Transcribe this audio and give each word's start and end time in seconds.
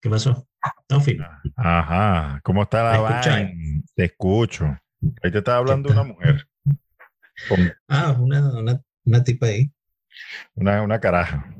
¿Qué 0.00 0.08
pasó? 0.08 0.46
Ajá. 1.56 2.40
¿Cómo 2.44 2.62
está 2.62 2.84
la 2.84 3.00
vaina? 3.00 3.50
Te 3.94 4.04
escucho. 4.04 4.66
Ahí 5.22 5.30
te 5.30 5.38
estaba 5.38 5.58
hablando 5.58 5.90
una 5.90 6.04
mujer. 6.04 6.46
Ah, 7.88 8.16
una, 8.18 8.48
una, 8.58 8.80
una 9.04 9.24
tipa 9.24 9.46
ahí. 9.46 9.70
una, 10.54 10.82
una 10.82 11.00
caraja. 11.00 11.54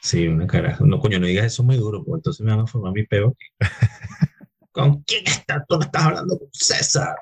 Sí, 0.00 0.26
una 0.26 0.46
carajo. 0.46 0.86
No, 0.86 0.98
coño, 1.00 1.18
no 1.18 1.26
digas 1.26 1.46
eso 1.46 1.62
muy 1.62 1.76
duro, 1.76 2.04
porque 2.04 2.18
entonces 2.18 2.44
me 2.44 2.52
van 2.52 2.60
a 2.60 2.66
formar 2.66 2.92
mi 2.92 3.04
peo. 3.06 3.36
¿Con 4.72 5.02
quién 5.02 5.26
estás? 5.26 5.62
Tú 5.68 5.80
estás 5.80 6.04
hablando 6.04 6.38
con 6.38 6.48
César. 6.52 7.16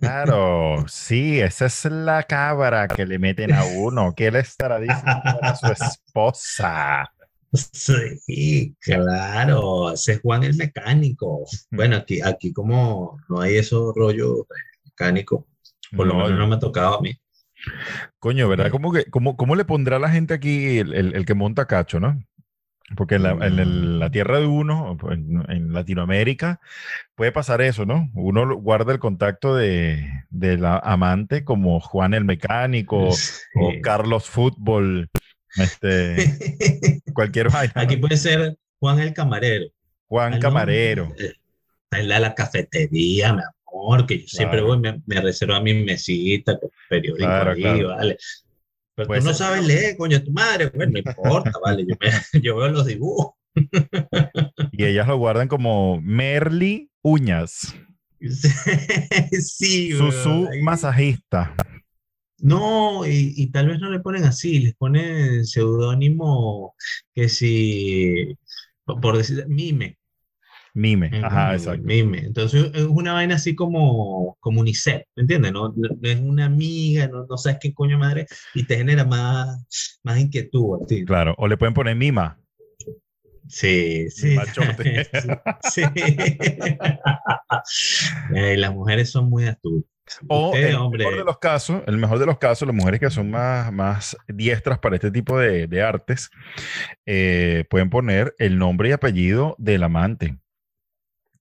Claro, 0.00 0.84
sí, 0.88 1.40
esa 1.40 1.66
es 1.66 1.84
la 1.86 2.22
cabra 2.24 2.86
que 2.86 3.06
le 3.06 3.18
meten 3.18 3.52
a 3.52 3.64
uno. 3.64 4.14
¿Qué 4.14 4.30
le 4.30 4.40
estará 4.40 4.78
diciendo 4.78 5.22
a 5.40 5.54
su 5.54 5.66
esposa? 5.72 7.10
Sí, 7.52 8.76
claro. 8.80 9.92
Ese 9.92 10.12
es 10.12 10.20
Juan 10.22 10.44
el 10.44 10.54
mecánico. 10.56 11.44
Bueno, 11.70 11.96
aquí, 11.96 12.20
aquí 12.22 12.52
como 12.52 13.18
no 13.28 13.40
hay 13.40 13.56
esos 13.56 13.92
rollos 13.94 14.44
mecánicos, 14.84 15.44
por 15.96 16.06
lo 16.06 16.14
No, 16.14 16.16
menos 16.16 16.38
no 16.38 16.46
me 16.46 16.56
ha 16.56 16.58
tocado 16.60 16.98
a 16.98 17.00
mí. 17.02 17.12
Coño, 18.18 18.48
¿verdad? 18.48 18.70
¿Cómo, 18.70 18.92
que, 18.92 19.06
cómo, 19.06 19.36
cómo 19.36 19.56
le 19.56 19.64
pondrá 19.64 19.98
la 19.98 20.10
gente 20.10 20.34
aquí 20.34 20.78
el, 20.78 20.94
el- 20.94 21.14
el 21.14 21.24
que 21.26 21.34
monta 21.34 21.66
cacho, 21.66 22.00
no? 22.00 22.22
Porque 22.96 23.16
en 23.16 23.24
la, 23.24 23.32
en 23.32 23.58
el- 23.60 23.98
la 24.00 24.10
tierra 24.10 24.40
de 24.40 24.46
uno, 24.46 24.96
pues, 25.00 25.18
en, 25.18 25.44
en 25.50 25.72
Latinoamérica, 25.72 26.60
puede 27.16 27.32
pasar 27.32 27.62
eso, 27.62 27.86
¿no? 27.86 28.10
Uno 28.14 28.56
guarda 28.56 28.92
el 28.94 29.00
contacto 29.00 29.56
de, 29.56 30.06
de 30.30 30.58
la 30.58 30.78
amante 30.78 31.44
como 31.44 31.80
Juan 31.80 32.14
el 32.14 32.24
mecánico 32.26 33.24
o. 33.54 33.78
Carlos 33.82 34.28
Fútbol, 34.30 35.10
este, 35.56 37.00
cualquier 37.14 37.50
vaina. 37.50 37.72
¿no? 37.76 37.82
Aquí 37.82 37.96
puede 37.96 38.16
ser 38.16 38.56
Juan 38.78 38.98
el 39.00 39.12
camarero. 39.14 39.66
Juan 40.08 40.32
Ah, 40.32 40.36
no, 40.36 40.42
Camarero. 40.42 41.14
eh, 41.18 41.34
en 41.92 42.08
la, 42.08 42.18
la 42.20 42.34
cafetería, 42.34 43.32
mi 43.32 43.42
amor, 43.72 44.06
que 44.06 44.20
yo 44.20 44.26
siempre 44.26 44.60
voy, 44.60 44.78
me, 44.78 45.00
me 45.06 45.20
reservo 45.20 45.54
a 45.54 45.60
mi 45.60 45.74
mesita 45.74 46.58
periódico 46.88 47.24
Claro, 47.26 47.52
ahí, 47.52 47.60
claro. 47.62 47.88
vale. 47.88 48.16
Pero 48.96 49.08
tú 49.08 49.14
no 49.14 49.20
ser. 49.22 49.34
sabes 49.34 49.64
leer, 49.66 49.96
coño, 49.96 50.22
tu 50.22 50.32
madre. 50.32 50.70
Bueno, 50.74 50.92
no 50.92 50.98
importa, 50.98 51.52
vale. 51.64 51.84
Yo, 51.86 51.94
me- 52.00 52.40
yo 52.42 52.56
veo 52.56 52.68
los 52.68 52.86
dibujos. 52.86 53.34
Y 54.72 54.84
ellas 54.84 55.06
lo 55.08 55.16
guardan 55.18 55.48
como 55.48 56.00
Merly 56.00 56.90
Uñas, 57.02 57.74
sí, 59.40 59.92
Susu 59.92 60.48
masajista. 60.62 61.54
No, 62.42 63.06
y, 63.06 63.34
y 63.36 63.50
tal 63.50 63.68
vez 63.68 63.80
no 63.80 63.90
le 63.90 64.00
ponen 64.00 64.24
así, 64.24 64.60
les 64.60 64.74
ponen 64.74 65.44
seudónimo 65.44 66.74
que 67.14 67.28
si, 67.28 68.36
por 68.84 69.16
decir, 69.16 69.44
mime. 69.48 69.98
Mime. 70.72 71.10
Ajá, 71.22 71.54
exacto. 71.54 71.82
Mime. 71.84 72.18
Entonces 72.18 72.70
es 72.74 72.84
una 72.84 73.12
vaina 73.12 73.34
así 73.34 73.54
como, 73.54 74.36
como 74.40 74.60
UNICEF, 74.60 75.02
¿me 75.16 75.22
entiendes? 75.22 75.52
No, 75.52 75.74
es 76.02 76.20
una 76.20 76.46
amiga, 76.46 77.08
no, 77.08 77.26
no 77.28 77.36
sabes 77.36 77.58
qué 77.60 77.74
coño 77.74 77.98
madre, 77.98 78.26
y 78.54 78.64
te 78.64 78.76
genera 78.76 79.04
más, 79.04 80.00
más 80.02 80.18
inquietud 80.18 80.82
a 80.82 80.86
ti. 80.86 81.04
Claro. 81.04 81.34
O 81.38 81.48
le 81.48 81.56
pueden 81.56 81.74
poner 81.74 81.96
Mima. 81.96 82.38
Sí, 83.48 84.08
sí. 84.10 84.36
Machote. 84.36 85.06
sí. 85.70 85.82
Eh, 88.34 88.56
las 88.56 88.72
mujeres 88.72 89.10
son 89.10 89.28
muy 89.28 89.44
astutas. 89.44 89.90
O 90.28 90.48
Ustedes, 90.48 90.74
el 90.74 90.90
mejor 90.90 91.16
de 91.16 91.24
los 91.24 91.38
casos, 91.38 91.82
el 91.86 91.96
mejor 91.98 92.18
de 92.18 92.26
los 92.26 92.38
casos, 92.38 92.66
las 92.66 92.74
mujeres 92.74 93.00
que 93.00 93.10
son 93.10 93.30
más, 93.30 93.72
más 93.72 94.16
diestras 94.28 94.78
para 94.78 94.96
este 94.96 95.10
tipo 95.10 95.38
de, 95.38 95.66
de 95.66 95.82
artes, 95.82 96.30
eh, 97.06 97.64
pueden 97.70 97.90
poner 97.90 98.34
el 98.38 98.58
nombre 98.58 98.88
y 98.88 98.92
apellido 98.92 99.54
del 99.58 99.82
amante. 99.82 100.38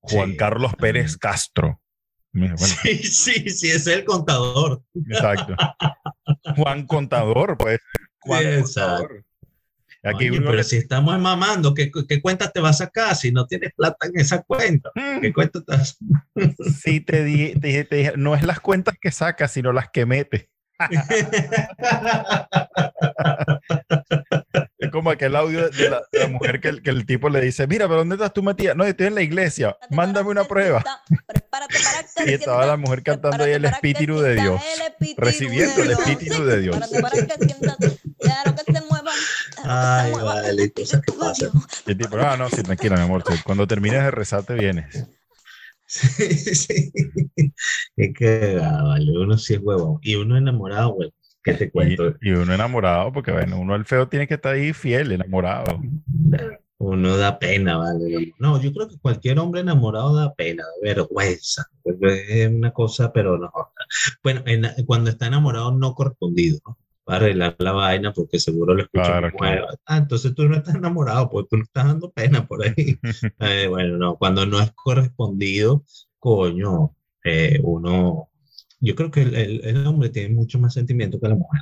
Juan 0.01 0.31
Sí, 0.31 0.37
Carlos 0.37 0.73
Pérez. 0.75 1.17
Castro. 1.17 1.81
Bueno, 2.31 2.57
Sí, 2.57 2.97
sí, 2.99 3.49
sí, 3.49 3.69
es 3.71 3.87
el 3.87 4.05
contador. 4.05 4.83
exacto. 5.09 5.55
Juan 6.55 6.85
Contador, 6.85 7.57
pues. 7.57 7.79
Juan 8.21 8.43
Sí. 8.43 8.61
Contador. 8.61 9.25
Aquí 10.03 10.29
Oye, 10.29 10.37
uno 10.37 10.45
pero 10.47 10.57
le- 10.57 10.63
si 10.63 10.77
estamos 10.77 11.19
mamando, 11.19 11.73
¿qué, 11.73 11.91
¿qué 12.07 12.21
cuenta 12.21 12.49
te 12.51 12.61
vas 12.61 12.79
a 12.81 12.85
sacar 12.85 13.15
si 13.15 13.31
no 13.33 13.45
tienes 13.47 13.73
plata 13.75 14.07
en 14.07 14.17
esa 14.19 14.41
cuenta? 14.43 14.91
¿Qué 15.21 15.33
cuenta 15.33 15.61
te 15.61 15.75
vas 15.75 15.97
Sí, 16.81 17.01
te 17.01 17.23
di- 17.25 17.53
te 17.59 17.67
dije, 17.67 17.83
te 17.83 17.95
dije, 17.97 18.13
no 18.15 18.33
es 18.35 18.43
las 18.43 18.59
cuentas 18.61 18.95
que 19.01 19.11
sacas, 19.11 19.51
sino 19.51 19.73
las 19.73 19.89
que 19.91 20.05
metes. 20.05 20.47
Es 24.77 24.91
como 24.91 25.09
aquel 25.11 25.35
audio 25.35 25.69
de 25.69 25.89
la, 25.89 26.01
de 26.11 26.19
la 26.19 26.27
mujer 26.29 26.61
que 26.61 26.69
el, 26.69 26.81
que 26.81 26.89
el 26.89 27.05
tipo 27.05 27.27
le 27.29 27.41
dice, 27.41 27.67
mira, 27.67 27.85
pero 27.87 27.97
¿dónde 27.99 28.15
estás 28.15 28.33
tú 28.33 28.41
metida? 28.41 28.73
No, 28.75 28.85
estoy 28.85 29.07
en 29.07 29.15
la 29.15 29.21
iglesia, 29.21 29.77
mándame 29.89 30.29
una 30.29 30.45
prueba. 30.45 30.83
Y 32.25 32.33
estaba 32.33 32.65
la 32.65 32.77
mujer 32.77 33.03
cantando 33.03 33.43
ahí 33.43 33.51
el 33.51 33.65
espíritu 33.65 34.19
de 34.21 34.35
Dios, 34.35 34.61
recibiendo 35.17 35.83
el 35.83 35.91
espíritu 35.91 36.45
de 36.45 36.61
Dios. 36.61 36.77
Ay, 39.71 40.11
vale, 40.13 40.71
cosas 40.73 41.01
que 41.01 41.11
pasan. 41.13 41.51
Y 41.85 41.91
el 41.91 41.97
tipo, 41.97 42.17
no, 42.17 42.37
no, 42.37 42.49
sí, 42.49 42.63
tranquila, 42.63 42.95
mi 42.95 43.03
amor, 43.03 43.23
cuando 43.45 43.67
termines 43.67 44.03
de 44.03 44.11
rezar 44.11 44.43
te 44.43 44.55
vienes. 44.55 45.05
Sí, 45.85 46.27
sí. 46.55 46.91
Es 47.95 48.13
que, 48.15 48.59
ah, 48.61 48.83
vale, 48.83 49.11
uno 49.17 49.37
sí 49.37 49.55
es 49.55 49.59
huevón. 49.61 49.99
Y 50.03 50.15
uno 50.15 50.37
enamorado, 50.37 50.93
güey. 50.93 51.11
¿Qué 51.43 51.53
te 51.53 51.71
cuento? 51.71 52.15
y 52.21 52.31
uno 52.31 52.53
enamorado, 52.53 53.11
porque 53.13 53.31
bueno, 53.31 53.59
uno 53.59 53.73
el 53.75 53.85
feo 53.85 54.07
tiene 54.07 54.27
que 54.27 54.33
estar 54.35 54.53
ahí 54.53 54.73
fiel, 54.73 55.11
enamorado. 55.13 55.81
Uno 56.77 57.17
da 57.17 57.39
pena, 57.39 57.77
¿vale? 57.77 58.33
No, 58.39 58.61
yo 58.61 58.71
creo 58.73 58.87
que 58.87 58.99
cualquier 58.99 59.39
hombre 59.39 59.61
enamorado 59.61 60.15
da 60.15 60.33
pena, 60.33 60.63
da 60.63 60.71
vergüenza. 60.81 61.65
Es 61.83 62.49
una 62.49 62.71
cosa, 62.71 63.11
pero 63.11 63.37
no. 63.37 63.51
Bueno, 64.23 64.43
en- 64.45 64.85
cuando 64.85 65.09
está 65.09 65.27
enamorado 65.27 65.71
no 65.71 65.93
correspondido, 65.95 66.59
¿no? 66.65 66.77
Va 67.09 67.13
a 67.15 67.17
arreglar 67.17 67.55
la 67.59 67.71
vaina 67.71 68.13
porque 68.13 68.39
seguro 68.39 68.73
lo 68.75 68.83
escucha 68.83 69.03
Claro, 69.05 69.31
mujer. 69.33 69.65
Ah, 69.85 69.97
entonces 69.97 70.35
tú 70.35 70.47
no 70.47 70.55
estás 70.57 70.75
enamorado, 70.75 71.29
pues 71.29 71.47
tú 71.49 71.57
no 71.57 71.63
estás 71.63 71.85
dando 71.87 72.11
pena 72.11 72.45
por 72.47 72.63
ahí. 72.63 72.99
Eh, 73.39 73.67
bueno, 73.67 73.97
no, 73.97 74.15
cuando 74.17 74.45
no 74.45 74.59
es 74.61 74.71
correspondido, 74.73 75.83
coño, 76.19 76.95
eh, 77.23 77.59
uno. 77.63 78.29
Yo 78.79 78.95
creo 78.95 79.11
que 79.11 79.21
el, 79.23 79.35
el- 79.35 79.61
el 79.65 79.87
hombre 79.87 80.09
tiene 80.09 80.33
mucho 80.35 80.59
más 80.59 80.73
sentimiento 80.73 81.19
que 81.19 81.27
la 81.29 81.35
mujer. 81.35 81.61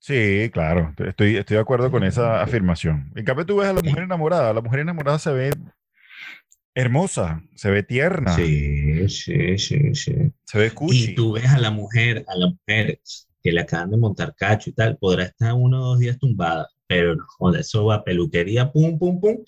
Sí, 0.00 0.50
claro, 0.52 0.92
estoy, 0.98 1.36
estoy 1.36 1.54
de 1.54 1.60
acuerdo 1.60 1.90
con 1.90 2.02
esa 2.02 2.42
afirmación. 2.42 3.12
En 3.14 3.24
cambio, 3.24 3.46
tú 3.46 3.58
ves 3.58 3.68
a 3.68 3.72
la 3.72 3.82
mujer 3.82 4.02
enamorada, 4.02 4.52
la 4.52 4.60
mujer 4.60 4.80
enamorada 4.80 5.18
se 5.20 5.32
ve 5.32 5.50
hermosa, 6.74 7.42
se 7.54 7.70
ve 7.70 7.82
tierna, 7.82 8.34
Sí, 8.34 9.08
sí, 9.08 9.58
sí, 9.58 9.94
sí. 9.94 10.14
se 10.44 10.58
ve 10.58 10.70
cuchi. 10.72 11.10
Y 11.10 11.14
tú 11.14 11.32
ves 11.32 11.46
a 11.46 11.58
la 11.58 11.70
mujer, 11.70 12.24
a 12.28 12.34
la 12.36 12.46
mujer 12.48 13.00
que 13.42 13.52
le 13.52 13.60
acaban 13.62 13.90
de 13.90 13.96
montar 13.96 14.34
cacho 14.36 14.70
y 14.70 14.72
tal, 14.72 14.96
podrá 14.98 15.24
estar 15.24 15.52
uno 15.54 15.80
o 15.80 15.84
dos 15.90 15.98
días 16.00 16.18
tumbada, 16.18 16.68
pero 16.86 17.16
no, 17.16 17.54
eso 17.54 17.84
va 17.86 18.04
peluquería, 18.04 18.70
pum, 18.72 18.98
pum, 18.98 19.20
pum, 19.20 19.38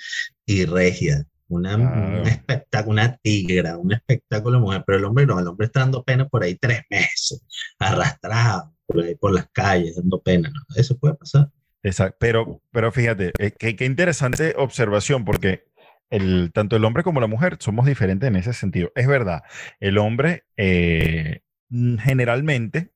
y 0.47 0.65
regia. 0.67 1.25
Una, 1.47 1.77
Claro. 1.77 2.23
un 2.23 2.27
espectáculo, 2.27 2.93
una 2.93 3.17
tigra, 3.19 3.77
un 3.77 3.93
espectáculo 3.93 4.61
mujer, 4.61 4.83
pero 4.87 4.99
el 4.99 5.05
hombre 5.05 5.27
no, 5.27 5.39
el 5.39 5.47
hombre 5.47 5.67
está 5.67 5.81
dando 5.81 6.03
pena 6.03 6.27
por 6.27 6.43
ahí 6.43 6.57
tres 6.57 6.81
meses, 6.91 7.45
arrastrado 7.79 8.73
por 8.87 9.03
ahí 9.05 9.15
por 9.15 9.33
las 9.33 9.47
calles, 9.53 9.95
dando 9.97 10.21
pena, 10.23 10.51
¿no? 10.51 10.61
Eso 10.75 10.97
puede 10.99 11.15
pasar. 11.15 11.51
Exacto, 11.83 12.17
pero, 12.19 12.63
pero 12.73 12.91
fíjate, 12.91 13.33
eh, 13.39 13.53
qué, 13.59 13.77
qué 13.77 13.85
interesante 13.85 14.55
observación, 14.57 15.25
porque 15.27 15.65
el, 16.11 16.51
tanto 16.53 16.77
el 16.77 16.85
hombre 16.85 17.03
como 17.03 17.21
la 17.21 17.27
mujer 17.27 17.59
somos 17.61 17.85
diferentes 17.87 18.27
en 18.27 18.37
ese 18.37 18.55
sentido. 18.55 18.91
Es 18.95 19.07
verdad, 19.07 19.43
el 19.81 19.99
hombre 19.99 20.45
eh, 20.57 21.41
generalmente 21.71 22.91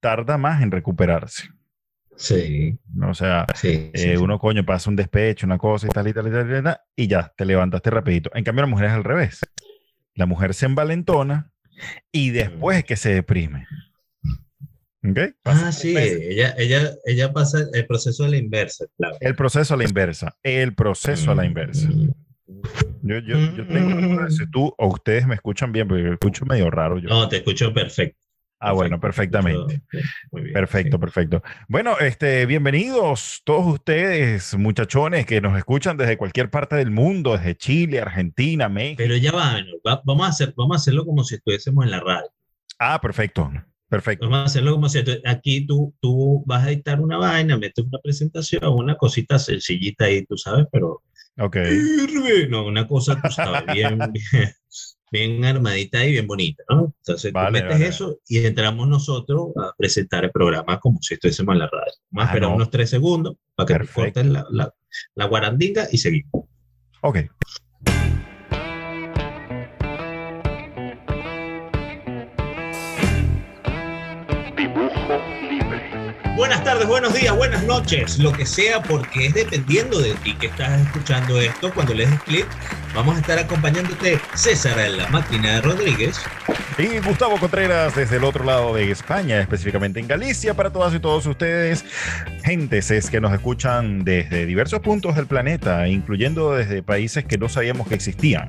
tarda 0.00 0.38
más 0.38 0.62
en 0.62 0.70
recuperarse. 0.70 1.48
Sí. 2.16 2.76
O 3.06 3.14
sea, 3.14 3.46
sí. 3.54 3.90
sí, 3.94 4.06
eh, 4.08 4.16
sí. 4.16 4.16
uno, 4.16 4.38
coño, 4.38 4.64
pasa 4.66 4.90
un 4.90 4.96
despecho, 4.96 5.46
una 5.46 5.58
cosa 5.58 5.86
y 5.86 5.90
tal 5.90 6.08
y 6.08 6.12
tal 6.12 6.26
y 6.26 6.30
tal, 6.32 6.50
y 6.58 6.62
tal, 6.62 6.80
y 6.96 7.06
ya, 7.06 7.32
te 7.36 7.44
levantaste 7.44 7.90
rapidito. 7.90 8.30
En 8.34 8.42
cambio, 8.44 8.62
la 8.62 8.66
mujer 8.70 8.86
es 8.86 8.92
al 8.92 9.04
revés. 9.04 9.40
La 10.14 10.26
mujer 10.26 10.52
se 10.54 10.66
envalentona 10.66 11.52
y 12.10 12.30
después 12.30 12.78
es 12.78 12.84
que 12.84 12.96
se 12.96 13.14
deprime. 13.14 13.66
¿Ok? 15.08 15.18
Pasa 15.42 15.68
Ah, 15.68 15.72
sí, 15.72 15.96
ella, 15.96 16.54
ella, 16.58 16.90
ella 17.06 17.32
pasa 17.32 17.60
el 17.72 17.86
proceso 17.86 18.24
de 18.24 18.30
la 18.30 18.36
inversa, 18.36 18.84
claro. 18.96 19.16
El 19.20 19.36
proceso 19.36 19.74
a 19.74 19.76
la 19.76 19.84
inversa. 19.84 20.36
El 20.42 20.74
proceso 20.74 21.30
a 21.30 21.34
la 21.36 21.44
inversa. 21.46 21.88
Yo, 23.02 23.18
yo, 23.20 23.38
yo 23.56 23.66
tengo, 23.68 23.94
Mm. 24.24 24.30
si 24.30 24.50
tú 24.50 24.74
o 24.76 24.88
ustedes 24.88 25.24
me 25.26 25.36
escuchan 25.36 25.70
bien, 25.70 25.86
porque 25.86 26.02
yo 26.02 26.12
escucho 26.14 26.44
medio 26.46 26.68
raro. 26.68 26.98
Yo. 26.98 27.08
No, 27.08 27.28
te 27.28 27.36
escucho 27.36 27.72
perfecto. 27.72 28.18
Ah, 28.60 28.72
bueno, 28.72 29.00
perfectamente. 29.00 29.82
Muy 30.30 30.42
bien, 30.42 30.54
Perfecto, 30.54 30.96
sí. 30.96 31.00
perfecto. 31.00 31.42
Bueno, 31.68 31.98
este, 31.98 32.46
bienvenidos 32.46 33.42
todos 33.44 33.66
ustedes, 33.66 34.56
muchachones 34.56 35.26
que 35.26 35.40
nos 35.40 35.56
escuchan 35.56 35.96
desde 35.96 36.16
cualquier 36.16 36.50
parte 36.50 36.76
del 36.76 36.90
mundo, 36.90 37.36
desde 37.36 37.56
Chile, 37.56 38.00
Argentina, 38.00 38.68
México. 38.68 38.98
Pero 38.98 39.16
ya 39.16 39.32
va, 39.32 39.52
bueno, 39.52 39.72
va- 39.86 40.02
vamos, 40.04 40.26
a 40.26 40.30
hacer, 40.30 40.52
vamos 40.56 40.76
a 40.76 40.78
hacerlo 40.80 41.04
como 41.06 41.24
si 41.24 41.36
estuviésemos 41.36 41.84
en 41.84 41.90
la 41.92 42.00
radio. 42.00 42.28
Ah, 42.78 43.00
perfecto, 43.00 43.50
perfecto. 43.88 44.26
Vamos 44.26 44.38
a 44.40 44.44
hacerlo 44.44 44.72
como 44.72 44.88
si 44.88 45.02
aquí 45.24 45.66
tú, 45.66 45.94
tú 46.00 46.42
vas 46.46 46.64
a 46.64 46.70
dictar 46.70 47.00
una 47.00 47.16
vaina, 47.18 47.56
metes 47.56 47.84
una 47.84 47.98
presentación, 48.02 48.62
una 48.64 48.96
cosita 48.96 49.38
sencillita 49.38 50.04
ahí, 50.06 50.24
tú 50.26 50.36
sabes, 50.36 50.66
pero 50.70 51.02
Ok. 51.40 51.56
No, 52.50 52.66
una 52.66 52.86
cosa, 52.86 53.20
tú 53.20 53.30
sabes, 53.30 53.66
bien, 53.66 53.98
bien, 54.12 54.52
bien 55.10 55.44
armadita 55.44 56.04
y 56.04 56.12
bien 56.12 56.26
bonita, 56.26 56.62
¿no? 56.70 56.94
Entonces 56.98 57.32
Vale, 57.32 57.46
tú 57.48 57.52
metes 57.64 57.78
vale. 57.78 57.88
eso 57.88 58.18
y 58.28 58.38
entramos 58.44 58.88
nosotros 58.88 59.48
a 59.56 59.72
presentar 59.76 60.24
el 60.24 60.30
programa 60.30 60.78
como 60.80 60.98
si 61.00 61.14
estuviésemos 61.14 61.52
en 61.54 61.58
la 61.60 61.66
radio. 61.68 61.92
Vamos 62.10 62.22
a 62.28 62.30
Ah, 62.30 62.34
esperar 62.34 62.50
no. 62.50 62.56
unos 62.56 62.70
tres 62.70 62.90
segundos 62.90 63.36
para 63.54 63.66
que 63.66 63.72
te 63.74 63.78
Perfecto. 63.80 64.00
cortes 64.02 64.26
la, 64.26 64.46
la, 64.50 64.74
la 65.14 65.24
guarandinga 65.26 65.88
y 65.90 65.98
seguimos. 65.98 66.44
Ok. 67.02 67.18
Buenas 76.38 76.62
tardes, 76.62 76.86
buenos 76.86 77.14
días, 77.14 77.34
buenas 77.34 77.64
noches, 77.64 78.20
lo 78.20 78.32
que 78.32 78.46
sea, 78.46 78.80
porque 78.80 79.26
es 79.26 79.34
dependiendo 79.34 79.98
de 79.98 80.14
ti 80.14 80.36
que 80.36 80.46
estás 80.46 80.80
escuchando 80.82 81.40
esto. 81.40 81.74
Cuando 81.74 81.94
le 81.94 82.06
des 82.06 82.22
clic, 82.22 82.46
vamos 82.94 83.16
a 83.16 83.18
estar 83.18 83.40
acompañándote 83.40 84.20
César 84.34 84.78
en 84.78 84.98
la 84.98 85.08
máquina 85.08 85.60
Rodríguez. 85.60 86.20
Y 86.78 87.00
Gustavo 87.00 87.38
Contreras 87.40 87.96
desde 87.96 88.18
el 88.18 88.24
otro 88.24 88.44
lado 88.44 88.72
de 88.72 88.88
España, 88.88 89.40
específicamente 89.40 89.98
en 89.98 90.06
Galicia, 90.06 90.54
para 90.54 90.70
todas 90.70 90.94
y 90.94 91.00
todos 91.00 91.26
ustedes, 91.26 91.84
gentes 92.44 92.92
es 92.92 93.10
que 93.10 93.20
nos 93.20 93.32
escuchan 93.32 94.04
desde 94.04 94.46
diversos 94.46 94.78
puntos 94.78 95.16
del 95.16 95.26
planeta, 95.26 95.88
incluyendo 95.88 96.54
desde 96.54 96.84
países 96.84 97.24
que 97.24 97.36
no 97.36 97.48
sabíamos 97.48 97.88
que 97.88 97.96
existían. 97.96 98.48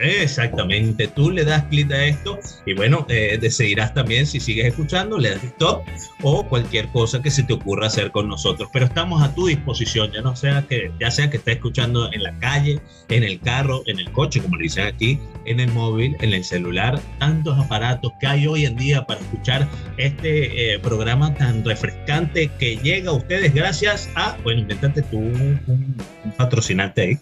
Exactamente, 0.00 1.08
tú 1.08 1.30
le 1.30 1.44
das 1.44 1.64
clic 1.64 1.90
a 1.92 2.04
esto 2.04 2.38
y 2.66 2.74
bueno, 2.74 3.04
eh, 3.08 3.36
decidirás 3.40 3.94
también 3.94 4.26
si 4.26 4.38
sigues 4.40 4.66
escuchando, 4.66 5.18
le 5.18 5.30
das 5.30 5.42
stop 5.44 5.82
o 6.22 6.44
cualquier 6.46 6.88
cosa 6.88 7.20
que 7.20 7.30
se 7.30 7.42
te 7.42 7.52
ocurra 7.54 7.88
hacer 7.88 8.10
con 8.10 8.28
nosotros. 8.28 8.68
Pero 8.72 8.84
estamos 8.86 9.22
a 9.22 9.34
tu 9.34 9.46
disposición, 9.48 10.12
ya 10.12 10.20
no 10.20 10.36
sea 10.36 10.64
que, 10.68 10.92
ya 11.00 11.10
sea 11.10 11.30
que 11.30 11.38
estés 11.38 11.56
escuchando 11.56 12.12
en 12.12 12.22
la 12.22 12.32
calle, 12.38 12.80
en 13.08 13.24
el 13.24 13.40
carro, 13.40 13.82
en 13.86 13.98
el 13.98 14.10
coche, 14.12 14.40
como 14.40 14.56
le 14.56 14.64
dicen 14.64 14.86
aquí, 14.86 15.18
en 15.46 15.60
el 15.60 15.72
móvil, 15.72 16.16
en 16.20 16.32
el 16.32 16.44
celular, 16.44 17.00
tantos 17.18 17.58
aparatos 17.58 18.12
que 18.20 18.26
hay 18.26 18.46
hoy 18.46 18.66
en 18.66 18.76
día 18.76 19.04
para 19.06 19.20
escuchar 19.20 19.68
este 19.96 20.74
eh, 20.74 20.78
programa 20.78 21.34
tan 21.34 21.64
refrescante 21.64 22.50
que 22.58 22.76
llega 22.76 23.10
a 23.10 23.14
ustedes 23.14 23.52
gracias 23.54 24.08
a, 24.14 24.36
bueno, 24.44 24.60
invéntate 24.60 25.02
tú 25.02 25.18
un- 25.18 25.60
un 25.66 26.32
patrocinante 26.36 27.00
ahí. 27.02 27.18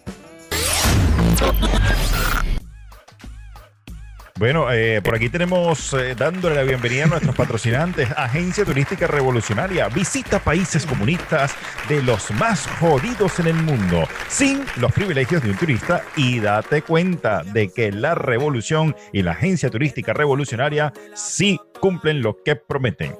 Bueno, 4.37 4.71
eh, 4.71 5.01
por 5.01 5.15
aquí 5.15 5.29
tenemos 5.29 5.93
eh, 5.93 6.13
dándole 6.15 6.55
la 6.55 6.61
bienvenida 6.61 7.05
a 7.05 7.07
nuestros 7.07 7.35
patrocinantes, 7.35 8.07
Agencia 8.15 8.63
Turística 8.63 9.07
Revolucionaria. 9.07 9.87
Visita 9.89 10.37
países 10.37 10.85
comunistas 10.85 11.55
de 11.89 12.03
los 12.03 12.29
más 12.31 12.67
jodidos 12.79 13.39
en 13.39 13.47
el 13.47 13.55
mundo, 13.55 14.07
sin 14.27 14.63
los 14.75 14.91
privilegios 14.91 15.41
de 15.41 15.49
un 15.49 15.57
turista 15.57 16.03
y 16.15 16.39
date 16.39 16.83
cuenta 16.83 17.41
de 17.41 17.69
que 17.69 17.91
la 17.91 18.13
revolución 18.13 18.95
y 19.11 19.23
la 19.23 19.31
Agencia 19.31 19.71
Turística 19.71 20.13
Revolucionaria 20.13 20.93
sí 21.15 21.59
cumplen 21.79 22.21
lo 22.21 22.43
que 22.43 22.55
prometen. 22.55 23.15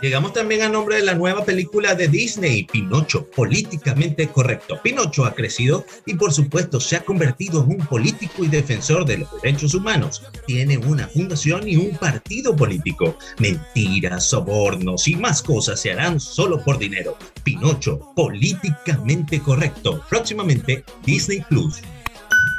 Llegamos 0.00 0.32
también 0.32 0.62
a 0.62 0.68
nombre 0.70 0.96
de 0.96 1.02
la 1.02 1.14
nueva 1.14 1.44
película 1.44 1.94
de 1.94 2.08
Disney, 2.08 2.64
Pinocho, 2.64 3.26
políticamente 3.26 4.28
correcto. 4.28 4.80
Pinocho 4.82 5.26
ha 5.26 5.34
crecido 5.34 5.84
y 6.06 6.14
por 6.14 6.32
supuesto 6.32 6.80
se 6.80 6.96
ha 6.96 7.04
convertido 7.04 7.62
en 7.62 7.72
un 7.72 7.86
político 7.86 8.42
y 8.42 8.48
defensor 8.48 9.04
de 9.04 9.18
los 9.18 9.28
derechos 9.42 9.74
humanos. 9.74 10.22
Tiene 10.46 10.78
una 10.78 11.06
fundación 11.06 11.68
y 11.68 11.76
un 11.76 11.98
partido 11.98 12.56
político. 12.56 13.18
Mentiras, 13.38 14.24
sobornos 14.24 15.06
y 15.06 15.16
más 15.16 15.42
cosas 15.42 15.78
se 15.78 15.92
harán 15.92 16.18
solo 16.18 16.64
por 16.64 16.78
dinero. 16.78 17.18
Pinocho, 17.44 18.00
políticamente 18.16 19.40
correcto. 19.40 20.02
Próximamente 20.08 20.82
Disney 21.04 21.44
Plus. 21.50 21.82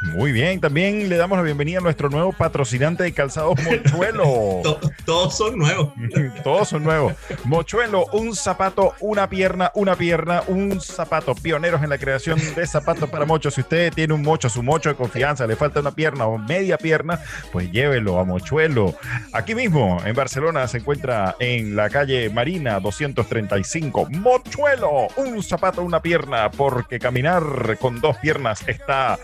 Muy 0.02 0.32
bien, 0.32 0.60
también 0.60 1.10
le 1.10 1.18
damos 1.18 1.38
la 1.38 1.44
bienvenida 1.44 1.78
a 1.78 1.82
nuestro 1.82 2.10
nuevo 2.10 2.32
patrocinante 2.34 3.04
de 3.04 3.14
calzados 3.14 3.56
Mochuelo. 3.64 4.24
To- 4.64 4.80
todos 5.06 5.38
son 5.38 5.58
nuevos. 5.60 5.90
Todos 6.44 6.70
son 6.70 6.84
nuevos. 6.84 7.14
Mochuelo, 7.44 8.06
un 8.14 8.36
zapato, 8.36 8.94
una 9.00 9.30
pierna, 9.30 9.72
una 9.76 9.96
pierna, 9.96 10.42
un 10.48 10.82
zapato. 10.82 11.36
Pioneros 11.36 11.84
en 11.84 11.90
la 11.90 11.98
creación 12.00 12.40
de 12.56 12.66
zapatos 12.66 13.10
para 13.10 13.26
mochos. 13.26 13.54
Si 13.54 13.62
usted 13.62 13.94
tiene 13.94 14.14
un 14.14 14.24
mocho, 14.24 14.50
su 14.50 14.64
mocho 14.64 14.90
de 14.90 14.96
confianza, 14.96 15.46
le 15.46 15.56
falta 15.56 15.80
una 15.82 15.92
pierna 15.92 16.26
o 16.26 16.38
media 16.38 16.78
pierna, 16.78 17.20
pues 17.52 17.72
llévelo 17.72 18.20
a 18.20 18.24
Mochuelo. 18.26 18.96
Aquí 19.34 19.54
mismo, 19.54 20.02
en 20.06 20.16
Barcelona, 20.16 20.68
se 20.68 20.80
encuentra 20.80 21.36
en 21.40 21.76
la 21.76 21.90
calle 21.90 22.30
Marina 22.32 22.80
235. 22.80 24.08
Mochuelo, 24.12 25.08
un 25.18 25.44
zapato, 25.44 25.84
una 25.84 26.02
pierna, 26.02 26.50
porque 26.50 26.98
caminar 27.00 27.44
con 27.80 28.02
dos 28.02 28.18
piernas 28.18 28.64
está 28.68 29.20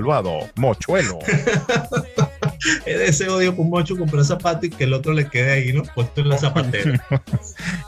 sobrevaluado. 0.00 0.48
Mochuelo. 0.56 1.18
Ese 2.86 3.28
odio 3.28 3.54
con 3.56 3.68
mucho 3.68 3.96
comprar 3.96 4.24
zapatos 4.24 4.64
y 4.64 4.70
que 4.70 4.84
el 4.84 4.92
otro 4.94 5.12
le 5.12 5.28
quede 5.28 5.52
ahí, 5.52 5.72
¿no? 5.72 5.82
Puesto 5.94 6.20
en 6.22 6.28
la 6.28 6.38
zapatera. 6.38 7.04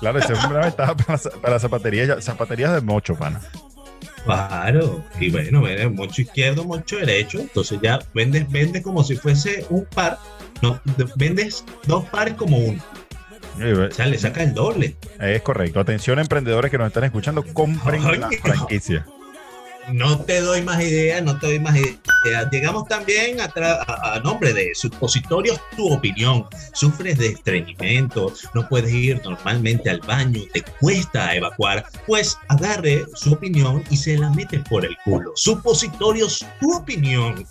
Claro, 0.01 0.19
ese 0.21 0.33
es 0.35 0.45
una 0.45 0.61
ventaja 0.61 0.97
para, 0.97 1.19
para 1.43 1.59
zapaterías, 1.59 2.25
zapaterías 2.25 2.73
de 2.73 2.81
mocho, 2.81 3.17
pana. 3.17 3.41
Claro, 4.25 5.05
y 5.19 5.31
bueno, 5.31 5.63
ven, 5.63 5.95
mocho 5.95 6.23
izquierdo, 6.23 6.65
mocho 6.65 6.99
derecho, 6.99 7.41
entonces 7.41 7.81
ya 7.83 7.99
vendes, 8.15 8.49
vendes 8.49 8.83
como 8.83 9.03
si 9.03 9.17
fuese 9.17 9.67
un 9.71 9.85
par, 9.87 10.19
no, 10.63 10.81
de- 10.97 11.09
vendes 11.17 11.65
dos 11.87 12.05
pares 12.11 12.35
como 12.35 12.59
uno, 12.59 12.81
o 13.57 13.91
sea, 13.91 14.07
le 14.07 14.19
sacas 14.19 14.45
el 14.45 14.55
doble. 14.55 14.97
Es 15.19 15.43
correcto. 15.43 15.81
Atención, 15.81 16.21
emprendedores 16.21 16.71
que 16.71 16.79
nos 16.79 16.87
están 16.89 17.05
escuchando, 17.05 17.43
compren 17.53 18.21
la 18.21 18.29
franquicia. 18.41 19.05
No 19.09 19.18
te 20.25 20.41
doy 20.41 20.63
más 20.63 20.81
ideas, 20.83 21.23
no 21.23 21.39
te 21.39 21.47
doy 21.47 21.61
más 21.61 21.77
ideas. 21.77 21.97
Llegamos 22.51 22.87
también 22.89 23.41
a, 23.41 23.45
a- 23.55 24.21
nombre 24.21 24.53
de 24.53 24.71
Supositorios 24.75 25.61
Tu 25.77 25.93
Opinión. 25.93 26.47
Sufres 26.75 27.19
de 27.19 27.29
estreñimiento, 27.29 28.33
no 28.55 28.69
puedes 28.69 28.93
ir 28.93 29.21
normalmente 29.25 29.89
al 29.91 30.01
baño, 30.01 30.43
te 30.53 30.63
cuesta 30.81 31.35
evacuar, 31.35 31.87
pues 32.07 32.37
agarre 32.49 33.05
su 33.15 33.33
opinión 33.33 33.83
y 33.91 33.97
se 33.97 34.17
la 34.19 34.31
mete 34.31 34.59
por 34.61 34.85
el 34.85 34.97
culo. 35.05 35.33
Supositorios 35.37 36.45
Tu 36.61 36.73
Opinión. 36.77 37.47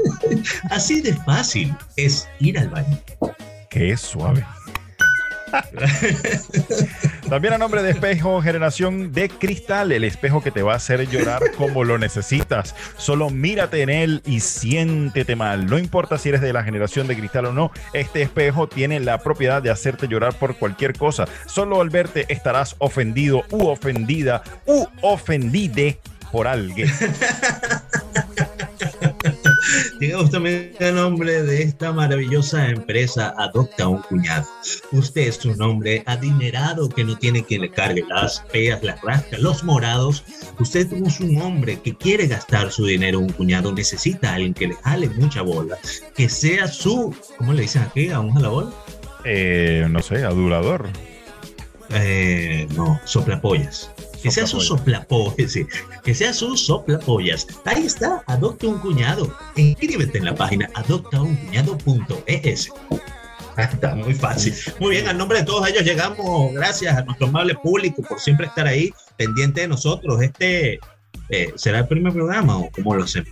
Así 0.70 1.00
de 1.00 1.14
fácil 1.14 1.74
es 1.96 2.28
ir 2.40 2.58
al 2.58 2.68
baño. 2.70 2.98
Qué 3.70 3.96
suave. 3.96 4.44
También 7.28 7.54
a 7.54 7.58
nombre 7.58 7.82
de 7.82 7.90
Espejo 7.90 8.40
Generación 8.40 9.12
de 9.12 9.28
Cristal, 9.28 9.90
el 9.92 10.04
espejo 10.04 10.42
que 10.42 10.50
te 10.50 10.62
va 10.62 10.74
a 10.74 10.76
hacer 10.76 11.08
llorar 11.08 11.42
como 11.56 11.84
lo 11.84 11.98
necesitas. 11.98 12.74
Solo 12.96 13.30
mírate 13.30 13.82
en 13.82 13.90
él 13.90 14.22
y 14.24 14.40
siéntete 14.40 15.34
mal. 15.34 15.66
No 15.66 15.78
importa 15.78 16.18
si 16.18 16.28
eres 16.28 16.40
de 16.40 16.52
la 16.52 16.62
generación 16.62 17.06
de 17.08 17.16
cristal 17.16 17.46
o 17.46 17.52
no, 17.52 17.72
este 17.92 18.22
espejo 18.22 18.68
tiene 18.68 19.00
la 19.00 19.18
propiedad 19.18 19.62
de 19.62 19.70
hacerte 19.70 20.08
llorar 20.08 20.38
por 20.38 20.56
cualquier 20.56 20.96
cosa. 20.96 21.26
Solo 21.46 21.80
al 21.80 21.90
verte 21.90 22.26
estarás 22.28 22.76
ofendido 22.78 23.42
u 23.50 23.66
ofendida 23.66 24.42
u 24.66 24.86
ofendide 25.02 25.98
por 26.30 26.46
alguien. 26.46 26.88
Llegamos 30.00 30.30
también 30.30 30.72
a 30.80 30.90
nombre 30.90 31.42
de 31.42 31.62
esta 31.62 31.92
maravillosa 31.92 32.68
empresa 32.68 33.34
Adopta 33.38 33.88
un 33.88 34.02
Cuñado. 34.02 34.46
Usted 34.92 35.22
es 35.22 35.44
un 35.44 35.60
hombre 35.60 36.02
adinerado 36.06 36.88
que 36.88 37.04
no 37.04 37.16
tiene 37.16 37.44
quien 37.44 37.62
le 37.62 37.70
cargue 37.70 38.04
las 38.08 38.40
peas, 38.52 38.82
las 38.82 39.00
rascas, 39.02 39.40
los 39.40 39.64
morados. 39.64 40.24
Usted 40.58 40.92
es 40.92 41.20
un 41.20 41.40
hombre 41.40 41.80
que 41.80 41.96
quiere 41.96 42.26
gastar 42.26 42.70
su 42.70 42.86
dinero 42.86 43.20
un 43.20 43.30
cuñado, 43.30 43.72
necesita 43.72 44.30
a 44.30 44.34
alguien 44.34 44.54
que 44.54 44.68
le 44.68 44.74
jale 44.74 45.08
mucha 45.10 45.42
bola, 45.42 45.78
que 46.14 46.28
sea 46.28 46.66
su, 46.68 47.14
¿cómo 47.38 47.52
le 47.52 47.62
dicen 47.62 47.82
aquí? 47.82 48.10
¿A 48.10 48.20
un 48.20 48.32
jalabola? 48.32 48.70
Eh, 49.24 49.86
no 49.90 50.02
sé, 50.02 50.24
adulador. 50.24 50.88
Eh, 51.90 52.66
no, 52.74 53.00
soplapollas. 53.04 53.90
Que 54.26 54.32
sea 54.32 54.44
su 54.44 54.60
soplapollas, 54.60 55.52
sí. 55.52 55.68
que 56.02 56.12
sea 56.12 56.32
su 56.32 56.56
soplapollas. 56.56 57.46
Ahí 57.64 57.86
está, 57.86 58.24
adopta 58.26 58.66
un 58.66 58.80
cuñado. 58.80 59.32
Inscríbete 59.54 60.18
en 60.18 60.24
la 60.24 60.34
página 60.34 60.68
adoptauncuñado.es. 60.74 62.72
Está 63.56 63.94
muy 63.94 64.14
fácil. 64.14 64.52
Muy 64.80 64.90
bien, 64.90 65.06
al 65.06 65.16
nombre 65.16 65.38
de 65.38 65.44
todos 65.44 65.68
ellos 65.68 65.84
llegamos. 65.84 66.52
Gracias 66.52 66.96
a 66.96 67.04
nuestro 67.04 67.28
amable 67.28 67.54
público 67.54 68.02
por 68.02 68.18
siempre 68.18 68.48
estar 68.48 68.66
ahí, 68.66 68.92
pendiente 69.16 69.60
de 69.60 69.68
nosotros. 69.68 70.20
Este 70.20 70.80
eh, 71.28 71.52
será 71.54 71.78
el 71.78 71.86
primer 71.86 72.12
programa 72.12 72.58
o 72.58 72.68
cómo 72.72 72.96
lo 72.96 73.04
hacemos. 73.04 73.30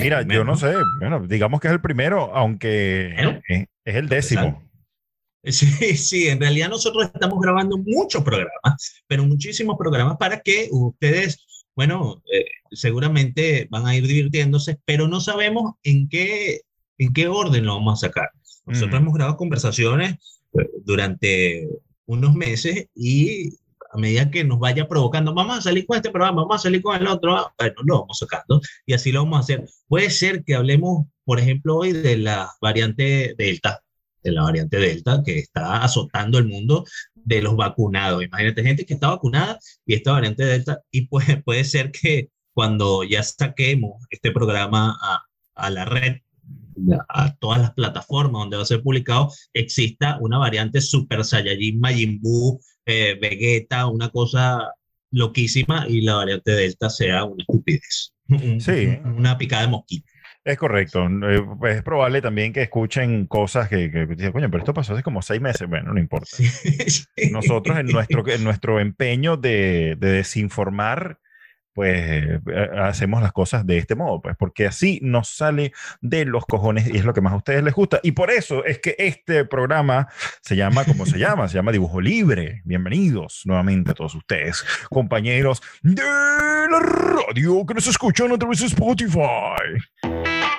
Mira, 0.00 0.22
yo 0.22 0.42
no 0.42 0.56
sé, 0.56 0.74
bueno, 0.98 1.20
digamos 1.20 1.60
que 1.60 1.68
es 1.68 1.72
el 1.72 1.80
primero, 1.80 2.32
aunque 2.34 3.12
Bueno. 3.14 3.40
es, 3.46 3.66
es 3.84 3.94
el 3.94 4.08
décimo. 4.08 4.67
Sí, 5.44 5.96
sí, 5.96 6.28
en 6.28 6.40
realidad 6.40 6.68
nosotros 6.68 7.10
estamos 7.12 7.40
grabando 7.40 7.78
muchos 7.78 8.22
programas, 8.22 9.02
pero 9.06 9.24
muchísimos 9.24 9.76
programas 9.78 10.16
para 10.18 10.40
que 10.40 10.68
ustedes, 10.70 11.46
bueno, 11.74 12.22
eh, 12.32 12.44
seguramente 12.70 13.66
van 13.70 13.86
a 13.86 13.96
ir 13.96 14.06
divirtiéndose, 14.06 14.78
pero 14.84 15.08
no 15.08 15.20
sabemos 15.20 15.74
en 15.82 16.08
qué, 16.08 16.62
en 16.98 17.12
qué 17.12 17.28
orden 17.28 17.64
lo 17.64 17.74
vamos 17.74 18.02
a 18.02 18.08
sacar. 18.08 18.30
Nosotros 18.66 19.00
hemos 19.00 19.14
grabado 19.14 19.36
conversaciones 19.36 20.16
eh, 20.52 20.68
durante 20.84 21.68
unos 22.06 22.34
meses 22.34 22.88
y 22.94 23.54
a 23.90 23.98
medida 23.98 24.30
que 24.30 24.44
nos 24.44 24.58
vaya 24.58 24.86
provocando, 24.86 25.32
vamos 25.32 25.58
a 25.58 25.62
salir 25.62 25.86
con 25.86 25.96
este 25.96 26.10
programa, 26.10 26.42
vamos 26.42 26.56
a 26.56 26.64
salir 26.64 26.82
con 26.82 27.00
el 27.00 27.06
otro, 27.06 27.36
ah, 27.36 27.54
bueno, 27.56 27.74
lo 27.84 28.00
vamos 28.00 28.18
sacando 28.18 28.60
y 28.84 28.92
así 28.92 29.12
lo 29.12 29.22
vamos 29.22 29.38
a 29.38 29.40
hacer. 29.40 29.66
Puede 29.86 30.10
ser 30.10 30.44
que 30.44 30.54
hablemos, 30.54 31.06
por 31.24 31.40
ejemplo, 31.40 31.76
hoy 31.76 31.92
de 31.92 32.18
la 32.18 32.50
variante 32.60 33.34
Delta, 33.38 33.82
de 34.22 34.32
la 34.32 34.42
variante 34.42 34.78
Delta 34.78 35.22
que 35.24 35.38
está 35.38 35.82
azotando 35.82 36.38
el 36.38 36.46
mundo 36.46 36.84
de 37.14 37.42
los 37.42 37.56
vacunados. 37.56 38.22
Imagínate, 38.24 38.62
gente 38.62 38.86
que 38.86 38.94
está 38.94 39.08
vacunada 39.08 39.58
y 39.86 39.94
esta 39.94 40.12
variante 40.12 40.44
Delta, 40.44 40.80
y 40.90 41.06
puede, 41.06 41.42
puede 41.44 41.64
ser 41.64 41.90
que 41.92 42.30
cuando 42.54 43.04
ya 43.04 43.22
saquemos 43.22 44.02
este 44.10 44.32
programa 44.32 44.98
a, 45.00 45.22
a 45.54 45.70
la 45.70 45.84
red, 45.84 46.16
a 47.08 47.34
todas 47.36 47.60
las 47.60 47.72
plataformas 47.72 48.40
donde 48.40 48.56
va 48.56 48.62
a 48.62 48.66
ser 48.66 48.82
publicado, 48.82 49.32
exista 49.52 50.18
una 50.20 50.38
variante 50.38 50.80
Super 50.80 51.24
Saiyajin 51.24 51.78
Majin 51.80 52.20
Buu, 52.20 52.60
eh, 52.86 53.18
Vegeta, 53.20 53.86
una 53.86 54.08
cosa 54.10 54.72
loquísima 55.10 55.86
y 55.88 56.02
la 56.02 56.14
variante 56.14 56.52
Delta 56.52 56.90
sea 56.90 57.24
una 57.24 57.42
estupidez. 57.42 58.12
Sí. 58.60 58.98
Una 59.04 59.38
picada 59.38 59.62
de 59.62 59.68
mosquito. 59.68 60.06
Es 60.48 60.56
correcto. 60.56 61.06
Eh, 61.06 61.44
pues 61.58 61.76
es 61.76 61.82
probable 61.82 62.22
también 62.22 62.54
que 62.54 62.62
escuchen 62.62 63.26
cosas 63.26 63.68
que, 63.68 63.90
que, 63.90 64.06
dicen, 64.06 64.32
coño, 64.32 64.50
pero 64.50 64.62
esto 64.62 64.72
pasó 64.72 64.94
hace 64.94 65.02
como 65.02 65.20
seis 65.20 65.42
meses. 65.42 65.68
Bueno, 65.68 65.92
no 65.92 66.00
importa. 66.00 66.26
Nosotros 67.32 67.76
en 67.76 67.88
nuestro, 67.88 68.26
en 68.26 68.44
nuestro 68.44 68.80
empeño 68.80 69.36
de, 69.36 69.96
de 69.98 70.10
desinformar, 70.10 71.18
pues 71.78 71.94
eh, 71.94 72.40
hacemos 72.76 73.22
las 73.22 73.30
cosas 73.30 73.64
de 73.64 73.78
este 73.78 73.94
modo, 73.94 74.20
pues 74.20 74.34
porque 74.36 74.66
así 74.66 74.98
nos 75.00 75.28
sale 75.28 75.72
de 76.00 76.24
los 76.24 76.44
cojones 76.44 76.88
y 76.92 76.96
es 76.96 77.04
lo 77.04 77.14
que 77.14 77.20
más 77.20 77.32
a 77.32 77.36
ustedes 77.36 77.62
les 77.62 77.72
gusta. 77.72 78.00
Y 78.02 78.10
por 78.10 78.32
eso 78.32 78.64
es 78.64 78.80
que 78.80 78.96
este 78.98 79.44
programa 79.44 80.08
se 80.40 80.56
llama, 80.56 80.84
como 80.84 81.06
se 81.06 81.20
llama? 81.20 81.46
Se 81.46 81.54
llama 81.54 81.70
Dibujo 81.70 82.00
Libre. 82.00 82.62
Bienvenidos 82.64 83.42
nuevamente 83.44 83.92
a 83.92 83.94
todos 83.94 84.16
ustedes, 84.16 84.64
compañeros 84.90 85.62
de 85.82 86.02
la 86.02 86.80
radio 86.80 87.64
que 87.64 87.74
nos 87.74 87.86
escuchan 87.86 88.32
a 88.32 88.38
través 88.38 88.58
de 88.58 88.66
Spotify. 88.66 90.57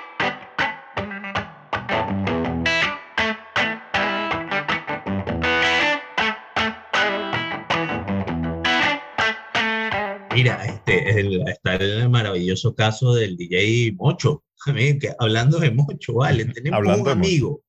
Mira, 10.39 10.65
este, 10.65 11.19
el, 11.19 11.45
está 11.49 11.75
el 11.75 12.09
maravilloso 12.09 12.73
caso 12.73 13.13
del 13.13 13.35
DJ 13.35 13.91
Mocho. 13.97 14.45
Que, 14.65 15.13
hablando 15.19 15.59
de 15.59 15.71
Mocho, 15.71 16.13
vale, 16.13 16.45
tenemos 16.53 16.97
un 16.97 17.09
amigo, 17.09 17.61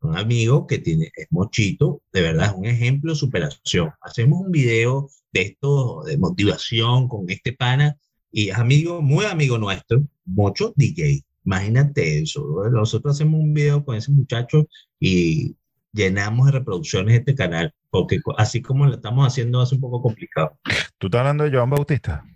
un 0.00 0.18
amigo 0.18 0.66
que 0.66 0.78
tiene, 0.78 1.12
es 1.14 1.28
Mochito, 1.30 2.02
de 2.12 2.22
verdad, 2.22 2.46
es 2.46 2.54
un 2.54 2.66
ejemplo 2.66 3.12
de 3.12 3.18
superación. 3.18 3.92
Hacemos 4.00 4.40
un 4.40 4.50
video 4.50 5.08
de 5.32 5.42
esto, 5.42 6.02
de 6.04 6.18
motivación 6.18 7.06
con 7.06 7.30
este 7.30 7.52
pana, 7.52 7.96
y 8.32 8.48
es 8.48 8.56
amigo, 8.56 9.00
muy 9.00 9.24
amigo 9.24 9.56
nuestro, 9.56 10.02
Mocho 10.24 10.72
DJ. 10.74 11.24
Imagínate 11.44 12.18
eso. 12.18 12.68
Nosotros 12.68 13.14
hacemos 13.14 13.40
un 13.40 13.54
video 13.54 13.84
con 13.84 13.94
ese 13.94 14.10
muchacho 14.10 14.66
y 14.98 15.54
llenamos 15.92 16.46
de 16.46 16.52
reproducciones 16.52 17.18
este 17.18 17.34
canal, 17.34 17.74
porque 17.90 18.20
así 18.36 18.62
como 18.62 18.86
lo 18.86 18.94
estamos 18.94 19.26
haciendo 19.26 19.62
es 19.62 19.72
un 19.72 19.80
poco 19.80 20.02
complicado. 20.02 20.58
¿Tú 20.98 21.06
estás 21.06 21.20
hablando 21.20 21.44
de 21.44 21.56
Joan 21.56 21.70
Bautista? 21.70 22.24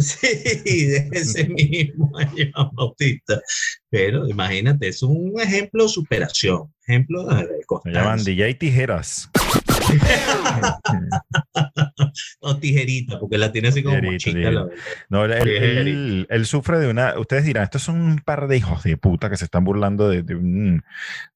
Sí, 0.00 0.86
de 0.86 1.10
ese 1.12 1.46
mismo 1.46 2.10
Joan 2.54 2.70
Bautista. 2.72 3.38
Pero 3.90 4.26
imagínate, 4.26 4.88
es 4.88 5.02
un 5.02 5.38
ejemplo 5.38 5.82
de 5.82 5.90
superación, 5.90 6.72
ejemplo 6.86 7.26
de 7.26 7.46
Se 7.84 7.90
llaman 7.90 8.24
DJ 8.24 8.54
Tijeras. 8.54 9.28
o 12.40 12.56
tijerita, 12.56 13.18
porque 13.18 13.38
la 13.38 13.52
tiene 13.52 13.68
así 13.68 13.82
como 13.82 14.00
mochita, 14.00 14.50
No, 15.08 15.24
él, 15.24 16.26
él, 16.28 16.46
sufre 16.46 16.78
de 16.78 16.88
una. 16.88 17.18
Ustedes 17.18 17.44
dirán, 17.44 17.64
estos 17.64 17.82
son 17.82 18.00
un 18.00 18.18
par 18.18 18.48
de 18.48 18.56
hijos 18.56 18.82
de 18.82 18.96
puta 18.96 19.30
que 19.30 19.36
se 19.36 19.44
están 19.44 19.64
burlando 19.64 20.08
de, 20.08 20.22
de, 20.22 20.34
un, 20.34 20.82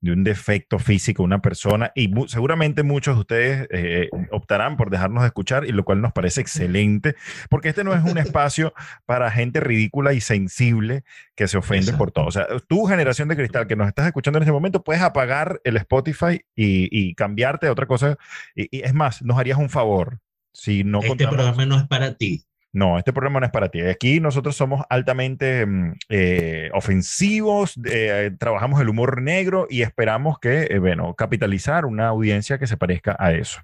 de 0.01 0.13
un, 0.13 0.25
defecto 0.25 0.79
físico 0.79 1.23
de 1.23 1.27
una 1.27 1.43
persona. 1.43 1.93
Y 1.95 2.13
seguramente 2.29 2.83
muchos 2.83 3.17
de 3.17 3.21
ustedes 3.21 3.69
eh, 3.71 4.09
optarán 4.31 4.77
por 4.77 4.91
dejarnos 4.91 5.23
de 5.23 5.29
escuchar, 5.29 5.67
y 5.67 5.73
lo 5.73 5.85
cual 5.85 6.01
nos 6.01 6.13
parece 6.13 6.41
excelente, 6.41 7.17
porque 7.49 7.71
este 7.71 7.85
no 7.85 7.95
es 7.95 8.03
un 8.03 8.19
espacio 8.19 8.75
para 9.07 9.31
gente 9.31 9.61
ridícula 9.61 10.13
y 10.13 10.21
sensible 10.21 11.05
que 11.35 11.49
se 11.49 11.59
ofende 11.59 11.93
por 11.95 12.11
todo. 12.11 12.27
O 12.27 12.31
sea, 12.31 12.47
tu 12.67 12.85
generación 12.85 13.29
de 13.29 13.37
cristal 13.37 13.67
que 13.67 13.77
nos 13.77 13.89
estás 13.89 14.07
escuchando 14.07 14.39
en 14.39 14.45
este 14.45 14.53
momento, 14.53 14.85
puedes 14.85 15.03
apagar 15.03 15.61
el 15.65 15.77
Spotify 15.79 16.41
y, 16.55 16.89
y 16.91 17.15
cambiarte 17.15 17.67
a 17.67 17.73
otra 17.73 17.87
cosa. 17.87 18.17
Y, 18.55 18.79
y 18.79 18.83
es 18.83 18.95
más, 18.95 19.23
nos 19.23 19.39
harías 19.39 19.59
un 19.59 19.69
favor 19.69 20.21
si 20.55 20.85
no 20.85 21.01
este 21.01 21.27
programa 21.27 21.67
no 21.67 21.77
es 21.77 21.87
para 21.87 22.15
ti. 22.15 22.45
No, 22.73 22.99
este 22.99 23.13
programa 23.13 23.41
no 23.41 23.47
es 23.47 23.53
para 23.53 23.69
ti. 23.69 23.83
Aquí 23.83 24.19
nosotros 24.19 24.57
somos 24.57 24.85
altamente 24.89 25.65
mm, 25.65 25.93
eh, 26.09 26.71
ofensivos, 26.73 27.79
eh, 27.85 28.33
trabajamos 28.39 28.81
el 28.81 28.89
humor 28.89 29.23
negro 29.23 29.67
y 29.71 29.83
esperamos 29.83 30.39
que, 30.41 30.67
eh, 30.71 30.79
bueno, 30.79 31.15
capitalizar 31.15 31.85
una 31.87 32.09
audiencia 32.09 32.59
que 32.59 32.67
se 32.67 32.77
parezca 32.77 33.17
a 33.19 33.33
eso. 33.33 33.61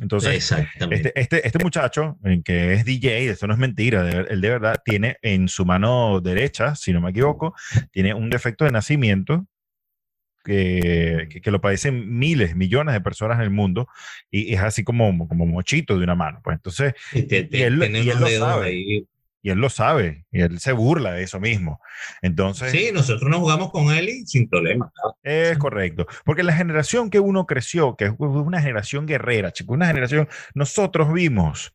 Entonces, 0.00 0.52
este, 0.90 1.12
este, 1.18 1.46
este, 1.46 1.58
muchacho, 1.62 2.18
que 2.44 2.72
es 2.72 2.84
DJ, 2.84 3.30
esto 3.30 3.46
no 3.46 3.54
es 3.54 3.60
mentira, 3.60 4.08
él 4.28 4.40
de 4.40 4.48
verdad 4.48 4.82
tiene 4.84 5.18
en 5.22 5.48
su 5.48 5.64
mano 5.64 6.20
derecha, 6.20 6.74
si 6.74 6.92
no 6.92 7.00
me 7.00 7.10
equivoco, 7.10 7.54
tiene 7.92 8.12
un 8.12 8.28
defecto 8.28 8.64
de 8.64 8.72
nacimiento 8.72 9.46
que, 10.44 11.28
que, 11.42 11.50
lo 11.50 11.60
padecen 11.60 12.18
miles, 12.18 12.54
millones 12.54 12.92
de 12.92 13.00
personas 13.00 13.38
en 13.38 13.44
el 13.44 13.50
mundo 13.50 13.88
y 14.30 14.52
es 14.52 14.60
así 14.60 14.84
como, 14.84 15.26
como 15.26 15.46
mochito 15.46 15.96
de 15.96 16.04
una 16.04 16.14
mano. 16.14 16.40
Pues 16.44 16.56
entonces, 16.56 16.94
y, 17.12 17.62
él, 17.62 17.78
lo 17.78 18.28
sabe. 18.28 19.06
Y 19.44 19.50
él 19.50 19.58
lo 19.58 19.68
sabe, 19.68 20.24
y 20.32 20.40
él 20.40 20.58
se 20.58 20.72
burla 20.72 21.12
de 21.12 21.22
eso 21.22 21.38
mismo. 21.38 21.78
Entonces. 22.22 22.72
Sí, 22.72 22.88
nosotros 22.94 23.28
nos 23.28 23.40
jugamos 23.40 23.70
con 23.70 23.92
él 23.92 24.08
y 24.08 24.26
sin 24.26 24.48
problema. 24.48 24.90
Es 25.22 25.58
correcto. 25.58 26.06
Porque 26.24 26.42
la 26.42 26.54
generación 26.54 27.10
que 27.10 27.20
uno 27.20 27.44
creció, 27.44 27.94
que 27.94 28.06
es 28.06 28.14
una 28.18 28.62
generación 28.62 29.04
guerrera, 29.04 29.52
chico, 29.52 29.74
una 29.74 29.86
generación, 29.86 30.30
nosotros 30.54 31.12
vimos 31.12 31.74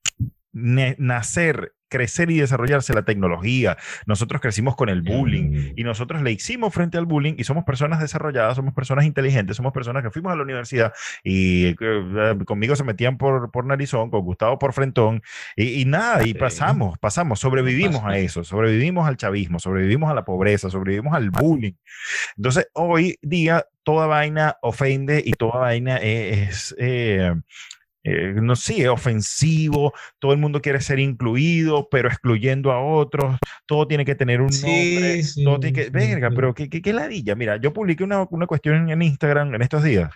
nacer 0.51 1.75
crecer 1.89 2.31
y 2.31 2.39
desarrollarse 2.39 2.93
la 2.93 3.03
tecnología. 3.03 3.77
Nosotros 4.05 4.41
crecimos 4.41 4.75
con 4.75 4.89
el 4.89 5.01
bullying 5.01 5.49
mm. 5.49 5.73
y 5.75 5.83
nosotros 5.83 6.21
le 6.21 6.31
hicimos 6.31 6.73
frente 6.73 6.97
al 6.97 7.05
bullying 7.05 7.33
y 7.37 7.43
somos 7.43 7.63
personas 7.63 7.99
desarrolladas, 7.99 8.55
somos 8.55 8.73
personas 8.73 9.05
inteligentes, 9.05 9.57
somos 9.57 9.73
personas 9.73 10.03
que 10.03 10.11
fuimos 10.11 10.31
a 10.31 10.35
la 10.35 10.43
universidad 10.43 10.93
y 11.23 11.75
eh, 11.81 12.35
conmigo 12.45 12.75
se 12.75 12.83
metían 12.83 13.17
por, 13.17 13.51
por 13.51 13.65
narizón, 13.65 14.09
con 14.09 14.21
Gustavo 14.21 14.59
por 14.59 14.73
frentón 14.73 15.21
y, 15.55 15.85
nada, 15.85 16.25
y 16.25 16.33
pasamos, 16.33 16.97
pasamos, 16.99 17.39
sobrevivimos 17.39 18.03
a 18.03 18.17
eso, 18.17 18.43
sobrevivimos 18.43 19.07
al 19.07 19.17
chavismo, 19.17 19.59
sobrevivimos 19.59 20.09
a 20.09 20.13
la 20.13 20.23
pobreza, 20.23 20.69
sobrevivimos 20.69 21.13
al 21.13 21.31
bullying. 21.31 21.73
Entonces, 22.37 22.67
hoy 22.73 23.17
día 23.21 23.65
toda 23.83 24.07
vaina 24.07 24.55
ofende 24.61 25.21
y 25.25 25.33
toda 25.33 25.59
vaina 25.59 25.97
es... 25.97 26.75
eh, 26.77 27.33
eh, 28.03 28.33
no 28.35 28.55
sé, 28.55 28.87
ofensivo, 28.87 29.93
todo 30.19 30.31
el 30.31 30.37
mundo 30.37 30.61
quiere 30.61 30.79
ser 30.79 30.99
incluido, 30.99 31.89
pero 31.89 32.07
excluyendo 32.07 32.71
a 32.71 32.81
otros, 32.81 33.37
todo 33.65 33.87
tiene 33.87 34.05
que 34.05 34.15
tener 34.15 34.41
un 34.41 34.49
nombre, 34.49 35.21
todo 35.43 35.59
tiene 35.59 35.73
que, 35.73 35.89
verga, 35.89 36.29
pero 36.33 36.53
qué, 36.53 36.69
qué, 36.69 36.81
qué, 36.81 36.93
ladilla. 36.93 37.35
Mira, 37.35 37.57
yo 37.57 37.73
publiqué 37.73 38.03
una, 38.03 38.25
una 38.29 38.47
cuestión 38.47 38.89
en 38.89 39.01
Instagram 39.01 39.53
en 39.53 39.61
estos 39.61 39.83
días, 39.83 40.09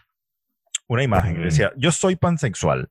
una 0.87 1.03
imagen, 1.03 1.43
decía, 1.43 1.71
yo 1.75 1.91
soy 1.91 2.15
pansexual. 2.15 2.89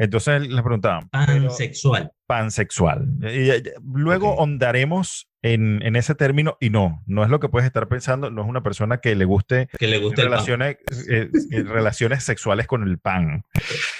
Entonces 0.00 0.48
le 0.48 0.62
preguntaban. 0.62 1.10
Pansexual. 1.10 2.10
Pansexual. 2.26 3.06
Y, 3.22 3.50
luego 3.92 4.34
ondaremos 4.36 5.28
en, 5.42 5.82
en, 5.82 5.94
ese 5.94 6.14
término 6.14 6.56
y 6.58 6.70
no, 6.70 7.02
no 7.06 7.22
es 7.22 7.28
lo 7.28 7.38
que 7.38 7.50
puedes 7.50 7.66
estar 7.66 7.86
pensando, 7.86 8.30
no 8.30 8.40
es 8.40 8.48
una 8.48 8.62
persona 8.62 8.98
que 8.98 9.14
le 9.14 9.26
guste, 9.26 9.68
que 9.78 9.88
le 9.88 9.98
guste 9.98 10.22
relaciones, 10.22 10.78
eh, 11.10 11.28
eh, 11.52 11.62
relaciones 11.66 12.24
sexuales 12.24 12.66
con 12.66 12.82
el 12.82 12.98
pan. 12.98 13.44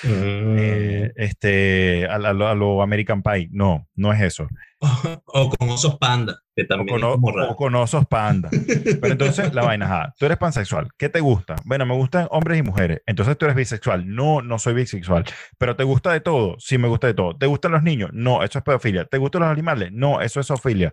Mm. 0.02 0.57
Eh, 0.59 1.12
este, 1.16 2.07
a, 2.07 2.14
a, 2.14 2.33
lo 2.33 2.80
American 2.80 3.23
Pie, 3.23 3.50
no, 3.52 3.87
no 3.95 4.14
es 4.14 4.23
eso. 4.23 4.49
O, 5.32 5.50
con 5.50 5.70
osos 5.70 5.99
panda, 5.99 6.40
que 6.56 6.64
también 6.64 7.04
o 7.04 7.20
con, 7.20 7.40
o 7.40 7.56
con 7.56 7.75
osos 7.75 8.06
panda. 8.06 8.49
Pero 9.00 9.12
entonces 9.12 9.54
la 9.54 9.62
vaina, 9.62 10.12
tú 10.18 10.26
eres 10.26 10.38
pansexual, 10.38 10.88
¿qué 10.96 11.08
te 11.08 11.20
gusta? 11.20 11.56
Bueno, 11.64 11.87
me 11.87 11.94
gustan 11.94 12.26
hombres 12.30 12.58
y 12.58 12.62
mujeres, 12.62 13.02
entonces 13.06 13.37
tú 13.37 13.44
eres 13.44 13.56
bisexual. 13.56 14.08
No, 14.08 14.42
no 14.42 14.58
soy 14.58 14.75
bisexual, 14.75 15.25
pero 15.58 15.76
¿te 15.76 15.84
gusta 15.84 16.12
de 16.12 16.20
todo? 16.20 16.56
Sí, 16.58 16.78
me 16.78 16.88
gusta 16.88 17.06
de 17.06 17.14
todo. 17.14 17.37
¿Te 17.37 17.46
gustan 17.46 17.72
los 17.72 17.82
niños? 17.82 18.10
No, 18.12 18.42
eso 18.42 18.58
es 18.58 18.64
pedofilia. 18.64 19.04
¿Te 19.04 19.18
gustan 19.18 19.42
los 19.42 19.50
animales? 19.50 19.90
No, 19.92 20.20
eso 20.20 20.40
es 20.40 20.46
zoofilia. 20.46 20.92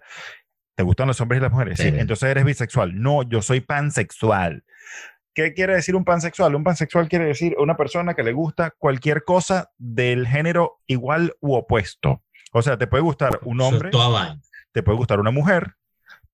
¿Te 0.75 0.83
gustan 0.83 1.07
los 1.07 1.19
hombres 1.21 1.39
y 1.39 1.41
las 1.41 1.51
mujeres? 1.51 1.79
Sí. 1.79 1.87
Entonces 1.87 2.29
eres 2.29 2.45
bisexual. 2.45 3.01
No, 3.01 3.23
yo 3.23 3.41
soy 3.41 3.61
pansexual. 3.61 4.63
¿Qué 5.33 5.53
quiere 5.53 5.75
decir 5.75 5.95
un 5.95 6.03
pansexual? 6.03 6.55
Un 6.55 6.63
pansexual 6.63 7.07
quiere 7.07 7.25
decir 7.25 7.55
una 7.59 7.77
persona 7.77 8.15
que 8.15 8.23
le 8.23 8.33
gusta 8.33 8.73
cualquier 8.77 9.23
cosa 9.23 9.71
del 9.77 10.27
género 10.27 10.79
igual 10.87 11.35
u 11.41 11.55
opuesto. 11.55 12.23
O 12.53 12.61
sea, 12.61 12.77
te 12.77 12.87
puede 12.87 13.03
gustar 13.03 13.39
un 13.43 13.61
hombre, 13.61 13.91
te 14.71 14.83
puede 14.83 14.97
gustar 14.97 15.19
una 15.19 15.31
mujer, 15.31 15.75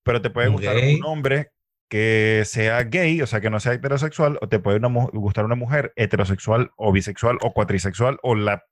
pero 0.03 0.21
te 0.21 0.29
puede 0.29 0.49
gustar 0.49 0.75
un 0.77 1.03
hombre 1.05 1.51
que 1.89 2.43
sea 2.45 2.83
gay, 2.83 3.21
o 3.21 3.27
sea, 3.27 3.41
que 3.41 3.49
no 3.49 3.59
sea 3.59 3.73
heterosexual, 3.73 4.39
o 4.41 4.47
te 4.47 4.59
puede 4.59 4.79
gustar 5.13 5.45
una 5.45 5.55
mujer 5.55 5.93
heterosexual 5.95 6.71
o 6.75 6.91
bisexual 6.91 7.37
o 7.41 7.53
cuatrisexual 7.53 8.17
o 8.23 8.35
la 8.35 8.63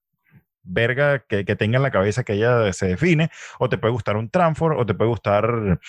verga 0.64 1.26
que, 1.28 1.44
tenga 1.44 1.78
en 1.78 1.84
la 1.84 1.92
cabeza 1.92 2.24
que 2.24 2.34
ella 2.34 2.72
se 2.74 2.88
define, 2.88 3.30
o 3.60 3.70
te 3.70 3.78
puede 3.78 3.94
gustar 3.94 4.18
un 4.18 4.30
transfor, 4.30 4.74
o 4.74 4.86
te 4.86 4.94
puede 4.94 5.10
gustar 5.10 5.80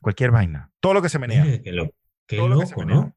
cualquier 0.00 0.30
vaina. 0.30 0.70
Todo 0.80 0.94
lo 0.94 1.02
que 1.02 1.08
se 1.08 1.18
menea. 1.18 1.44
Qué, 2.26 2.36
loco, 2.36 2.84
¿no? 2.84 3.14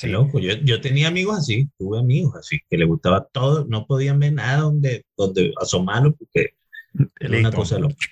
Qué 0.00 0.08
loco. 0.08 0.38
Yo, 0.38 0.54
yo, 0.64 0.80
tenía 0.80 1.08
amigos 1.08 1.38
así, 1.38 1.68
tuve 1.78 1.98
amigos 1.98 2.34
así, 2.36 2.58
que 2.68 2.78
le 2.78 2.86
gustaba 2.86 3.26
todo, 3.30 3.66
no 3.68 3.86
podían 3.86 4.18
ver 4.18 4.32
nada 4.32 4.62
donde, 4.62 5.04
donde 5.16 5.52
asomarlo 5.60 6.14
porque 6.16 6.54
era 7.20 7.38
una 7.38 7.52
cosa 7.52 7.78
loca. 7.78 7.96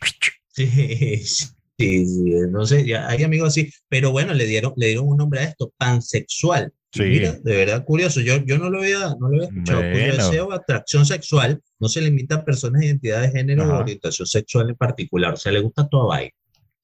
Sí, 0.55 2.07
sí, 2.07 2.31
no 2.51 2.65
sé, 2.67 2.87
ya 2.87 3.09
hay 3.09 3.25
amigos 3.25 3.49
así, 3.49 3.73
pero 3.89 4.13
bueno, 4.13 4.35
le 4.35 4.45
dieron, 4.45 4.73
le 4.77 4.89
dieron 4.89 5.09
un 5.09 5.17
nombre 5.17 5.41
a 5.41 5.45
esto, 5.45 5.73
pansexual. 5.77 6.73
Sí. 6.93 7.05
Mira, 7.05 7.33
de 7.33 7.57
verdad 7.57 7.85
curioso, 7.85 8.21
yo, 8.21 8.45
yo 8.45 8.59
no 8.59 8.69
lo 8.69 8.81
había, 8.81 9.17
no 9.19 9.29
lo 9.29 9.37
había 9.37 9.45
escuchado. 9.45 9.81
Cuyo 9.81 10.13
deseo 10.13 10.53
atracción 10.53 11.07
sexual 11.07 11.61
no 11.81 11.89
se 11.89 12.03
limita 12.03 12.37
a 12.37 12.45
personas 12.45 12.81
de 12.81 12.89
identidad 12.89 13.23
de 13.23 13.31
género 13.31 13.65
o 13.65 13.79
orientación 13.81 14.27
sexual 14.27 14.69
en 14.69 14.77
particular, 14.77 15.33
o 15.33 15.37
sea, 15.37 15.51
le 15.51 15.61
gusta 15.61 15.89
toda 15.89 16.07
vaina. 16.07 16.31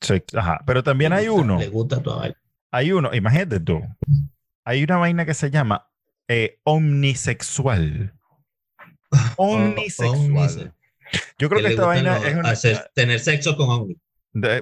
Sí, 0.00 0.14
ajá, 0.32 0.60
pero 0.66 0.82
también 0.82 1.12
hay 1.12 1.28
uno. 1.28 1.58
Le 1.58 1.68
gusta 1.68 2.02
toda 2.02 2.16
vaina. 2.16 2.36
Hay 2.70 2.90
uno, 2.90 3.14
imagínate 3.14 3.60
tú, 3.60 3.80
hay 4.68 4.84
una 4.84 4.98
vaina 4.98 5.24
que 5.24 5.32
se 5.32 5.50
llama 5.50 5.88
eh, 6.28 6.60
omnisexual. 6.62 8.12
Omnisexual. 9.36 10.74
Yo 11.38 11.48
creo 11.48 11.62
que, 11.62 11.68
esta 11.68 11.86
vaina 11.86 12.18
es 12.18 12.36
una... 12.36 12.54
tener 12.92 13.18
sexo 13.18 13.56
con 13.56 13.70
omni. 13.70 13.96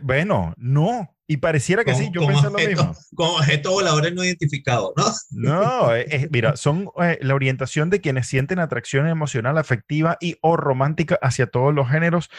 bueno, 0.02 0.54
no. 0.56 1.12
Y 1.26 1.38
pareciera 1.38 1.82
que 1.84 1.92
sí, 1.96 2.08
yo 2.12 2.24
pensé 2.24 2.44
lo 2.44 2.52
mismo. 2.52 2.94
Con 3.16 3.30
objetos 3.30 3.72
voladores 3.72 4.14
no 4.14 4.22
identificados, 4.22 4.92
¿no? 5.32 5.50
No, 5.50 5.88
mira, 6.30 6.54
son 6.56 6.88
eh, 7.02 7.18
la 7.20 7.34
orientación 7.34 7.90
de 7.90 8.00
quienes 8.00 8.28
sienten 8.28 8.60
atracción 8.60 9.08
emocional, 9.08 9.58
afectiva 9.58 10.18
y 10.20 10.36
o 10.40 10.56
romántica 10.56 11.18
hacia 11.20 11.48
todos 11.48 11.74
los 11.74 11.90
géneros 11.90 12.30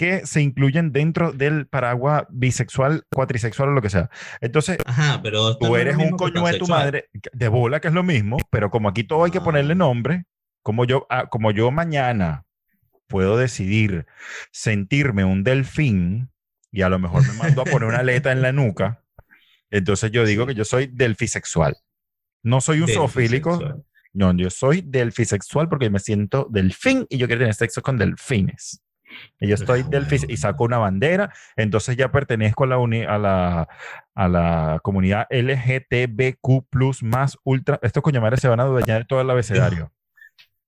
que 0.00 0.26
se 0.26 0.40
incluyen 0.40 0.92
dentro 0.92 1.30
del 1.30 1.66
paraguas 1.66 2.24
bisexual, 2.30 3.04
cuatrisexual 3.14 3.68
o 3.68 3.72
lo 3.72 3.82
que 3.82 3.90
sea. 3.90 4.08
Entonces, 4.40 4.78
pero 5.22 5.58
tú 5.58 5.76
eres 5.76 5.94
un 5.98 6.12
coño 6.12 6.46
de 6.46 6.58
tu 6.58 6.66
madre, 6.66 7.10
de 7.34 7.48
bola, 7.48 7.80
que 7.80 7.88
es 7.88 7.92
lo 7.92 8.02
mismo, 8.02 8.38
pero 8.48 8.70
como 8.70 8.88
aquí 8.88 9.04
todo 9.04 9.24
hay 9.24 9.30
que 9.30 9.42
ponerle 9.42 9.72
ah. 9.72 9.76
nombre, 9.76 10.24
como 10.62 10.86
yo, 10.86 11.06
ah, 11.10 11.26
como 11.28 11.50
yo 11.50 11.70
mañana 11.70 12.46
puedo 13.08 13.36
decidir 13.36 14.06
sentirme 14.52 15.26
un 15.26 15.44
delfín 15.44 16.30
y 16.72 16.80
a 16.80 16.88
lo 16.88 16.98
mejor 16.98 17.28
me 17.28 17.34
mando 17.34 17.60
a 17.60 17.66
poner 17.66 17.86
una 17.86 17.98
aleta 17.98 18.32
en 18.32 18.40
la 18.40 18.52
nuca, 18.52 19.04
entonces 19.68 20.10
yo 20.12 20.24
digo 20.24 20.46
que 20.46 20.54
yo 20.54 20.64
soy 20.64 20.86
delfisexual. 20.86 21.76
No 22.42 22.62
soy 22.62 22.80
un 22.80 22.88
zoofílico. 22.88 23.84
No, 24.14 24.34
yo 24.34 24.48
soy 24.48 24.80
delfisexual 24.80 25.68
porque 25.68 25.90
me 25.90 25.98
siento 25.98 26.48
delfín 26.50 27.06
y 27.10 27.18
yo 27.18 27.26
quiero 27.26 27.40
tener 27.40 27.54
sexo 27.54 27.82
con 27.82 27.98
delfines. 27.98 28.80
Y 29.40 29.48
yo 29.48 29.54
estoy 29.54 29.82
del 29.82 30.06
y 30.28 30.36
saco 30.36 30.64
una 30.64 30.78
bandera, 30.78 31.32
entonces 31.56 31.96
ya 31.96 32.12
pertenezco 32.12 32.64
a 32.64 32.66
la, 32.66 32.76
a 32.76 33.18
la, 33.18 33.68
a 34.14 34.28
la 34.28 34.80
comunidad 34.82 35.26
LGTBQ 35.30 37.02
más 37.02 37.38
ultra. 37.44 37.78
Estos 37.82 38.02
coño 38.02 38.20
se 38.36 38.48
van 38.48 38.60
a 38.60 38.66
dañar 38.66 39.06
todo 39.06 39.20
el 39.20 39.30
abecedario. 39.30 39.92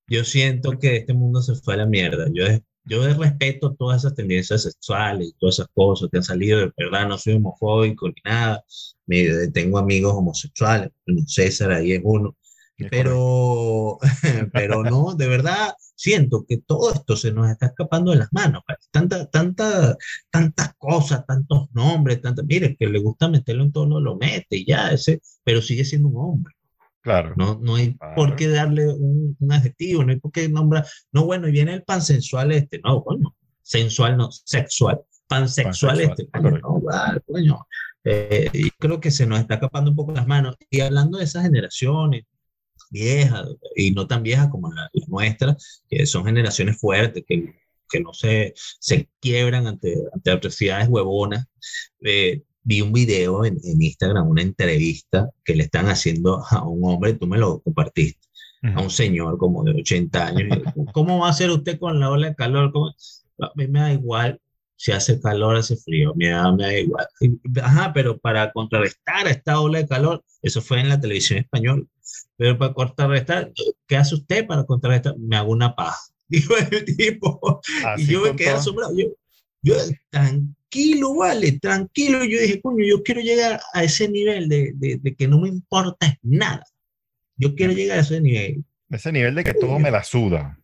Yo 0.09 0.25
siento 0.25 0.79
que 0.79 0.97
este 0.97 1.15
mundo 1.15 1.41
se 1.41 1.55
fue 1.55 1.75
a 1.75 1.79
la 1.79 1.87
mierda. 1.87 2.27
Yo, 2.35 2.45
yo 2.85 3.07
respeto 3.15 3.75
todas 3.75 4.03
esas 4.03 4.15
tendencias 4.15 4.65
sexuales 4.65 5.29
y 5.29 5.33
todas 5.39 5.55
esas 5.57 5.69
cosas 5.73 6.11
que 6.11 6.19
han 6.19 6.25
salido. 6.25 6.59
De 6.59 6.73
verdad, 6.77 7.09
no 7.09 7.17
soy 7.17 7.35
homofóbico 7.35 8.09
ni 8.09 8.15
nada. 8.25 8.63
Me, 9.07 9.49
tengo 9.55 9.79
amigos 9.79 10.13
homosexuales. 10.15 10.91
César 11.27 11.71
ahí 11.71 11.93
es 11.93 12.01
uno. 12.05 12.37
Pero, 12.91 13.99
pero 14.53 14.83
no, 14.83 15.15
de 15.15 15.29
verdad, 15.29 15.75
siento 15.95 16.45
que 16.49 16.59
todo 16.59 16.93
esto 16.93 17.17
se 17.17 17.33
nos 17.33 17.51
está 17.51 17.67
escapando 17.67 18.11
de 18.11 18.19
las 18.19 18.33
manos. 18.33 18.63
Tanta, 18.91 19.31
tanta, 19.31 19.97
tantas 20.31 20.75
cosas, 20.75 21.25
tantos 21.27 21.69
nombres, 21.73 22.21
tantas, 22.21 22.45
mire, 22.45 22.77
que 22.77 22.87
le 22.87 22.99
gusta 22.99 23.29
meterlo 23.29 23.63
en 23.65 23.73
todo, 23.73 24.01
lo 24.01 24.17
mete 24.17 24.57
y 24.57 24.67
ya, 24.67 24.91
ese, 24.91 25.21
pero 25.45 25.63
sigue 25.63 25.85
siendo 25.85 26.09
un 26.09 26.17
hombre. 26.17 26.55
Claro. 27.03 27.35
No, 27.37 27.59
no 27.61 27.77
hay 27.77 27.97
por 28.15 28.37
qué 28.37 28.49
darle 28.49 28.89
un, 28.89 29.37
adjetivo, 29.51 30.05
no 30.05 30.13
hay 30.13 30.21
por 30.21 30.31
qué 30.31 30.49
nombrar, 30.49 30.87
no, 31.11 31.25
bueno, 31.25 31.49
y 31.49 31.53
viene 31.53 31.75
el 31.75 31.83
pansensual 31.83 32.53
este, 32.53 32.81
no, 32.85 33.03
bueno, 33.03 33.35
sensual, 33.61 34.17
no, 34.17 34.31
sexual, 34.31 35.01
pansexual, 35.27 36.01
este, 36.01 36.29
no, 36.33 36.81
bueno, 37.27 37.67
eh, 38.05 38.51
y 38.53 38.71
creo 38.71 39.01
que 39.01 39.11
se 39.11 39.27
nos 39.27 39.41
está 39.41 39.55
escapando 39.55 39.91
un 39.91 39.97
poco 39.97 40.13
las 40.13 40.27
manos. 40.27 40.57
Y 40.71 40.81
hablando 40.81 41.19
de 41.19 41.25
esas 41.25 41.45
generaciones, 41.45 42.25
viejas 42.93 43.49
y 43.75 43.91
no 43.91 44.07
tan 44.07 44.23
viejas 44.23 44.49
como 44.49 44.73
la, 44.73 44.91
nuestra, 45.09 45.57
que 45.89 46.07
son 46.07 46.25
generaciones 46.25 46.79
fuertes, 46.79 47.25
que, 47.27 47.55
que 47.91 48.01
no 48.01 48.13
se, 48.13 48.55
se 48.55 49.09
quiebran 49.21 49.67
ante, 49.67 49.97
ante 50.13 50.31
atrocidades 50.31 50.89
huevonas. 50.89 51.47
Eh, 52.03 52.43
vi 52.63 52.81
un 52.81 52.93
video 52.93 53.45
en, 53.45 53.59
en, 53.65 53.83
Instagram, 53.83 54.29
una 54.29 54.43
entrevista 54.43 55.31
que 55.45 55.57
le 55.57 55.65
están 55.65 55.89
haciendo 55.89 56.45
a 56.49 56.69
un 56.69 56.81
hombre, 56.85 57.15
tú 57.15 57.27
me 57.27 57.39
lo 57.39 57.61
compartiste, 57.61 58.29
a 58.63 58.81
un 58.81 58.91
señor 58.91 59.39
como 59.39 59.65
de 59.65 59.73
80 59.73 60.27
años. 60.27 60.59
¿Cómo 60.93 61.19
va 61.19 61.31
a 61.31 61.33
ser 61.33 61.51
usted 61.51 61.79
con 61.79 61.99
la 61.99 62.11
ola 62.11 62.29
de 62.29 62.35
calor? 62.37 62.73
A 63.41 63.51
mí 63.57 63.67
me 63.67 63.81
da 63.81 63.93
igual 63.93 64.41
si 64.83 64.91
hace 64.91 65.21
calor, 65.21 65.55
hace 65.55 65.77
frío, 65.77 66.13
me 66.17 66.31
da, 66.31 66.51
me 66.51 66.65
da 66.65 66.77
igual. 66.77 67.07
Ajá, 67.63 67.93
pero 67.93 68.19
para 68.19 68.51
contrarrestar 68.51 69.29
esta 69.29 69.61
ola 69.61 69.79
de 69.79 69.87
calor, 69.87 70.25
eso 70.43 70.61
fue 70.61 70.81
en 70.81 70.89
la 70.89 71.01
televisión 71.01 71.39
española, 71.39 71.85
pero 72.37 72.59
para 72.59 72.75
contrarrestar, 72.75 73.53
¿qué 73.87 73.97
hace 73.97 74.17
usted 74.17 74.45
para 74.45 74.65
contrarrestar? 74.65 75.17
Me 75.19 75.37
hago 75.37 75.53
una 75.53 75.77
paja. 75.77 76.01
Dijo 76.29 76.55
el 76.57 76.85
tipo. 76.97 77.61
y 77.97 78.07
yo 78.07 78.23
me 78.23 78.35
quedé 78.35 78.51
asombrado. 78.51 78.93
Yo, 78.97 79.07
yo, 79.63 79.77
tranquilo, 80.11 81.15
vale, 81.15 81.61
tranquilo. 81.61 82.25
Yo 82.25 82.41
dije, 82.41 82.61
coño, 82.61 82.85
yo 82.85 83.05
quiero 83.05 83.21
llegar 83.21 83.61
a 83.75 83.85
ese 83.85 84.09
nivel 84.09 84.49
de, 84.49 84.73
de, 84.75 84.99
de 85.01 85.15
que 85.15 85.29
no 85.29 85.39
me 85.39 85.49
importa 85.49 86.19
nada. 86.23 86.65
Yo 87.37 87.55
quiero 87.55 87.73
llegar 87.73 87.99
a 87.99 88.01
ese 88.01 88.21
nivel. 88.21 88.65
Ese 88.91 89.13
nivel 89.13 89.37
de 89.37 89.45
que 89.45 89.55
todo 89.55 89.79
me 89.79 89.93
la 89.93 90.03
suda. 90.03 90.59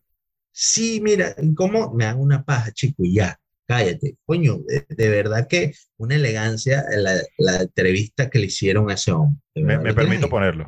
Sí, 0.51 0.99
mira, 1.01 1.33
¿cómo? 1.55 1.93
Me 1.93 2.03
hago 2.03 2.21
una 2.21 2.43
paja, 2.43 2.73
chico, 2.73 3.05
y 3.05 3.13
ya 3.13 3.39
cállate. 3.69 4.17
Coño, 4.25 4.57
de, 4.65 5.09
verdad 5.09 5.47
que 5.47 5.73
una 5.97 6.15
elegancia 6.15 6.83
la, 6.97 7.21
la, 7.37 7.61
entrevista 7.61 8.27
que 8.27 8.39
le 8.39 8.47
hicieron 8.47 8.89
a 8.89 8.95
ese 8.95 9.11
hombre. 9.11 9.39
Me, 9.53 9.93
permito 9.93 10.27
ponerlo. 10.27 10.67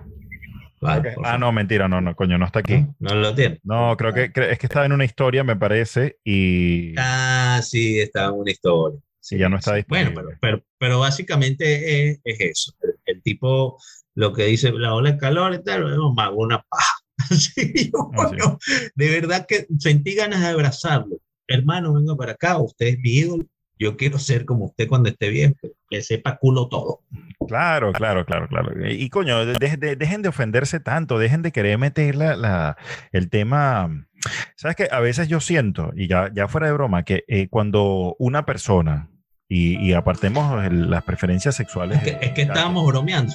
ah, 0.82 1.38
no, 1.40 1.52
mentira, 1.52 1.88
no, 1.88 2.00
no, 2.00 2.16
coño, 2.16 2.38
no 2.38 2.46
está 2.46 2.60
aquí. 2.60 2.86
No, 3.00 3.16
lo 3.16 3.34
tiene. 3.34 3.60
No, 3.64 3.98
creo 3.98 4.14
que 4.14 4.26
es 4.26 4.60
que 4.60 4.68
estaba 4.68 4.86
en 4.86 4.92
una 4.92 5.06
historia, 5.06 5.44
me 5.44 5.56
parece, 5.56 6.20
y. 6.24 6.94
Ah, 6.96 7.60
sí, 7.64 8.00
estaba 8.00 8.28
en 8.28 8.42
una 8.42 8.52
historia. 8.52 9.00
Sí, 9.20 9.38
ya 9.38 9.50
no 9.50 9.58
está 9.58 9.76
disponible. 9.76 10.14
Bueno, 10.14 10.30
pero, 10.40 10.64
pero, 10.78 11.00
básicamente 11.00 12.12
es, 12.12 12.22
es 12.24 12.40
eso. 12.40 12.74
El, 13.06 13.22
tipo, 13.24 13.80
lo 14.14 14.32
que 14.32 14.46
dice, 14.46 14.72
la 14.72 14.94
ola 14.94 15.14
de 15.14 15.18
calor 15.18 15.56
y 15.56 15.64
tal, 15.64 15.92
hago 15.92 16.36
una 16.36 16.62
paja. 16.70 16.94
Sí, 17.32 17.92
ah, 18.18 18.58
de 18.96 19.10
verdad 19.10 19.46
que 19.48 19.68
sentí 19.78 20.16
ganas 20.16 20.42
de 20.42 20.48
abrazarlo 20.48 21.18
hermano, 21.54 21.94
venga 21.94 22.16
para 22.16 22.34
acá, 22.34 22.58
usted 22.58 22.88
es 22.88 23.00
mi 23.00 23.12
ídolo, 23.12 23.46
yo 23.82 23.98
quiero 23.98 24.20
ser 24.20 24.46
como 24.46 24.66
usted 24.66 24.88
cuando 24.88 25.10
esté 25.10 25.30
bien, 25.30 25.56
que 25.90 26.02
sepa 26.04 26.38
culo 26.38 26.68
todo. 26.68 27.02
Claro, 27.48 27.92
claro, 27.94 28.26
claro, 28.26 28.48
claro. 28.48 28.88
Y, 28.88 29.10
coño, 29.10 29.44
dejen 29.46 30.22
de 30.22 30.30
ofenderse 30.30 30.80
tanto, 30.80 31.18
dejen 31.18 31.42
de 31.42 31.52
querer 31.52 31.80
meter 31.80 32.16
la, 32.16 32.78
el 33.12 33.30
tema. 33.32 34.08
Sabes 34.56 34.76
que 34.76 34.88
a 34.92 35.00
veces 35.00 35.28
yo 35.28 35.40
siento, 35.40 35.92
y 35.96 36.08
ya, 36.08 36.30
ya 36.32 36.48
fuera 36.48 36.68
de 36.68 36.74
broma, 36.74 37.04
que 37.04 37.24
eh, 37.28 37.48
cuando 37.50 38.16
una 38.20 38.46
persona, 38.46 39.10
y, 39.54 39.92
apartemos 39.92 40.72
las 40.72 41.04
preferencias 41.04 41.56
sexuales. 41.56 42.02
Es 42.22 42.32
que, 42.32 42.44
estábamos 42.44 42.86
bromeando. 42.86 43.34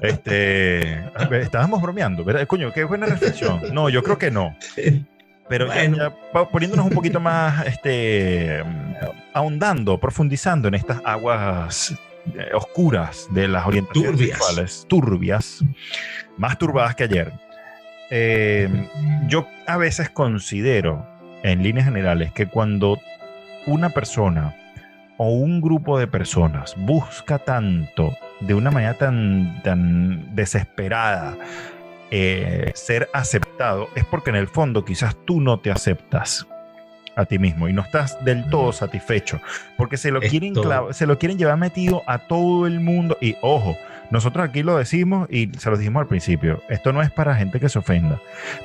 Este, 0.00 1.04
estábamos 1.42 1.82
bromeando, 1.82 2.24
¿verdad? 2.24 2.46
Coño, 2.46 2.72
qué 2.72 2.84
buena 2.84 3.06
reflexión. 3.06 3.60
No, 3.74 3.90
yo 3.90 4.02
creo 4.02 4.16
que 4.16 4.30
no. 4.30 4.56
Pero 5.48 5.68
ya, 5.68 6.14
poniéndonos 6.50 6.86
un 6.86 6.92
poquito 6.92 7.20
más, 7.20 7.66
este, 7.66 8.62
ahondando, 9.32 9.98
profundizando 9.98 10.68
en 10.68 10.74
estas 10.74 11.00
aguas 11.04 11.94
eh, 12.34 12.50
oscuras 12.54 13.26
de 13.30 13.48
las 13.48 13.66
orientaciones 13.66 14.12
turbias. 14.12 14.38
sexuales, 14.38 14.86
turbias, 14.88 15.64
más 16.36 16.58
turbadas 16.58 16.94
que 16.94 17.04
ayer. 17.04 17.32
Eh, 18.10 18.68
yo 19.26 19.46
a 19.66 19.76
veces 19.76 20.10
considero, 20.10 21.06
en 21.42 21.62
líneas 21.62 21.86
generales, 21.86 22.32
que 22.32 22.46
cuando 22.46 22.98
una 23.66 23.90
persona 23.90 24.54
o 25.18 25.30
un 25.32 25.60
grupo 25.60 25.98
de 25.98 26.06
personas 26.06 26.74
busca 26.76 27.38
tanto, 27.38 28.16
de 28.40 28.54
una 28.54 28.70
manera 28.70 28.94
tan, 28.94 29.60
tan 29.62 30.34
desesperada, 30.34 31.36
eh, 32.10 32.72
ser 32.74 33.08
aceptado, 33.12 33.88
es 33.94 34.04
porque 34.04 34.30
en 34.30 34.36
el 34.36 34.48
fondo 34.48 34.84
quizás 34.84 35.16
tú 35.24 35.40
no 35.40 35.60
te 35.60 35.70
aceptas. 35.70 36.46
a 37.16 37.24
ti 37.24 37.36
mismo 37.40 37.68
y 37.68 37.72
no 37.72 37.82
estás 37.82 38.24
del 38.24 38.48
todo 38.48 38.70
satisfecho, 38.72 39.40
porque 39.76 39.96
se 39.96 40.12
lo, 40.12 40.20
quieren, 40.20 40.54
se 40.92 41.04
lo 41.04 41.18
quieren 41.18 41.36
llevar 41.36 41.56
metido 41.56 42.04
a 42.06 42.18
todo 42.18 42.64
el 42.68 42.78
mundo. 42.78 43.18
Y 43.20 43.34
ojo, 43.42 43.76
nosotros 44.10 44.48
aquí 44.48 44.62
lo 44.62 44.76
decimos 44.76 45.28
y 45.30 45.50
se 45.58 45.70
lo 45.70 45.76
dijimos 45.76 46.00
al 46.00 46.08
principio, 46.08 46.62
esto 46.68 46.92
no 46.92 47.02
es 47.02 47.10
para 47.10 47.34
gente 47.34 47.60
que 47.60 47.68
se 47.68 47.78
ofenda, 47.78 48.20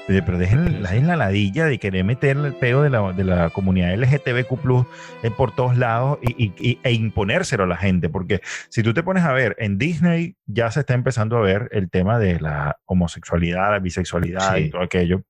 pero 0.08 0.38
dejen 0.38 0.82
la, 0.82 1.16
ladilla 1.16 1.66
de 1.66 1.80
querer 1.80 2.04
meter 2.04 2.38
el 2.38 2.54
peo 2.54 2.82
de 2.82 2.90
la, 2.90 3.12
de 3.12 3.24
la 3.24 3.50
comunidad 3.50 3.94
LGTBQ 3.96 4.86
eh, 5.24 5.32
por 5.32 5.54
todos 5.56 5.78
lados 5.78 6.20
y, 6.22 6.80
e 6.82 6.92
imponérselo 6.94 7.64
a 7.66 7.68
la 7.68 7.78
gente, 7.78 8.10
porque 8.10 8.42
si 8.70 8.84
tú 8.84 8.94
te 8.94 9.04
pones 9.04 9.24
a 9.24 9.34
ver, 9.34 9.56
en 9.60 9.78
Disney 9.78 10.38
ya 10.46 10.72
se 10.72 10.82
está 10.82 10.94
empezando 10.94 11.38
a 11.38 11.42
ver 11.42 11.70
el 11.72 11.90
tema 11.90 12.20
de 12.20 12.40
la 12.40 12.78
homosexualidad, 12.86 13.72
la 13.72 13.80
bisexualidad 13.80 14.58
y 14.58 14.70
todo 14.70 14.82
aquello. 14.82 15.24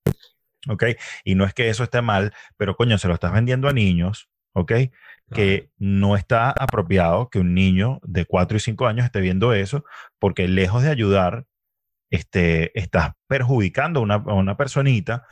¿Ok? 0.69 0.85
Y 1.25 1.35
no 1.35 1.43
es 1.43 1.53
que 1.53 1.67
eso 1.67 1.83
esté 1.83 2.01
mal, 2.01 2.33
pero 2.55 2.75
coño, 2.75 2.97
se 2.97 3.09
lo 3.09 3.15
estás 3.15 3.33
vendiendo 3.33 3.67
a 3.67 3.73
niños, 3.73 4.29
¿ok? 4.53 4.71
Que 5.31 5.69
no 5.77 6.15
está 6.15 6.51
apropiado 6.51 7.29
que 7.29 7.39
un 7.39 7.53
niño 7.53 7.99
de 8.03 8.25
4 8.25 8.57
y 8.57 8.59
5 8.59 8.87
años 8.87 9.05
esté 9.05 9.21
viendo 9.21 9.53
eso, 9.53 9.83
porque 10.19 10.47
lejos 10.47 10.83
de 10.83 10.89
ayudar, 10.89 11.45
este, 12.11 12.77
estás 12.79 13.11
perjudicando 13.27 13.99
a 13.99 14.03
una, 14.03 14.17
una, 14.17 14.57
personita 14.57 15.25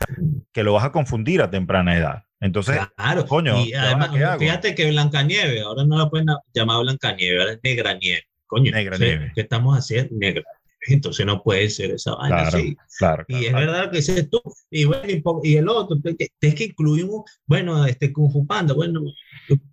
que 0.52 0.64
lo 0.64 0.72
vas 0.72 0.84
a 0.84 0.92
confundir 0.92 1.40
a 1.40 1.50
temprana 1.50 1.96
edad. 1.96 2.24
Entonces, 2.40 2.80
claro. 2.96 3.26
coño, 3.26 3.64
y 3.64 3.72
además, 3.72 4.10
fíjate 4.38 4.74
que 4.74 4.90
Blancanieve, 4.90 5.60
ahora 5.60 5.84
no 5.84 5.96
la 5.96 6.10
pueden 6.10 6.26
llamar 6.52 6.82
Blancanieve, 6.82 7.40
ahora 7.40 7.52
es 7.52 7.60
Negra 7.62 7.94
Nieve. 7.94 8.24
Coño, 8.46 8.72
Negra 8.72 8.98
Nieve. 8.98 9.32
¿qué 9.34 9.42
estamos 9.42 9.78
haciendo? 9.78 10.16
Negra 10.16 10.42
entonces 10.88 11.24
no 11.24 11.42
puede 11.42 11.70
ser 11.70 11.92
esa 11.92 12.14
vaina 12.14 12.42
así. 12.42 12.76
Claro, 12.98 13.24
y 13.28 13.46
es 13.46 13.52
verdad 13.52 13.90
que 13.90 13.98
ese 13.98 14.24
tú, 14.24 14.40
y, 14.70 14.84
bueno, 14.84 15.40
y, 15.42 15.56
el 15.56 15.68
otro, 15.68 15.96
es 16.40 16.54
que 16.54 16.64
incluye 16.64 17.04
un, 17.04 17.22
bueno, 17.46 17.84
este 17.86 18.12
Kung 18.12 18.32
Fu 18.32 18.46
Panda, 18.46 18.74
bueno, 18.74 19.00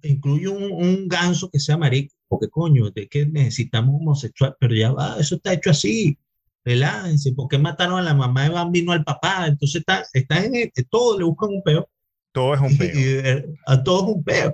incluye 0.03 0.47
un, 0.47 0.71
un 0.71 1.07
ganso 1.07 1.49
que 1.49 1.59
sea 1.59 1.77
marico, 1.77 2.15
porque 2.27 2.49
coño, 2.49 2.89
de 2.91 3.07
que 3.07 3.25
necesitamos 3.25 3.95
homosexual, 3.95 4.55
pero 4.59 4.75
ya 4.75 4.91
va, 4.91 5.17
eso 5.19 5.35
está 5.35 5.53
hecho 5.53 5.71
así, 5.71 6.17
relájense, 6.63 7.33
porque 7.33 7.57
mataron 7.57 7.99
a 7.99 8.03
la 8.03 8.13
mamá 8.13 8.43
de 8.43 8.49
Bambino 8.49 8.91
al 8.91 9.03
papá, 9.03 9.47
entonces 9.47 9.81
está, 9.81 10.05
está 10.13 10.43
en 10.45 10.71
todo, 10.89 11.17
le 11.17 11.25
buscan 11.25 11.49
un 11.49 11.63
peo. 11.63 11.89
Todo 12.31 12.53
es 12.53 12.61
un 12.61 12.77
peo. 12.77 12.91
Eh, 12.93 13.45
a 13.65 13.83
todo 13.83 14.09
es 14.09 14.15
un 14.15 14.23
peo. 14.23 14.53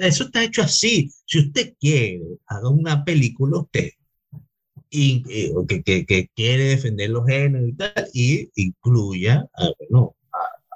eso 0.00 0.24
está 0.24 0.42
hecho 0.42 0.62
así. 0.62 1.10
Si 1.26 1.38
usted 1.38 1.74
quiere, 1.78 2.22
haga 2.46 2.70
una 2.70 3.04
película 3.04 3.60
usted 3.60 3.90
y, 4.88 5.22
que, 5.66 5.82
que, 5.82 6.28
quiere 6.34 6.64
defender 6.64 7.10
los 7.10 7.26
géneros 7.26 7.68
y 7.68 7.72
tal, 7.72 8.08
y 8.12 8.50
incluya 8.54 9.46
a, 9.54 9.70
bueno, 9.90 10.14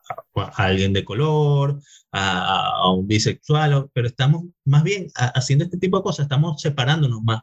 a, 0.08 0.50
alguien 0.56 0.92
de 0.92 1.04
color, 1.04 1.80
a, 2.12 2.92
un 2.92 3.06
bisexual, 3.06 3.88
pero 3.92 4.06
estamos 4.06 4.44
más 4.64 4.82
bien 4.82 5.08
haciendo 5.14 5.64
este 5.64 5.78
tipo 5.78 5.98
de 5.98 6.02
cosas, 6.02 6.24
estamos 6.24 6.60
separándonos 6.60 7.22
más, 7.22 7.42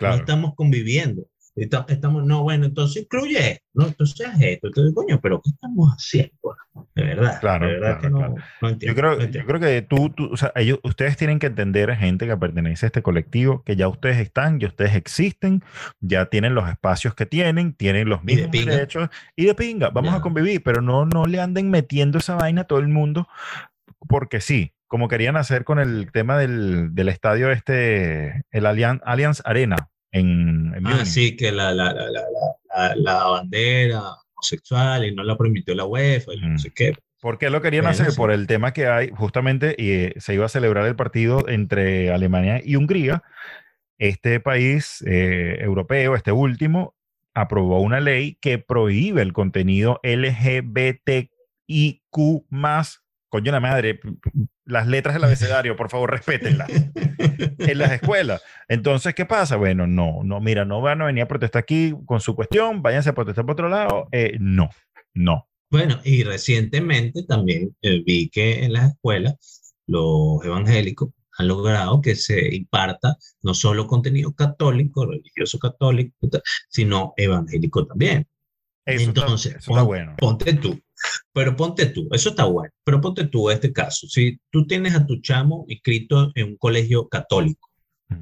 no 0.00 0.14
estamos 0.14 0.54
conviviendo. 0.54 1.22
Estamos, 1.54 2.24
no, 2.24 2.42
bueno, 2.42 2.66
entonces 2.66 3.02
incluye 3.02 3.62
¿no? 3.74 3.86
Entonces 3.86 4.28
esto. 4.40 4.68
Entonces, 4.68 4.94
coño, 4.94 5.20
pero 5.20 5.40
¿qué 5.42 5.50
estamos 5.50 5.90
haciendo? 5.90 6.56
De 6.94 7.02
verdad. 7.02 7.40
Claro, 7.40 7.66
de 7.66 7.72
verdad 7.74 8.00
que 8.00 8.10
no, 8.10 8.34
entiendo, 8.62 8.78
yo, 8.80 8.94
creo, 8.94 9.30
yo 9.30 9.46
creo 9.46 9.60
que 9.60 9.82
tú, 9.82 10.10
tú 10.10 10.30
o 10.32 10.36
sea, 10.36 10.52
ellos, 10.54 10.78
ustedes 10.82 11.16
tienen 11.16 11.38
que 11.38 11.46
entender, 11.46 11.94
gente 11.96 12.26
que 12.26 12.36
pertenece 12.36 12.86
a 12.86 12.88
este 12.88 13.02
colectivo, 13.02 13.62
que 13.64 13.76
ya 13.76 13.88
ustedes 13.88 14.18
están, 14.18 14.60
ya 14.60 14.68
ustedes 14.68 14.94
existen, 14.94 15.62
ya 16.00 16.26
tienen 16.26 16.54
los 16.54 16.68
espacios 16.68 17.14
que 17.14 17.26
tienen, 17.26 17.74
tienen 17.74 18.08
los 18.08 18.22
mismos 18.24 18.50
derechos 18.50 19.08
y 19.36 19.46
de 19.46 19.54
pinga, 19.54 19.90
vamos 19.90 20.14
a 20.14 20.20
convivir, 20.20 20.62
pero 20.62 20.80
no, 20.82 21.06
no 21.06 21.24
le 21.24 21.40
anden 21.40 21.70
metiendo 21.70 22.18
esa 22.18 22.36
vaina 22.36 22.62
a 22.62 22.64
todo 22.64 22.78
el 22.78 22.88
mundo 22.88 23.28
porque 24.08 24.40
sí, 24.40 24.74
como 24.86 25.08
querían 25.08 25.36
hacer 25.36 25.64
con 25.64 25.78
el 25.78 26.10
tema 26.12 26.36
del, 26.38 26.94
del 26.94 27.08
estadio 27.08 27.50
este, 27.50 28.44
el 28.50 28.66
Allianz 28.66 29.42
Arena 29.44 29.88
en, 30.12 30.86
ah, 30.86 31.04
sí, 31.06 31.36
que 31.36 31.50
la, 31.50 31.72
la, 31.72 31.92
la, 31.92 32.94
la, 32.94 33.24
bandera 33.24 34.02
homosexual 34.34 35.06
y 35.06 35.14
no 35.14 35.24
la 35.24 35.36
permitió 35.36 35.74
la 35.74 35.86
UEFA 35.86 36.34
y 36.34 36.40
no 36.40 36.58
sé 36.58 36.70
qué. 36.70 36.94
¿Por 37.20 37.38
qué 37.38 37.50
lo 37.50 37.62
querían 37.62 37.86
hacer? 37.86 38.14
Por 38.14 38.30
el 38.30 38.46
tema 38.46 38.72
que 38.72 38.88
hay, 38.88 39.10
justamente, 39.10 39.74
y 39.78 39.90
eh, 39.92 40.14
se 40.18 40.34
iba 40.34 40.44
a 40.44 40.50
celebrar 40.50 40.86
el 40.86 40.96
partido 40.96 41.48
entre 41.48 42.12
Alemania 42.12 42.60
y 42.62 42.76
Hungría. 42.76 43.22
Este 43.98 44.40
país 44.40 45.02
eh, 45.06 45.58
europeo, 45.60 46.14
este 46.14 46.32
último, 46.32 46.94
aprobó 47.32 47.80
una 47.80 48.00
ley 48.00 48.36
que 48.40 48.58
prohíbe 48.58 49.22
el 49.22 49.32
contenido 49.32 50.00
LGBTIQ 50.02 51.30
coño 53.32 53.50
la 53.50 53.60
madre, 53.60 53.98
las 54.66 54.86
letras 54.86 55.14
del 55.14 55.24
abecedario, 55.24 55.74
por 55.74 55.88
favor, 55.88 56.10
respétenlas 56.10 56.68
en 56.70 57.78
las 57.78 57.92
escuelas. 57.92 58.42
Entonces, 58.68 59.14
¿qué 59.14 59.24
pasa? 59.24 59.56
Bueno, 59.56 59.86
no, 59.86 60.20
no, 60.22 60.38
mira, 60.38 60.66
no 60.66 60.82
van 60.82 61.00
a 61.00 61.06
venir 61.06 61.22
a 61.22 61.28
protestar 61.28 61.60
aquí 61.60 61.94
con 62.04 62.20
su 62.20 62.36
cuestión, 62.36 62.82
váyanse 62.82 63.08
a 63.08 63.14
protestar 63.14 63.46
por 63.46 63.54
otro 63.54 63.70
lado. 63.70 64.06
Eh, 64.12 64.36
no, 64.38 64.68
no. 65.14 65.48
Bueno, 65.70 65.98
y 66.04 66.24
recientemente 66.24 67.22
también 67.22 67.74
eh, 67.80 68.02
vi 68.04 68.28
que 68.28 68.64
en 68.64 68.74
las 68.74 68.90
escuelas 68.90 69.74
los 69.86 70.44
evangélicos 70.44 71.08
han 71.38 71.48
logrado 71.48 72.02
que 72.02 72.14
se 72.14 72.54
imparta 72.54 73.16
no 73.40 73.54
solo 73.54 73.86
contenido 73.86 74.34
católico, 74.34 75.06
religioso 75.06 75.58
católico, 75.58 76.14
sino 76.68 77.14
evangélico 77.16 77.86
también. 77.86 78.28
Entonces, 78.84 79.56
bueno. 79.66 80.16
ponte 80.18 80.52
tú, 80.52 80.78
pero 81.32 81.56
ponte 81.56 81.86
tú, 81.86 82.08
eso 82.12 82.30
está 82.30 82.44
bueno, 82.44 82.72
pero 82.84 83.00
ponte 83.00 83.26
tú 83.26 83.50
este 83.50 83.72
caso. 83.72 84.06
Si 84.08 84.38
tú 84.50 84.66
tienes 84.66 84.94
a 84.94 85.06
tu 85.06 85.20
chamo 85.20 85.64
inscrito 85.68 86.30
en 86.34 86.48
un 86.48 86.56
colegio 86.56 87.08
católico, 87.08 87.70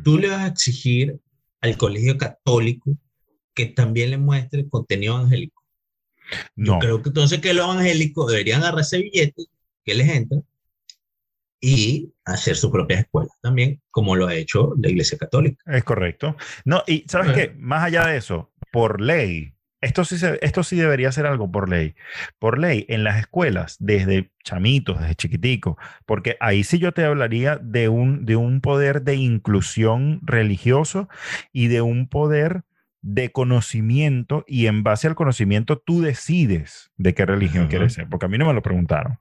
tú 0.04 0.18
le 0.18 0.28
vas 0.28 0.40
a 0.40 0.46
exigir 0.48 1.18
al 1.60 1.76
colegio 1.76 2.16
católico 2.16 2.96
que 3.54 3.66
también 3.66 4.10
le 4.10 4.18
muestre 4.18 4.68
contenido 4.68 5.16
evangélico. 5.16 5.62
No. 6.54 6.74
Yo 6.74 6.78
creo 6.78 7.02
que 7.02 7.08
entonces 7.08 7.40
que 7.40 7.54
los 7.54 7.64
evangélicos 7.64 8.30
deberían 8.30 8.60
agarrar 8.60 8.82
ese 8.82 8.98
billete 8.98 9.44
que 9.84 9.94
les 9.94 10.08
entra 10.08 10.40
y 11.60 12.12
hacer 12.24 12.56
su 12.56 12.70
propia 12.70 13.00
escuela 13.00 13.30
también, 13.42 13.82
como 13.90 14.16
lo 14.16 14.26
ha 14.26 14.34
hecho 14.34 14.74
la 14.80 14.88
Iglesia 14.88 15.18
Católica. 15.18 15.62
Es 15.66 15.84
correcto. 15.84 16.36
No, 16.64 16.82
y 16.86 17.04
sabes 17.06 17.32
qué, 17.32 17.54
más 17.58 17.84
allá 17.84 18.06
de 18.06 18.16
eso, 18.16 18.50
por 18.72 19.00
ley, 19.00 19.52
esto 19.80 20.04
sí, 20.04 20.16
esto 20.42 20.62
sí 20.62 20.76
debería 20.76 21.10
ser 21.12 21.26
algo 21.26 21.50
por 21.50 21.68
ley. 21.68 21.94
Por 22.38 22.58
ley, 22.58 22.84
en 22.88 23.04
las 23.04 23.18
escuelas, 23.18 23.76
desde 23.78 24.30
chamitos, 24.44 25.00
desde 25.00 25.14
chiquitico, 25.14 25.78
porque 26.06 26.36
ahí 26.40 26.64
sí 26.64 26.78
yo 26.78 26.92
te 26.92 27.04
hablaría 27.04 27.56
de 27.56 27.88
un, 27.88 28.26
de 28.26 28.36
un 28.36 28.60
poder 28.60 29.02
de 29.02 29.14
inclusión 29.16 30.20
religioso 30.22 31.08
y 31.52 31.68
de 31.68 31.80
un 31.80 32.08
poder 32.08 32.64
de 33.02 33.32
conocimiento 33.32 34.44
y 34.46 34.66
en 34.66 34.82
base 34.82 35.06
al 35.06 35.14
conocimiento 35.14 35.78
tú 35.78 36.02
decides 36.02 36.90
de 36.96 37.14
qué 37.14 37.24
religión 37.24 37.68
quieres 37.68 37.94
ser, 37.94 38.08
porque 38.08 38.26
a 38.26 38.28
mí 38.28 38.36
no 38.36 38.46
me 38.46 38.54
lo 38.54 38.62
preguntaron. 38.62 39.18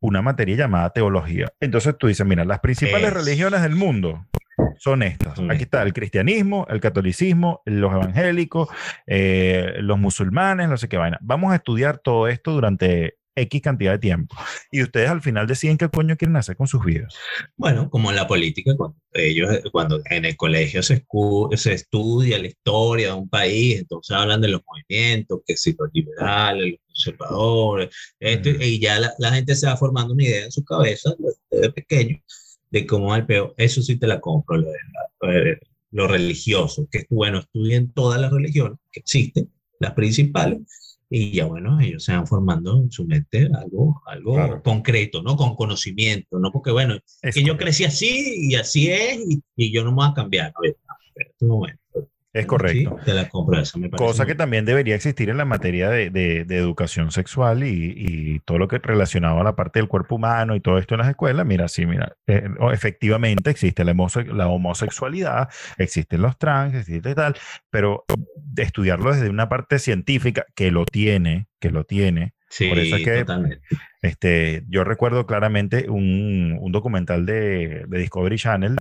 Una 0.00 0.22
materia 0.22 0.56
llamada 0.56 0.90
teología. 0.90 1.52
Entonces 1.60 1.96
tú 1.96 2.08
dices, 2.08 2.26
mira, 2.26 2.44
las 2.44 2.60
principales 2.60 3.12
religiones 3.12 3.62
del 3.62 3.76
mundo, 3.76 4.26
son 4.82 5.04
estas. 5.04 5.38
Aquí 5.48 5.62
está 5.62 5.84
el 5.84 5.92
cristianismo, 5.92 6.66
el 6.68 6.80
catolicismo, 6.80 7.62
los 7.66 7.92
evangélicos, 7.92 8.68
eh, 9.06 9.74
los 9.78 9.96
musulmanes, 9.96 10.68
no 10.68 10.76
sé 10.76 10.88
qué 10.88 10.96
vaina. 10.96 11.18
Vamos 11.22 11.52
a 11.52 11.56
estudiar 11.56 11.98
todo 11.98 12.26
esto 12.26 12.50
durante 12.50 13.14
X 13.36 13.62
cantidad 13.62 13.92
de 13.92 14.00
tiempo. 14.00 14.34
Y 14.72 14.82
ustedes 14.82 15.08
al 15.08 15.22
final 15.22 15.46
deciden 15.46 15.78
qué 15.78 15.88
coño 15.88 16.16
quieren 16.16 16.34
hacer 16.34 16.56
con 16.56 16.66
sus 16.66 16.84
vidas. 16.84 17.14
Bueno, 17.56 17.88
como 17.90 18.10
en 18.10 18.16
la 18.16 18.26
política, 18.26 18.74
cuando 18.76 18.96
ellos, 19.12 19.50
cuando 19.70 20.00
en 20.10 20.24
el 20.24 20.36
colegio 20.36 20.82
se, 20.82 21.06
se 21.54 21.72
estudia 21.74 22.40
la 22.40 22.48
historia 22.48 23.06
de 23.08 23.14
un 23.14 23.28
país, 23.28 23.78
entonces 23.78 24.16
hablan 24.16 24.40
de 24.40 24.48
los 24.48 24.62
movimientos, 24.66 25.42
que 25.46 25.56
si 25.56 25.76
los 25.78 25.90
liberales, 25.92 26.72
los 26.72 26.80
conservadores, 26.88 27.96
y 28.18 28.80
ya 28.80 28.98
la, 28.98 29.14
la, 29.20 29.30
gente 29.30 29.54
se 29.54 29.68
va 29.68 29.76
formando 29.76 30.12
una 30.12 30.24
idea 30.24 30.44
en 30.46 30.50
su 30.50 30.64
cabeza 30.64 31.14
desde 31.52 31.70
pequeño 31.70 32.20
de 32.72 32.86
cómo 32.86 33.08
va 33.08 33.18
el 33.18 33.26
peo, 33.26 33.54
eso 33.58 33.82
sí 33.82 33.96
te 33.96 34.06
la 34.06 34.20
compro, 34.20 34.56
lo, 34.56 34.66
de 34.66 35.58
lo 35.90 36.08
religioso, 36.08 36.88
que 36.90 36.98
es 36.98 37.06
bueno, 37.10 37.40
estudien 37.40 37.92
todas 37.92 38.20
las 38.20 38.32
religiones 38.32 38.78
que 38.90 39.00
existen, 39.00 39.52
las 39.78 39.92
principales, 39.92 40.60
y 41.10 41.32
ya 41.32 41.44
bueno, 41.44 41.78
ellos 41.78 42.02
se 42.02 42.12
van 42.12 42.26
formando 42.26 42.82
en 42.82 42.90
su 42.90 43.04
mente 43.04 43.46
algo, 43.54 44.00
algo 44.06 44.62
concreto, 44.62 45.22
¿no? 45.22 45.36
Con 45.36 45.54
conocimiento, 45.54 46.38
¿no? 46.38 46.50
Porque 46.50 46.70
bueno, 46.70 46.98
es 47.20 47.34
que 47.34 47.44
yo 47.44 47.58
crecí 47.58 47.84
así 47.84 48.48
y 48.48 48.54
así 48.54 48.90
es 48.90 49.18
y, 49.18 49.42
y, 49.54 49.70
yo 49.70 49.84
no 49.84 49.90
me 49.90 49.96
voy 49.96 50.06
a 50.08 50.14
cambiar, 50.14 50.54
¿no? 50.54 50.70
Este 51.14 51.44
momento, 51.44 51.81
es 52.32 52.46
correcto. 52.46 52.98
la 53.06 53.28
Cosa 53.96 54.24
que 54.24 54.34
también 54.34 54.64
debería 54.64 54.94
existir 54.94 55.28
en 55.28 55.36
la 55.36 55.44
materia 55.44 55.90
de, 55.90 56.10
de, 56.10 56.56
educación 56.56 57.10
sexual 57.10 57.62
y, 57.62 57.94
y, 57.96 58.40
todo 58.40 58.58
lo 58.58 58.68
que 58.68 58.78
relacionado 58.78 59.40
a 59.40 59.44
la 59.44 59.54
parte 59.54 59.80
del 59.80 59.88
cuerpo 59.88 60.16
humano 60.16 60.56
y 60.56 60.60
todo 60.60 60.78
esto 60.78 60.94
en 60.94 61.00
las 61.00 61.10
escuelas. 61.10 61.44
Mira, 61.44 61.68
sí, 61.68 61.84
mira, 61.84 62.16
eh, 62.26 62.48
efectivamente 62.72 63.50
existe 63.50 63.84
la, 63.84 63.94
la, 64.32 64.48
homosexualidad, 64.48 65.48
existen 65.76 66.22
los 66.22 66.38
trans, 66.38 66.74
existe 66.74 67.14
tal, 67.14 67.36
pero 67.68 68.04
de 68.36 68.62
estudiarlo 68.62 69.12
desde 69.12 69.28
una 69.28 69.48
parte 69.50 69.78
científica 69.78 70.46
que 70.54 70.70
lo 70.70 70.86
tiene, 70.86 71.48
que 71.60 71.70
lo 71.70 71.84
tiene, 71.84 72.34
Sí, 72.48 72.68
Por 72.68 72.80
eso 72.80 72.96
es 72.96 73.04
que 73.04 73.18
totalmente. 73.20 73.62
este, 74.02 74.62
yo 74.68 74.84
recuerdo 74.84 75.24
claramente 75.24 75.88
un, 75.88 76.58
un 76.60 76.70
documental 76.70 77.24
de, 77.24 77.86
de 77.88 77.98
Discovery 77.98 78.36
Channel 78.36 78.76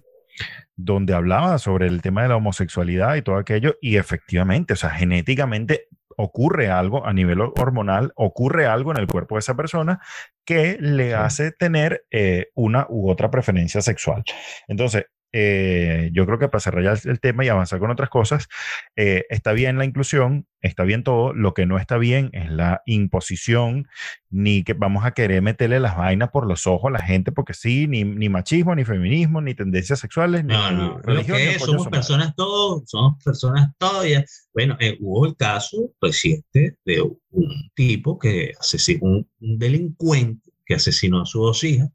donde 0.76 1.14
hablaba 1.14 1.58
sobre 1.58 1.88
el 1.88 2.02
tema 2.02 2.24
de 2.24 2.30
la 2.30 2.36
homosexualidad 2.38 3.16
y 3.16 3.22
todo 3.22 3.38
aquello, 3.38 3.76
y 3.82 3.98
efectivamente, 3.98 4.74
o 4.74 4.78
sea, 4.78 4.90
genéticamente 4.92 5.88
ocurre 6.18 6.70
algo 6.70 7.06
a 7.06 7.14
nivel 7.14 7.42
hormonal, 7.42 8.12
ocurre 8.16 8.66
algo 8.68 8.92
en 8.92 8.98
el 8.98 9.08
cuerpo 9.08 9.36
de 9.36 9.40
esa 9.40 9.56
persona 9.56 10.00
que 10.46 10.78
le 10.80 11.08
Sí. 11.10 11.14
hace 11.14 11.52
tener 11.52 12.06
eh, 12.12 12.48
una 12.54 12.86
u 12.90 13.10
otra 13.10 13.32
preferencia 13.32 13.82
sexual. 13.82 14.24
Entonces, 14.68 15.06
eh, 15.34 16.10
yo 16.14 16.26
creo 16.26 16.40
que 16.40 16.50
para 16.50 16.60
cerrar 16.60 16.84
ya 16.84 17.10
el, 17.10 17.20
tema 17.20 17.46
y 17.46 17.50
avanzar 17.50 17.80
con 17.80 17.92
otras 17.92 18.10
cosas, 18.10 18.48
eh, 18.96 19.26
está 19.30 19.54
bien 19.54 19.78
la 19.78 19.86
inclusión, 19.86 20.46
está 20.62 20.84
bien 20.84 21.04
todo, 21.04 21.34
lo 21.34 21.54
que 21.54 21.66
no 21.66 21.78
está 21.78 21.98
bien 21.98 22.30
es 22.34 22.52
la 22.52 22.82
imposición, 22.86 23.88
ni 24.30 24.64
que 24.64 24.74
vamos 24.74 25.06
a 25.06 25.12
querer 25.12 25.42
meterle 25.42 25.80
las 25.80 25.96
vainas 25.96 26.30
por 26.30 26.48
los 26.48 26.68
ojos 26.68 26.90
a 26.90 26.92
la 26.92 27.02
gente, 27.02 27.32
porque 27.32 27.54
sí, 27.54 27.88
ni, 27.88 28.04
ni 28.04 28.30
machismo, 28.30 28.76
ni 28.76 28.84
feminismo, 28.84 29.42
ni 29.42 29.56
tendencias 29.56 30.00
sexuales, 30.00 30.44
ni 30.44 30.54
No, 30.54 30.72
no, 30.72 30.88
lo 30.90 30.98
religión. 31.00 31.38
que 31.38 31.46
ni 31.46 31.52
es, 31.52 31.62
somos 31.62 31.88
personas 31.88 32.36
todos, 32.36 32.84
somos 32.86 33.24
personas 33.24 33.70
todas. 33.78 34.10
ya. 34.10 34.26
Bueno, 34.54 34.76
eh, 34.80 34.98
hubo 35.00 35.26
el 35.26 35.36
caso 35.36 35.92
reciente 36.02 36.78
de 36.86 37.02
un 37.02 37.72
tipo 37.74 38.20
que 38.20 38.54
asesinó, 38.60 39.00
un, 39.04 39.30
un 39.40 39.58
delincuente 39.58 40.52
que 40.66 40.76
asesinó 40.76 41.22
a 41.22 41.26
sus 41.26 41.42
dos 41.42 41.64
hijas 41.64 41.90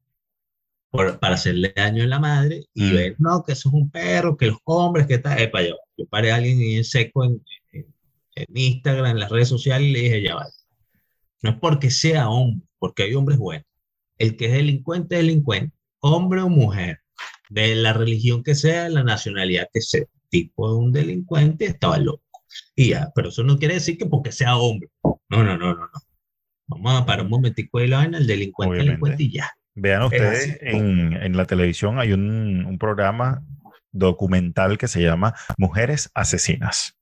por- 0.96 1.18
para 1.20 1.34
hacerle 1.34 1.72
daño 1.76 2.04
a 2.04 2.06
la 2.06 2.18
madre 2.18 2.64
y 2.74 2.84
Mm. 2.84 2.92
ver, 2.94 3.16
no, 3.18 3.42
que 3.44 3.52
eso 3.52 3.68
es 3.68 3.74
un 3.74 3.90
perro, 3.90 4.36
que 4.36 4.46
los 4.46 4.58
hombres, 4.64 5.06
que 5.06 5.18
tal, 5.18 5.38
epa, 5.40 5.62
yo, 5.62 5.76
yo 5.96 6.06
paré 6.06 6.32
a 6.32 6.36
alguien 6.36 6.60
en 6.60 6.84
seco 6.84 7.24
en, 7.24 7.42
en, 7.72 7.86
en 8.36 8.46
Instagram, 8.56 9.06
en 9.12 9.20
las 9.20 9.30
redes 9.30 9.48
sociales 9.48 9.88
y 9.88 9.92
le 9.92 10.00
dije, 10.00 10.22
ya 10.22 10.34
va, 10.36 10.46
no 11.42 11.50
es 11.50 11.56
porque 11.56 11.90
sea 11.90 12.28
hombre, 12.28 12.66
porque 12.78 13.04
hay 13.04 13.14
hombres 13.14 13.38
buenos. 13.38 13.66
El 14.18 14.36
que 14.36 14.46
es 14.46 14.52
delincuente 14.52 15.16
es 15.16 15.22
delincuente, 15.22 15.76
hombre 16.00 16.40
o 16.42 16.48
mujer, 16.48 17.00
de 17.50 17.74
la 17.76 17.92
religión 17.92 18.42
que 18.42 18.54
sea, 18.54 18.84
de 18.84 18.90
la 18.90 19.04
nacionalidad 19.04 19.68
que 19.72 19.80
sea. 19.80 20.04
Tipo 20.28 20.68
de 20.72 20.76
un 20.78 20.92
delincuente 20.92 21.66
estaba 21.66 21.98
loco. 21.98 22.22
Y 22.74 22.90
ya, 22.90 23.10
pero 23.14 23.28
eso 23.28 23.42
no 23.44 23.58
quiere 23.58 23.74
decir 23.74 23.96
que 23.96 24.06
porque 24.06 24.32
sea 24.32 24.56
hombre. 24.56 24.88
No, 25.02 25.44
no, 25.44 25.56
no, 25.56 25.74
no, 25.74 25.74
no. 25.82 25.88
Vamos 26.68 27.00
a 27.00 27.06
parar 27.06 27.24
un 27.26 27.30
momentico 27.30 27.78
de 27.78 27.86
la 27.88 27.98
vaina, 27.98 28.18
el 28.18 28.26
delincuente, 28.26 28.72
Obviamente. 28.80 28.90
delincuente 28.90 29.22
y 29.22 29.30
ya. 29.32 29.55
Vean 29.76 30.02
Es 30.02 30.06
ustedes, 30.06 30.58
en, 30.62 31.12
en 31.12 31.36
la 31.36 31.44
televisión 31.44 31.98
hay 31.98 32.12
un, 32.12 32.64
un 32.66 32.78
programa 32.78 33.42
documental 33.92 34.78
que 34.78 34.88
se 34.88 35.02
llama 35.02 35.34
Mujeres 35.58 36.10
Asesinas. 36.14 36.96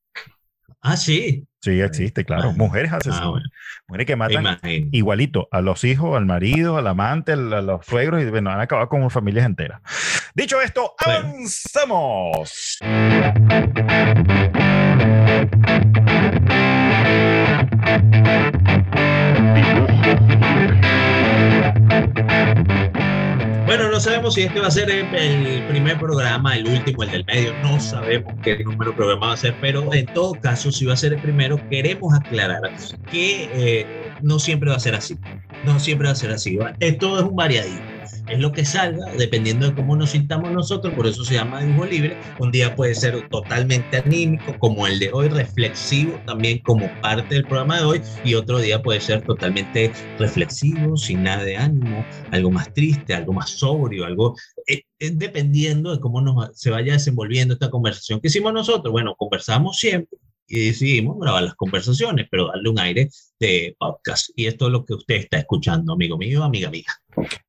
Ah, 0.81 0.97
sí. 0.99 1.47
Sí, 1.63 1.81
existe, 1.81 2.27
claro. 2.27 2.51
Ah. 2.51 2.55
Mujeres 2.59 2.93
asesinas. 2.93 3.21
Ah, 3.23 3.29
bueno, 3.29 3.47
Mujeres 3.89 4.07
que 4.07 4.17
matan 4.17 4.59
igualito 4.93 5.49
a 5.51 5.63
los 5.63 5.83
hijos, 5.85 6.15
al 6.15 6.27
marido, 6.27 6.77
al 6.77 6.87
amante, 6.87 7.33
a 7.33 7.37
los 7.37 7.87
suegros 7.87 8.23
y 8.23 8.27
bueno, 8.27 8.51
han 8.51 8.61
acabado 8.61 8.91
con 8.91 9.09
familias 9.09 9.47
enteras. 9.47 9.81
Dicho 10.35 10.61
esto, 10.61 10.95
avanzamos. 10.99 12.79
Bueno, 12.83 14.34
no 23.95 24.01
sabemos 24.01 24.35
si 24.35 24.43
este 24.43 24.59
va 24.59 24.67
a 24.67 24.71
ser 24.73 24.91
el, 24.91 25.67
primer 25.69 25.97
programa, 26.01 26.57
el 26.57 26.67
último, 26.67 27.05
el 27.05 27.13
del 27.13 27.25
medio. 27.27 27.55
No 27.63 27.79
sabemos 27.79 28.35
qué 28.43 28.59
número 28.65 28.91
de 28.91 28.97
programa 28.97 29.29
va 29.29 29.33
a 29.35 29.37
ser, 29.37 29.55
pero 29.61 29.95
en 29.95 30.07
todo 30.07 30.35
caso, 30.35 30.73
si 30.73 30.85
va 30.85 30.95
a 30.95 30.97
ser 30.97 31.13
el 31.13 31.21
primero, 31.21 31.61
queremos 31.71 32.13
aclarar 32.13 32.61
que 33.09 33.49
eh, 33.53 33.87
no 34.21 34.41
siempre 34.41 34.71
va 34.71 34.77
a 34.77 34.81
ser 34.81 34.97
así. 34.97 35.17
No 35.63 35.79
siempre 35.79 36.09
va 36.09 36.13
a 36.13 36.17
ser 36.17 36.33
así. 36.33 36.57
¿va? 36.57 36.75
Esto 36.81 37.21
es 37.21 37.23
un 37.23 37.37
variadito. 37.37 37.94
Es 38.29 38.39
lo 38.39 38.53
que 38.53 38.65
salga, 38.65 39.07
dependiendo 39.19 39.67
de 39.67 39.75
cómo 39.75 39.97
nos 39.97 40.11
sintamos 40.11 40.53
nosotros, 40.53 40.95
por 40.95 41.07
eso 41.07 41.25
se 41.25 41.35
llama 41.35 41.63
dibujo 41.63 41.87
libre. 41.87 42.17
Un 42.39 42.51
día 42.51 42.75
puede 42.75 42.95
ser 42.95 43.29
totalmente 43.29 43.99
anímico, 43.99 44.59
como 44.59 44.87
el 44.87 44.99
de 44.99 45.11
hoy, 45.13 45.29
reflexivo 45.29 46.21
también 46.27 46.59
como 46.61 46.89
parte 47.01 47.35
del 47.35 47.47
programa 47.47 47.79
de 47.79 47.85
hoy, 47.85 48.03
y 48.25 48.35
otro 48.35 48.59
día 48.59 48.83
puede 48.83 49.01
ser 49.01 49.23
totalmente 49.23 49.93
reflexivo, 50.19 50.97
sin 50.97 51.23
nada 51.23 51.45
de 51.45 51.57
ánimo, 51.57 52.05
algo 52.31 52.51
más 52.51 52.73
triste, 52.73 53.15
algo 53.15 53.33
más 53.33 53.51
sobrio, 53.51 54.05
algo 54.05 54.35
eh, 54.67 54.83
eh, 54.99 55.11
dependiendo 55.13 55.93
de 55.93 56.01
cómo 56.01 56.21
nos, 56.21 56.59
se 56.59 56.71
vaya 56.71 56.95
desenvolviendo 56.95 57.55
esta 57.55 57.71
conversación 57.71 58.21
que 58.21 58.29
hicimos 58.29 58.53
nosotros. 58.53 58.93
Bueno, 58.93 59.15
conversamos 59.17 59.77
siempre 59.79 60.19
y 60.47 60.67
decidimos 60.67 61.19
grabar 61.19 61.43
las 61.43 61.55
conversaciones, 61.55 62.27
pero 62.31 62.49
darle 62.49 62.69
un 62.69 62.79
aire 62.79 63.09
de 63.39 63.77
podcast. 63.79 64.31
Y 64.37 64.47
esto 64.47 64.67
es 64.67 64.73
lo 64.73 64.85
que 64.85 64.95
usted 64.95 65.17
está 65.17 65.39
escuchando, 65.39 65.93
amigo 65.93 66.19
mío, 66.19 66.43
amiga 66.43 66.71
mía. 66.71 66.87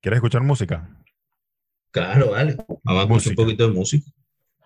¿Quieres 0.02 0.18
escuchar 0.18 0.44
música? 0.44 0.90
Claro, 1.92 2.32
dale. 2.32 2.56
Vamos 2.84 3.04
a 3.04 3.04
escuchar 3.04 3.32
un 3.32 3.36
poquito 3.36 3.68
de 3.68 3.74
música. 3.74 4.12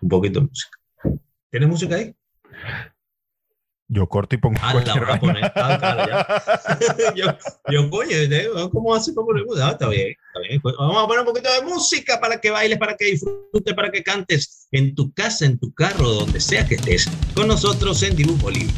Un 0.00 0.08
poquito 0.08 0.40
de 0.40 0.46
música. 0.46 0.78
¿Tienes 1.50 1.68
música 1.68 1.96
ahí? 1.96 2.14
Yo 3.92 4.06
corto 4.08 4.36
y 4.36 4.38
pongo 4.38 4.56
Ah, 4.62 4.72
la 4.72 4.80
voy 4.94 5.02
a 5.02 5.04
vaina. 5.04 5.18
poner. 5.20 5.52
Ah, 5.56 5.78
claro, 5.80 7.14
yo, 7.16 7.26
yo, 7.70 7.90
coño, 7.90 8.08
¿eh? 8.16 8.48
¿cómo 8.72 8.94
hace 8.94 9.12
para 9.12 9.24
poner 9.26 9.44
música? 9.44 9.66
Ah, 9.66 9.70
está 9.72 9.88
bien, 9.88 10.10
está 10.28 10.40
bien. 10.48 10.60
Pues 10.60 10.76
Vamos 10.78 11.02
a 11.02 11.06
poner 11.08 11.20
un 11.20 11.26
poquito 11.26 11.52
de 11.52 11.62
música 11.62 12.20
para 12.20 12.40
que 12.40 12.50
bailes, 12.50 12.78
para 12.78 12.96
que 12.96 13.06
disfrutes, 13.06 13.74
para 13.74 13.90
que 13.90 14.04
cantes 14.04 14.68
en 14.70 14.94
tu 14.94 15.12
casa, 15.12 15.44
en 15.44 15.58
tu 15.58 15.72
carro, 15.74 16.08
donde 16.08 16.40
sea 16.40 16.64
que 16.68 16.76
estés. 16.76 17.08
Con 17.34 17.48
nosotros 17.48 18.00
en 18.04 18.14
Dibujo 18.14 18.48
Libre. 18.48 18.72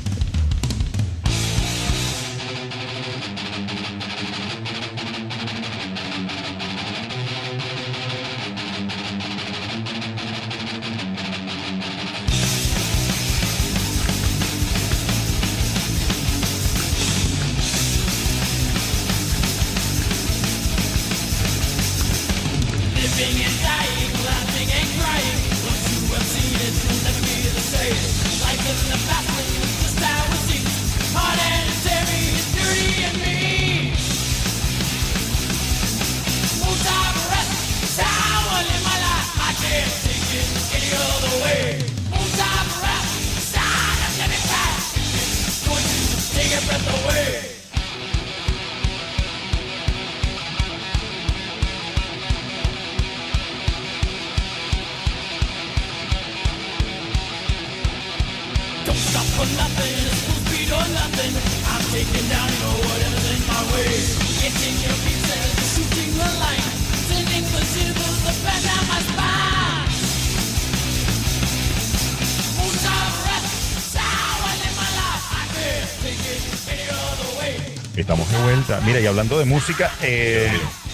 Estamos 77.97 78.31
de 78.31 78.39
vuelta. 78.43 78.81
Mira, 78.87 79.01
y 79.01 79.07
hablando 79.07 79.39
de 79.39 79.45
música, 79.45 79.91
eh, 80.03 80.49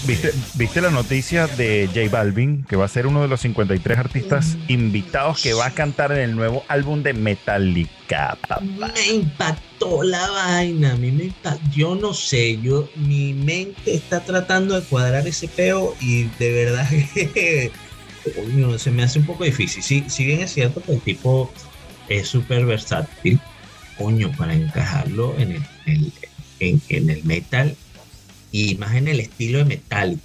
¿viste, 0.04 0.32
¿viste 0.54 0.80
la 0.80 0.90
noticia 0.90 1.46
de 1.46 1.88
J 1.94 2.08
Balvin, 2.10 2.64
que 2.68 2.74
va 2.74 2.86
a 2.86 2.88
ser 2.88 3.06
uno 3.06 3.22
de 3.22 3.28
los 3.28 3.40
53 3.42 3.98
artistas 3.98 4.58
invitados 4.66 5.40
que 5.40 5.54
va 5.54 5.66
a 5.66 5.70
cantar 5.74 6.10
en 6.10 6.18
el 6.18 6.34
nuevo 6.34 6.64
álbum 6.66 7.04
de 7.04 7.14
Metallica? 7.14 8.36
Me 8.60 9.12
impactó 9.14 10.02
la 10.02 10.28
vaina, 10.28 10.92
a 10.92 10.96
mí 10.96 11.12
me 11.12 11.24
impactó. 11.26 11.60
Yo 11.70 11.94
no 11.94 12.12
sé, 12.12 12.60
yo, 12.60 12.88
mi 12.96 13.32
mente 13.32 13.94
está 13.94 14.24
tratando 14.24 14.74
de 14.80 14.84
cuadrar 14.86 15.24
ese 15.28 15.46
peo 15.46 15.94
y 16.00 16.24
de 16.40 16.52
verdad 16.52 16.88
que 17.14 17.70
se 18.78 18.90
me 18.90 19.04
hace 19.04 19.20
un 19.20 19.26
poco 19.26 19.44
difícil. 19.44 19.84
Sí, 19.84 20.04
si 20.08 20.24
bien 20.24 20.40
es 20.40 20.52
cierto 20.52 20.82
que 20.82 20.94
el 20.94 21.00
tipo 21.00 21.52
es 22.08 22.26
súper 22.26 22.64
versátil, 22.64 23.38
coño, 23.96 24.32
para 24.36 24.52
encajarlo 24.54 25.38
en 25.38 25.52
el- 25.86 26.12
en, 26.60 27.10
el 27.10 27.24
metal 27.24 27.76
y 28.50 28.76
más 28.76 28.94
en 28.94 29.08
el 29.08 29.20
estilo 29.20 29.58
de 29.58 29.64
metal. 29.64 30.18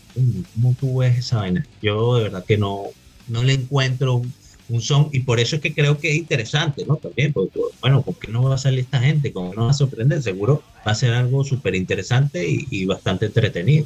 ¿Cómo 0.56 0.76
tú 0.80 0.98
ves 0.98 1.18
esa 1.18 1.38
vaina? 1.38 1.66
Yo 1.82 2.16
de 2.16 2.24
verdad 2.24 2.46
que 2.46 2.58
no, 2.58 2.86
no 3.28 3.44
le 3.44 3.54
encuentro 3.54 4.22
un, 4.70 4.82
son 4.82 5.10
y 5.12 5.20
por 5.20 5.40
eso 5.40 5.58
es 5.58 5.62
que 5.62 5.74
creo 5.74 6.00
que 6.00 6.12
es 6.12 6.18
interesante, 6.18 6.86
¿no? 6.86 6.96
También, 6.96 7.34
porque, 7.34 7.60
bueno, 7.82 8.02
¿con 8.02 8.16
qué 8.16 8.32
no 8.32 8.44
va 8.44 8.56
a 8.56 8.58
salir 8.58 8.80
esta 8.80 9.00
gente? 9.00 9.32
¿Cómo 9.32 9.54
nos 9.54 9.68
va 9.68 9.72
a 9.72 9.74
sorprender? 9.74 10.24
Seguro 10.24 10.64
va 10.88 10.94
a 10.94 10.96
ser 10.96 11.14
algo 11.14 11.44
súper 11.44 11.76
interesante 11.76 12.48
y, 12.48 12.68
y 12.70 12.86
bastante 12.86 13.28
entretenido. 13.28 13.86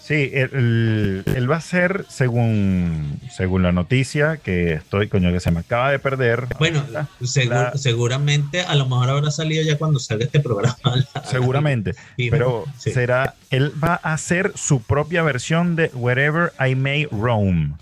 Sí, 0.00 0.30
él, 0.32 1.22
él 1.26 1.50
va 1.50 1.56
a 1.56 1.60
ser, 1.60 2.04
según, 2.08 3.18
según 3.30 3.62
la 3.62 3.72
noticia 3.72 4.36
que 4.36 4.74
estoy, 4.74 5.08
coño, 5.08 5.32
que 5.32 5.40
se 5.40 5.50
me 5.50 5.60
acaba 5.60 5.90
de 5.90 5.98
perder. 5.98 6.46
Bueno, 6.58 6.84
La- 6.90 7.08
segu- 7.20 7.48
la- 7.48 7.76
seguramente 7.76 8.60
a 8.62 8.74
lo 8.74 8.84
mejor 8.86 9.10
habrá 9.10 9.30
salido 9.30 9.64
ya 9.64 9.76
cuando 9.78 9.98
salga 9.98 10.24
este 10.26 10.40
programa. 10.40 10.76
seguramente. 11.24 11.94
Pero 12.16 12.64
sí. 12.78 12.92
será, 12.92 13.34
él 13.50 13.72
va 13.82 14.00
a 14.02 14.12
hacer 14.14 14.52
su 14.54 14.80
propia 14.82 15.22
versión 15.22 15.74
de 15.76 15.90
Wherever 15.94 16.52
I 16.64 16.74
May 16.74 17.06
Roam. 17.06 17.76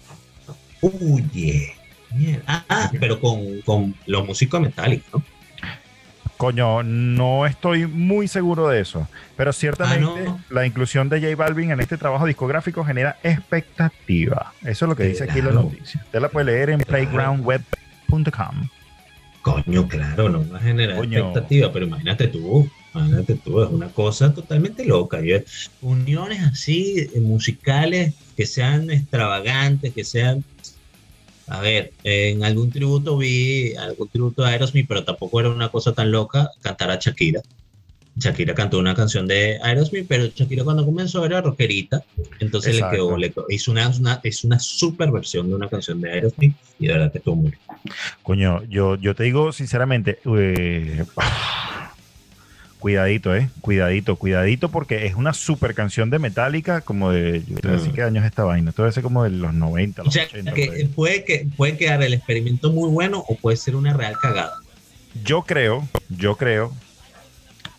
Uy. 0.81 1.73
Ah, 2.47 2.65
ah, 2.69 2.91
pero 3.01 3.19
con, 3.21 3.61
con 3.63 3.95
los 4.07 4.25
músicos 4.25 4.61
metálicos, 4.61 5.13
¿no? 5.21 5.34
Coño, 6.45 6.83
no 6.83 7.47
estoy 7.47 7.87
muy 7.87 8.29
seguro 8.29 8.69
de 8.69 8.79
eso, 8.83 9.09
pero 9.35 9.51
ciertamente 9.51 10.21
Ah, 10.21 10.25
¿no? 10.27 10.41
la 10.51 10.67
inclusión 10.67 11.09
de 11.09 11.19
J 11.19 11.35
Balvin 11.37 11.71
en 11.71 11.81
este 11.81 11.97
trabajo 11.97 12.27
discográfico 12.27 12.85
genera 12.85 13.17
expectativa. 13.23 14.53
Eso 14.61 14.85
es 14.85 14.89
lo 14.91 14.95
que 14.95 15.05
dice 15.05 15.25
aquí 15.25 15.41
la 15.41 15.53
noticia. 15.53 16.03
Usted 16.05 16.21
la 16.21 16.29
puede 16.29 16.45
leer 16.53 16.69
en 16.69 16.81
Claro. 16.81 16.91
playgroundweb.com. 16.91 18.69
Coño, 19.41 19.89
claro, 19.89 20.29
no 20.29 20.47
va 20.51 20.59
a 20.59 20.61
generar 20.61 20.97
Coño. 20.99 21.19
expectativa, 21.19 21.73
pero 21.73 21.87
imagínate 21.87 22.29
tú, 22.29 22.69
imagínate 22.95 23.35
tú, 23.37 23.63
es 23.63 23.71
una 23.71 23.89
cosa 23.89 24.35
totalmente 24.35 24.85
loca. 24.85 25.21
Uniones 25.81 26.41
así, 26.43 27.09
eh, 27.15 27.21
musicales, 27.21 28.13
que 28.37 28.45
sean 28.45 28.91
extravagantes, 28.91 29.95
que 29.95 30.05
sean... 30.05 30.45
A 31.49 31.61
ver, 31.61 31.93
en 32.05 32.43
algún 32.45 32.71
tributo 32.71 33.17
vi 33.19 33.75
algún 33.77 34.09
tributo 34.09 34.43
de 34.43 34.51
Aerosmith, 34.51 34.87
pero 34.89 35.05
tampoco 35.05 35.41
era 35.41 35.51
una 35.51 35.69
cosa 35.69 35.93
tan 35.93 36.11
loca 36.11 36.51
cantar 36.63 36.91
a 36.91 36.97
Shakira. 36.97 37.41
Shakira 38.17 38.55
cantó 38.55 38.79
una 38.79 38.95
canción 38.95 39.27
de 39.27 39.59
Aerosmith, 39.63 40.07
pero 40.09 40.27
Shakira 40.27 40.63
cuando 40.65 40.85
comenzó 40.85 41.25
era 41.27 41.41
rockerita, 41.41 42.03
entonces 42.39 42.77
le 42.77 42.81
quedó, 42.93 43.17
le 43.19 43.33
quedó- 43.33 43.47
hizo 43.49 43.73
una, 43.73 43.89
una- 43.89 44.21
es 44.23 44.45
una 44.45 44.59
super 44.61 45.11
versión 45.11 45.49
de 45.49 45.55
una 45.57 45.69
canción 45.69 46.01
de 46.01 46.13
Aerosmith 46.13 46.55
y 46.79 46.87
de 46.87 46.93
verdad 46.93 47.11
que 47.13 47.19
estuvo 47.19 47.35
muy 47.37 47.51
bien. 47.51 47.61
Coño, 48.23 48.63
yo, 48.69 48.95
yo 48.97 49.15
te 49.17 49.25
digo 49.25 49.53
sinceramente, 49.53 50.19
eh, 50.25 51.05
cuidadito, 52.85 53.35
eh, 53.35 53.49
cuidadito, 53.63 54.17
cuidadito, 54.17 54.69
porque 54.69 55.07
es 55.07 55.15
una 55.15 55.33
super 55.33 55.75
canción 55.75 56.11
de 56.11 56.19
Metallica, 56.19 56.83
como 56.83 57.13
de, 57.13 57.43
yo 57.49 57.57
te 57.57 57.69
voy 57.69 57.77
a 57.77 57.79
decir 57.79 57.93
Mm. 57.93 57.95
qué 57.95 58.03
años 58.03 58.25
es 58.25 58.29
esta 58.31 58.45
vaina, 58.45 58.69
esto 58.69 58.83
debe 58.83 58.93
ser 58.93 59.03
como 59.03 59.25
de 59.25 59.31
los 59.31 59.55
90, 59.55 60.03
O 60.03 60.05
los 60.05 60.13
sea, 60.13 60.25
80. 60.25 60.53
que 60.53 60.67
por 60.67 60.75
ahí. 60.75 60.85
puede, 60.89 61.25
que 61.25 61.47
puede 61.57 61.79
quedar 61.79 62.03
el 62.03 62.13
experimento 62.13 62.71
muy 62.71 62.91
bueno 62.91 63.25
o 63.27 63.37
puede 63.37 63.57
ser 63.57 63.75
una 63.75 63.95
real 63.95 64.19
cagada. 64.21 64.53
Yo 65.25 65.45
creo, 65.45 65.89
yo 66.11 66.37
creo 66.37 66.75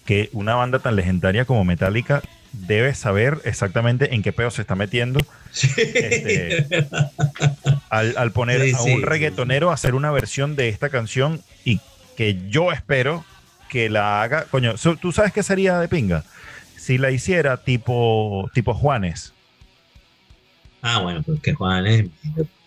que 0.06 0.32
una 0.34 0.56
banda 0.56 0.80
tan 0.80 0.96
legendaria 0.96 1.46
como 1.46 1.64
Metallica 1.66 2.24
debe 2.52 2.96
saber 2.96 3.38
exactamente 3.44 4.16
en 4.16 4.24
qué 4.24 4.34
pedo 4.34 4.50
se 4.50 4.64
está 4.64 4.74
metiendo 4.74 5.20
Este, 5.54 6.66
al, 7.90 8.18
al 8.18 8.32
poner 8.32 8.60
Sí, 8.64 8.72
a 8.74 8.78
sí, 8.80 8.92
un 8.92 9.00
sí, 9.02 9.06
reggaetonero 9.06 9.70
a 9.70 9.76
hacer 9.76 9.94
una 9.94 10.10
versión 10.10 10.56
de 10.56 10.70
esta 10.70 10.90
canción 10.90 11.42
y 11.64 11.80
que 12.18 12.50
yo 12.50 12.72
espero 12.72 13.24
que 13.70 13.90
la 13.90 14.22
haga. 14.22 14.46
Coño, 14.52 14.76
¿tú 15.02 15.12
sabes 15.12 15.32
qué 15.34 15.44
sería 15.44 15.80
de 15.80 15.88
pinga? 15.88 16.24
Si 16.78 16.98
la 16.98 17.12
hiciera 17.12 17.58
tipo, 17.58 18.50
tipo 18.54 18.74
Juanes. 18.74 19.34
ah, 20.82 21.00
bueno, 21.00 21.24
porque 21.26 21.54
Juan 21.54 21.88
es, 21.88 22.06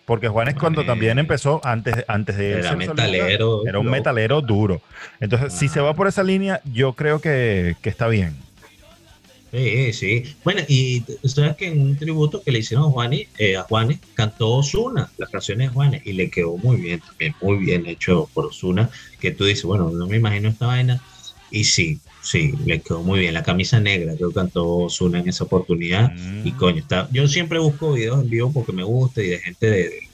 Porque 0.05 0.27
Juanes 0.27 0.55
cuando 0.55 0.81
Juanes- 0.81 0.87
también 0.87 1.19
empezó, 1.19 1.61
antes, 1.63 2.03
antes 2.07 2.35
de 2.37 2.59
era 2.59 2.75
metalero. 2.75 3.61
era 3.67 3.79
un 3.79 3.85
metalero 3.89 4.41
duro. 4.41 4.81
Entonces, 5.19 5.53
si 5.53 5.67
Ah. 5.67 5.69
se 5.69 5.79
va 5.81 5.93
por 5.93 6.07
esa 6.07 6.23
línea, 6.23 6.61
yo 6.65 6.93
creo 6.93 7.21
que, 7.21 7.75
que 7.81 7.89
está 7.89 8.07
bien. 8.07 8.35
Sí, 9.51 9.93
sí. 9.93 10.23
Bueno, 10.43 10.61
y 10.67 11.03
sabes 11.23 11.55
que 11.57 11.67
en 11.67 11.81
un 11.81 11.97
tributo 11.97 12.43
que 12.43 12.51
le 12.51 12.59
hicieron 12.59 12.85
a 12.85 12.91
Juanes, 12.91 13.29
eh, 13.39 13.57
a 13.57 13.63
Juanes 13.63 13.99
cantó 14.13 14.53
Osuna, 14.57 15.11
las 15.17 15.29
canciones 15.31 15.69
de 15.69 15.73
Juanes, 15.73 16.01
y 16.05 16.13
le 16.13 16.29
quedó 16.29 16.57
muy 16.59 16.77
bien, 16.77 17.01
también 17.01 17.35
muy 17.41 17.57
bien 17.57 17.87
hecho 17.87 18.29
por 18.33 18.45
Osuna, 18.45 18.91
que 19.19 19.31
tú 19.31 19.45
dices, 19.45 19.63
bueno, 19.63 19.89
no 19.91 20.07
me 20.07 20.17
imagino 20.17 20.49
esta 20.49 20.67
vaina, 20.67 21.03
y 21.49 21.63
sí, 21.63 21.99
sí, 22.19 22.51
le 22.63 22.83
quedó 22.83 23.01
muy 23.03 23.19
bien. 23.19 23.33
La 23.33 23.41
camisa 23.41 23.79
negra 23.79 24.15
que 24.15 24.25
cantó 24.35 24.67
Osuna 24.67 25.19
en 25.19 25.29
esa 25.29 25.45
oportunidad, 25.45 26.13
y 26.43 26.53
Mm. 26.53 26.55
coño, 26.55 26.79
está, 26.81 27.09
yo 27.11 27.27
siempre 27.27 27.57
busco 27.57 27.93
videos 27.93 28.21
en 28.21 28.29
vivo 28.29 28.53
porque 28.53 28.71
me 28.73 28.83
gusta 28.83 29.23
y 29.23 29.29
de 29.29 29.39
gente 29.39 29.65
de, 29.67 29.77
de- 29.89 30.11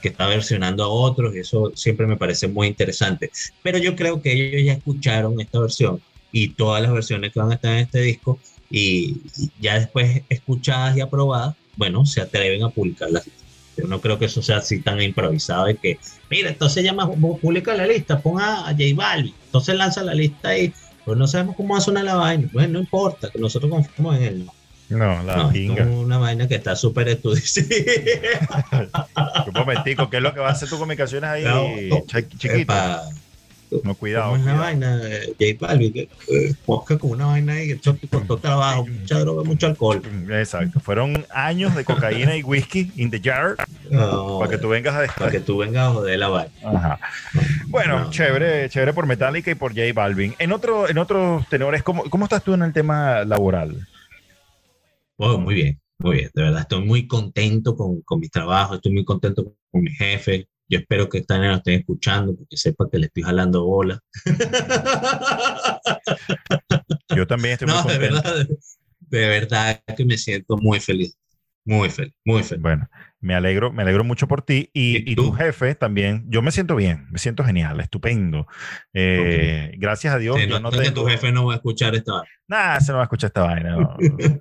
que 0.00 0.08
está 0.08 0.26
versionando 0.26 0.84
a 0.84 0.88
otros, 0.88 1.34
y 1.34 1.38
eso 1.40 1.72
siempre 1.74 2.06
me 2.06 2.16
parece 2.18 2.48
muy 2.48 2.68
interesante. 2.68 3.30
Pero 3.62 3.78
yo 3.78 3.96
creo 3.96 4.20
que 4.22 4.32
ellos 4.32 4.62
ya 4.64 4.74
escucharon 4.74 5.40
esta 5.40 5.60
versión 5.60 6.02
y 6.30 6.54
todas 6.54 6.82
las 6.82 6.92
versiones 6.92 7.32
que 7.32 7.40
van 7.40 7.50
a 7.52 7.54
estar 7.54 7.72
en 7.72 7.78
este 7.78 8.00
disco, 8.02 8.40
y, 8.70 9.16
ya 9.60 9.78
después 9.78 10.22
escuchadas 10.28 10.96
y 10.96 11.00
aprobadas, 11.00 11.54
bueno, 11.76 12.04
se 12.06 12.20
atreven 12.20 12.62
a 12.64 12.70
publicarlas. 12.70 13.28
Yo 13.76 13.86
no 13.86 14.00
creo 14.00 14.18
que 14.18 14.24
eso 14.24 14.40
sea 14.42 14.58
así 14.58 14.80
tan 14.80 15.00
improvisado 15.02 15.66
de 15.66 15.76
que, 15.76 15.98
mira, 16.30 16.48
entonces 16.48 16.82
llama, 16.82 17.08
publica 17.10 17.74
la 17.74 17.86
lista, 17.86 18.20
ponga 18.20 18.60
a 18.66 18.72
J 18.72 18.82
Balvin, 18.94 19.34
entonces 19.44 19.74
lanza 19.76 20.02
la 20.02 20.14
lista 20.14 20.56
y 20.56 20.72
pues 21.04 21.18
no 21.18 21.26
sabemos 21.26 21.56
cómo 21.56 21.74
va 21.74 21.78
a 21.78 21.82
sonar 21.82 22.04
la 22.04 22.16
vaina. 22.16 22.48
Bueno, 22.52 22.74
no 22.74 22.78
importa, 22.80 23.30
que 23.30 23.38
nosotros 23.38 23.70
confiamos 23.70 24.16
en 24.16 24.22
él. 24.22 24.46
No, 24.88 25.22
la 25.22 25.36
No, 25.36 25.40
esto 25.42 25.52
pinga. 25.52 25.82
es 25.82 25.88
una 25.88 26.18
vaina 26.18 26.48
que 26.48 26.54
está 26.54 26.74
súper 26.74 27.08
estudiada. 27.08 27.42
Un 29.46 29.52
momentico, 29.52 30.08
¿qué 30.10 30.16
es 30.18 30.22
lo 30.22 30.32
que 30.34 30.40
va 30.40 30.48
a 30.48 30.52
hacer 30.52 30.68
tu 30.68 30.78
comunicaciones 30.78 31.28
ahí, 31.28 31.44
No, 31.44 31.68
no. 31.98 32.04
chi- 32.06 32.28
chiquito? 32.38 32.54
Epa, 32.54 33.02
No, 33.82 33.94
cuidado. 33.94 34.30
¿Cómo 34.32 34.36
es 34.36 34.44
la 34.44 34.52
cuidado. 34.52 34.60
vaina? 34.60 35.00
eh, 35.04 35.34
J 35.58 35.66
Balvin, 35.66 35.92
que 35.92 36.08
eh, 36.28 36.54
con 36.66 37.10
una 37.10 37.26
vaina 37.26 37.58
esto 37.60 37.96
costó 38.10 38.36
trabajo, 38.38 38.86
mucha 38.86 39.18
droga, 39.20 39.42
mucho 39.44 39.66
alcohol. 39.66 40.02
Exacto. 40.30 40.80
Fueron 40.80 41.26
años 41.30 41.74
de 41.74 41.84
cocaína 41.84 42.36
y 42.36 42.42
whisky 42.42 42.92
in 42.96 43.10
the 43.10 43.20
jar 43.20 43.56
No, 43.90 44.38
para 44.38 44.50
que 44.50 44.58
tú 44.58 44.68
vengas 44.68 44.92
a 44.94 44.96
para 44.98 45.02
descargar. 45.06 45.32
que 45.32 45.40
tú 45.40 45.58
vengas 45.58 45.88
a 45.88 45.92
joder 45.94 46.18
la 46.18 46.28
vaina. 46.28 46.52
Ajá. 46.64 46.98
Bueno, 47.68 48.00
No. 48.04 48.10
chévere, 48.10 48.68
chévere 48.68 48.92
por 48.92 49.06
Metallica 49.06 49.50
y 49.50 49.54
por 49.54 49.72
J 49.72 49.92
Balvin. 49.94 50.34
En 50.38 50.52
otro, 50.52 50.88
en 50.88 50.98
otros 50.98 51.46
tenores, 51.48 51.82
¿cómo, 51.82 52.04
¿cómo 52.10 52.24
estás 52.24 52.42
tú 52.42 52.54
en 52.54 52.62
el 52.62 52.72
tema 52.72 53.24
laboral? 53.24 53.86
Oh, 55.18 55.38
muy 55.38 55.54
bien, 55.54 55.80
muy 55.98 56.16
bien. 56.18 56.30
De 56.34 56.42
verdad, 56.42 56.60
estoy 56.62 56.84
muy 56.84 57.06
contento 57.06 57.74
con, 57.76 58.02
con 58.02 58.20
mi 58.20 58.28
trabajo, 58.28 58.74
estoy 58.74 58.92
muy 58.92 59.04
contento 59.04 59.54
con 59.70 59.82
mi 59.82 59.90
jefe. 59.90 60.46
Yo 60.68 60.78
espero 60.78 61.08
que 61.08 61.18
esta 61.18 61.38
nena 61.38 61.52
lo 61.52 61.56
estén 61.58 61.80
escuchando 61.80 62.34
porque 62.36 62.56
sepa 62.56 62.88
que 62.90 62.98
le 62.98 63.06
estoy 63.06 63.22
jalando 63.22 63.64
bola. 63.64 64.00
Yo 67.14 67.26
también 67.26 67.52
estoy 67.54 67.68
muy 67.72 67.76
no, 67.76 67.82
de 67.84 67.98
contento. 67.98 68.22
verdad, 68.22 68.48
de 69.00 69.28
verdad 69.28 69.82
que 69.96 70.04
me 70.04 70.18
siento 70.18 70.56
muy 70.56 70.80
feliz. 70.80 71.16
Muy 71.64 71.90
feliz, 71.90 72.14
muy 72.24 72.44
feliz. 72.44 72.62
Bueno, 72.62 72.88
me 73.20 73.34
alegro, 73.34 73.72
me 73.72 73.82
alegro 73.82 74.04
mucho 74.04 74.28
por 74.28 74.42
ti 74.42 74.70
y, 74.72 74.98
¿Y 74.98 75.12
y 75.12 75.14
tu 75.16 75.32
jefe 75.32 75.74
también. 75.74 76.24
Yo 76.28 76.40
me 76.40 76.52
siento 76.52 76.76
bien, 76.76 77.08
me 77.10 77.18
siento 77.18 77.42
genial, 77.42 77.80
estupendo. 77.80 78.46
Eh, 78.92 79.72
Gracias 79.76 80.14
a 80.14 80.18
Dios, 80.18 80.36
Sí, 80.36 80.46
yo 80.46 80.60
no, 80.60 80.70
no 80.70 80.78
que 80.78 80.92
tu 80.92 81.04
jefe 81.06 81.32
no 81.32 81.46
va 81.46 81.54
a 81.54 81.56
escuchar 81.56 81.96
esta 81.96 82.22
Nah, 82.48 82.78
se 82.80 82.92
no 82.92 82.98
va 82.98 83.02
a 83.02 83.06
escuchar 83.06 83.28
esta 83.28 83.42
vaina. 83.42 83.76
no. 83.76 83.96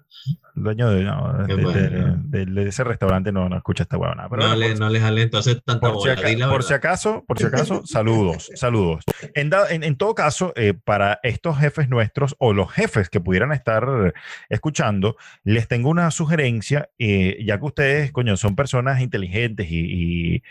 El 0.56 0.64
dueño 0.64 0.90
de, 0.90 1.04
no, 1.04 1.44
Qué 1.46 1.54
de- 1.54 1.58
de- 1.58 1.90
bueno. 1.90 2.16
de- 2.28 2.46
de 2.46 2.70
ese 2.70 2.86
restaurante 2.86 3.30
no, 3.34 3.50
no 3.50 3.58
escucha 3.58 3.84
esta 3.84 3.98
huevona. 3.98 4.30
Pero 4.30 4.42
no, 4.42 4.48
bueno, 4.48 4.60
le, 4.62 4.70
por- 4.72 4.80
no 4.80 4.90
le 4.90 5.02
jale 5.02 5.22
entonces 5.24 5.62
tanta 5.66 5.92
por 5.92 6.02
si, 6.02 6.08
aca- 6.10 6.48
por 6.50 6.64
si 6.64 6.74
acaso, 6.74 7.26
por 7.28 7.38
si 7.38 7.46
acaso, 7.46 7.82
saludos, 7.86 8.50
saludos. 8.56 9.04
En, 9.34 9.50
da- 9.50 9.70
en- 9.70 9.84
en 9.84 9.98
todo 9.98 10.16
caso, 10.16 10.54
eh, 10.56 10.74
para 10.74 11.20
estos 11.24 11.60
jefes 11.60 11.90
nuestros 11.90 12.38
o 12.40 12.54
los 12.54 12.72
jefes 12.72 13.10
que 13.10 13.20
pudieran 13.20 13.52
estar 13.52 14.14
escuchando, 14.48 15.18
les 15.44 15.68
tengo 15.68 15.90
una 15.90 16.10
sugerencia, 16.10 16.90
eh, 17.00 17.38
ya 17.46 17.60
que 17.60 17.66
ustedes, 17.66 18.12
coño, 18.14 18.38
son 18.38 18.56
personas 18.56 19.02
inteligentes 19.02 19.68
y, 19.70 20.36
y 20.38 20.44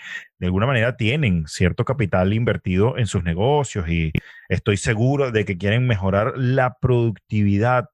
de 0.44 0.48
alguna 0.48 0.66
manera 0.66 0.98
tienen 0.98 1.48
cierto 1.48 1.86
capital 1.86 2.34
invertido 2.34 2.98
en 2.98 3.06
sus 3.06 3.24
negocios 3.24 3.88
y 3.88 4.12
estoy 4.50 4.76
seguro 4.76 5.30
de 5.30 5.46
que 5.46 5.56
quieren 5.56 5.86
mejorar 5.86 6.34
la 6.36 6.76
productividad 6.82 7.88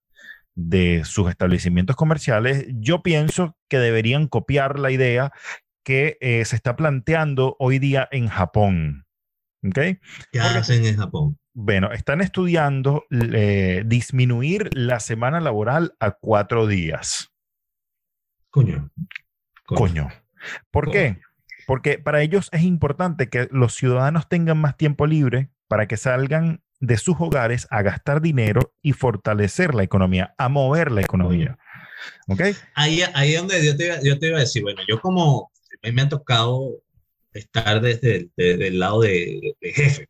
de 0.57 1.03
sus 1.05 1.31
establecimientos 1.31 1.95
comerciales, 1.95 2.67
yo 2.71 3.05
pienso 3.05 3.57
que 3.69 3.79
deberían 3.79 4.27
copiar 4.27 4.81
la 4.81 4.91
idea 4.91 5.31
que 5.85 6.19
eh, 6.21 6.45
se 6.45 6.57
está 6.57 6.75
planteando 6.75 7.55
hoy 7.61 7.79
día 7.79 8.09
en 8.11 8.27
Japón. 8.27 9.07
¿Qué 9.73 10.41
hacen 10.41 10.85
en 10.85 10.97
Japón? 10.97 11.39
Bueno, 11.55 11.93
están 11.93 12.21
estudiando 12.21 13.05
eh, 13.13 13.85
disminuir 13.87 14.71
la 14.73 14.99
semana 14.99 15.39
laboral 15.39 15.95
a 16.01 16.11
cuatro 16.11 16.67
días. 16.67 17.31
Coño. 18.51 18.91
Coño. 19.67 20.09
¿Por 20.73 20.91
qué? 20.91 21.21
Porque 21.71 22.01
para 22.01 22.21
ellos 22.21 22.49
es 22.51 22.65
importante 22.65 23.29
que 23.29 23.47
los 23.53 23.77
ciudadanos 23.77 24.29
tengan 24.29 24.59
más 24.59 24.77
tiempo 24.77 25.07
libre 25.07 25.51
para 25.69 25.87
que 25.87 25.97
salgan 25.97 26.65
de 26.81 26.97
sus 26.97 27.15
hogares 27.21 27.69
a 27.71 27.83
gastar 27.83 28.21
dinero 28.21 28.75
y 28.83 28.93
fortalecer 28.93 29.73
la 29.77 29.85
economía, 29.85 30.35
a 30.37 30.49
mover 30.49 30.91
la 30.91 31.03
economía. 31.03 31.59
¿Ok? 32.27 32.41
Ahí, 32.75 33.03
ahí 33.15 33.35
es 33.35 33.39
donde 33.39 33.65
yo 33.65 33.77
te, 33.77 33.87
iba, 33.87 34.03
yo 34.03 34.19
te 34.19 34.27
iba 34.27 34.39
a 34.39 34.41
decir, 34.41 34.63
bueno, 34.63 34.83
yo 34.89 35.01
como 35.01 35.53
a 35.81 35.87
mí 35.87 35.93
me 35.93 36.03
ha 36.03 36.09
tocado 36.09 36.83
estar 37.33 37.81
desde 37.81 38.17
el, 38.17 38.33
desde 38.37 38.67
el 38.67 38.81
lado 38.81 39.03
de, 39.03 39.55
de 39.61 39.73
jefe 39.73 40.09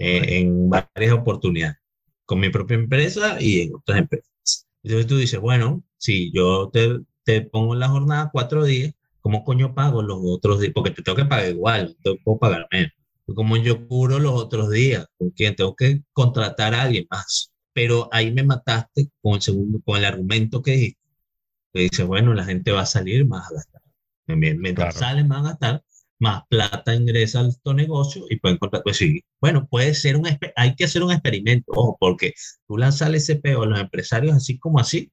eh, 0.00 0.40
en 0.40 0.68
varias 0.68 1.12
oportunidades. 1.12 1.76
con 2.24 2.40
mi 2.40 2.48
propia 2.48 2.74
empresa 2.78 3.40
y 3.40 3.60
en 3.60 3.76
otras 3.76 3.98
empresas. 3.98 4.66
Entonces 4.82 5.06
tú 5.06 5.18
dices, 5.18 5.38
bueno, 5.38 5.84
si 5.98 6.32
yo 6.32 6.68
te, 6.72 6.98
te 7.22 7.42
pongo 7.42 7.74
en 7.74 7.78
la 7.80 7.90
jornada 7.90 8.30
cuatro 8.32 8.64
días, 8.64 8.92
¿cómo 9.26 9.42
coño 9.42 9.74
pago 9.74 10.02
los 10.02 10.20
otros 10.22 10.60
días? 10.60 10.72
Porque 10.72 10.92
te 10.92 11.02
tengo 11.02 11.16
que 11.16 11.24
pagar 11.24 11.50
igual, 11.50 11.96
no 12.04 12.12
te 12.14 12.20
puedo 12.22 12.38
pagar 12.38 12.68
menos. 12.70 12.92
¿Cómo 13.34 13.56
yo 13.56 13.88
cubro 13.88 14.20
los 14.20 14.40
otros 14.40 14.70
días? 14.70 15.04
¿Con 15.18 15.30
quién? 15.30 15.56
Tengo 15.56 15.74
que 15.74 16.02
contratar 16.12 16.74
a 16.74 16.82
alguien 16.82 17.08
más. 17.10 17.50
Pero 17.72 18.08
ahí 18.12 18.30
me 18.30 18.44
mataste 18.44 19.10
con 19.20 19.34
el 19.34 19.42
segundo, 19.42 19.80
con 19.84 19.98
el 19.98 20.04
argumento 20.04 20.62
que 20.62 20.70
dijiste. 20.70 21.00
Que 21.72 21.80
dice, 21.80 22.04
bueno, 22.04 22.34
la 22.34 22.44
gente 22.44 22.70
va 22.70 22.82
a 22.82 22.86
salir 22.86 23.26
más 23.26 23.50
a 23.50 23.54
gastar. 23.54 23.82
Mientras 24.28 24.94
Claro. 24.94 25.08
salen 25.08 25.26
más 25.26 25.40
a 25.40 25.48
gastar, 25.48 25.84
más 26.20 26.44
plata 26.48 26.94
ingresa 26.94 27.40
al 27.40 27.60
tu 27.60 27.74
negocio 27.74 28.26
y 28.30 28.38
pueden 28.38 28.58
contratar. 28.58 28.84
Pues 28.84 28.96
sí, 28.96 29.24
bueno, 29.40 29.66
puede 29.68 29.92
ser 29.94 30.16
un, 30.16 30.28
hay 30.54 30.76
que 30.76 30.84
hacer 30.84 31.02
un 31.02 31.10
experimento, 31.10 31.72
ojo, 31.74 31.96
porque 31.98 32.32
tú 32.68 32.78
lanzas 32.78 33.08
el 33.08 33.20
SPO 33.20 33.64
a 33.64 33.66
los 33.66 33.80
empresarios 33.80 34.36
así 34.36 34.56
como 34.56 34.78
así, 34.78 35.10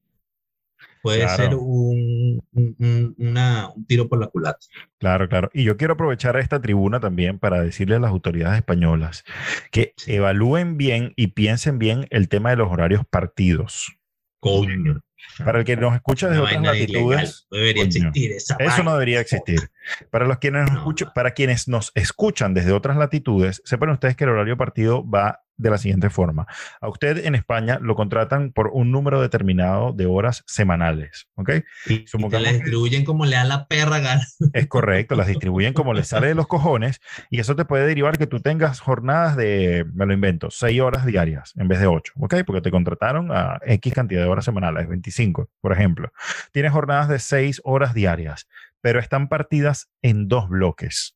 puede 1.04 1.20
Claro. 1.20 1.36
ser 1.36 1.56
un, 1.56 2.42
un, 2.54 2.76
un- 2.80 3.16
una- 3.20 3.70
un 3.76 3.86
tiro 3.86 4.08
por 4.10 4.20
la 4.20 4.28
culata. 4.28 4.58
Claro, 5.00 5.30
claro. 5.30 5.52
Y 5.54 5.64
yo 5.66 5.78
quiero 5.78 5.94
aprovechar 5.94 6.38
esta 6.38 6.60
tribuna 6.62 7.00
también 7.00 7.38
para 7.38 7.62
decirle 7.62 7.98
a 7.98 8.00
las 8.00 8.10
autoridades 8.10 8.56
españolas 8.58 9.24
que 9.72 9.94
Sí. 9.98 10.16
evalúen 10.16 10.78
bien 10.78 11.14
y 11.16 11.28
piensen 11.28 11.78
bien 11.78 12.08
el 12.10 12.30
tema 12.30 12.50
de 12.50 12.56
los 12.56 12.72
horarios 12.72 13.04
partidos. 13.08 13.96
Coño. 14.40 15.02
Para 15.44 15.60
el 15.60 15.66
que 15.66 15.78
nos 15.78 15.96
escucha 15.96 16.28
desde 16.28 16.42
otras 16.42 16.62
latitudes, 16.62 17.48
no 17.50 17.58
debería 17.58 17.84
existir 17.84 18.32
esa 18.34 18.56
Eso 18.60 18.84
no 18.84 18.92
debería 18.94 19.22
existir. 19.22 19.70
Para 20.12 20.26
los 20.28 20.38
quienes 20.38 20.64
nos 20.64 20.72
No, 20.74 20.78
escuchan, 20.80 21.10
para 21.16 21.32
quienes 21.32 21.68
nos 21.70 21.92
escuchan 21.96 22.54
desde 22.54 22.74
otras 22.74 22.98
latitudes, 22.98 23.62
sepan 23.64 23.90
ustedes 23.92 24.18
que 24.18 24.26
el 24.26 24.32
horario 24.32 24.58
partido 24.58 25.10
va 25.10 25.40
de 25.58 25.70
la 25.70 25.78
siguiente 25.78 26.10
forma. 26.10 26.48
A 26.82 26.90
usted 26.90 27.26
en 27.26 27.36
España 27.36 27.78
lo 27.82 27.96
contratan 27.96 28.52
por 28.52 28.70
un 28.74 28.92
número 28.92 29.22
determinado 29.22 29.94
de 29.94 30.06
horas 30.06 30.44
semanales, 30.48 31.28
¿ok? 31.36 31.50
Y, 31.88 31.94
y 31.94 32.00
te 32.00 32.08
Supongamos 32.08 32.42
la 32.44 32.50
que- 32.50 32.56
distribuyen 32.58 33.06
como 33.06 33.26
le 33.26 33.36
da 33.36 33.44
la 33.44 33.68
perra 33.68 34.00
gana. 34.00 34.24
Es 34.54 34.68
correcto, 34.68 35.16
las 35.16 35.28
distribuyen 35.28 35.74
como 35.74 35.94
les 35.94 36.08
sale 36.08 36.28
de 36.28 36.36
los 36.36 36.48
cojones 36.48 37.00
y 37.30 37.40
eso 37.40 37.56
te 37.56 37.66
puede 37.66 37.86
derivar 37.88 38.18
que 38.18 38.28
tú 38.28 38.40
tengas 38.40 38.80
jornadas 38.80 39.36
de, 39.38 39.86
me 39.94 40.06
lo 40.06 40.14
invento, 40.14 40.50
6 40.52 40.82
horas 40.82 41.06
diarias 41.06 41.54
en 41.56 41.68
vez 41.68 41.80
de 41.80 41.88
8, 41.88 42.14
¿ok? 42.18 42.36
Porque 42.46 42.62
te 42.62 42.72
contrataron 42.72 43.32
a 43.32 43.60
X 43.66 43.94
cantidad 43.94 44.22
de 44.22 44.28
horas 44.28 44.46
semanales, 44.46 44.88
25, 44.88 45.50
por 45.62 45.72
ejemplo. 45.74 46.12
Tienes 46.52 46.72
jornadas 46.72 47.10
de 47.10 47.20
6 47.20 47.62
horas 47.64 47.94
diarias, 47.94 48.48
pero 48.82 49.00
están 49.00 49.28
partidas 49.30 49.90
en 50.02 50.28
dos 50.28 50.50
bloques. 50.50 51.16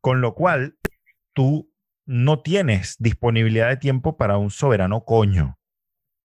Con 0.00 0.20
lo 0.20 0.34
cual, 0.34 0.76
tú 1.34 1.70
no 2.08 2.40
tienes 2.40 2.96
disponibilidad 2.98 3.68
de 3.68 3.76
tiempo 3.76 4.16
para 4.16 4.36
un 4.38 4.50
soberano 4.50 5.04
coño. 5.04 5.54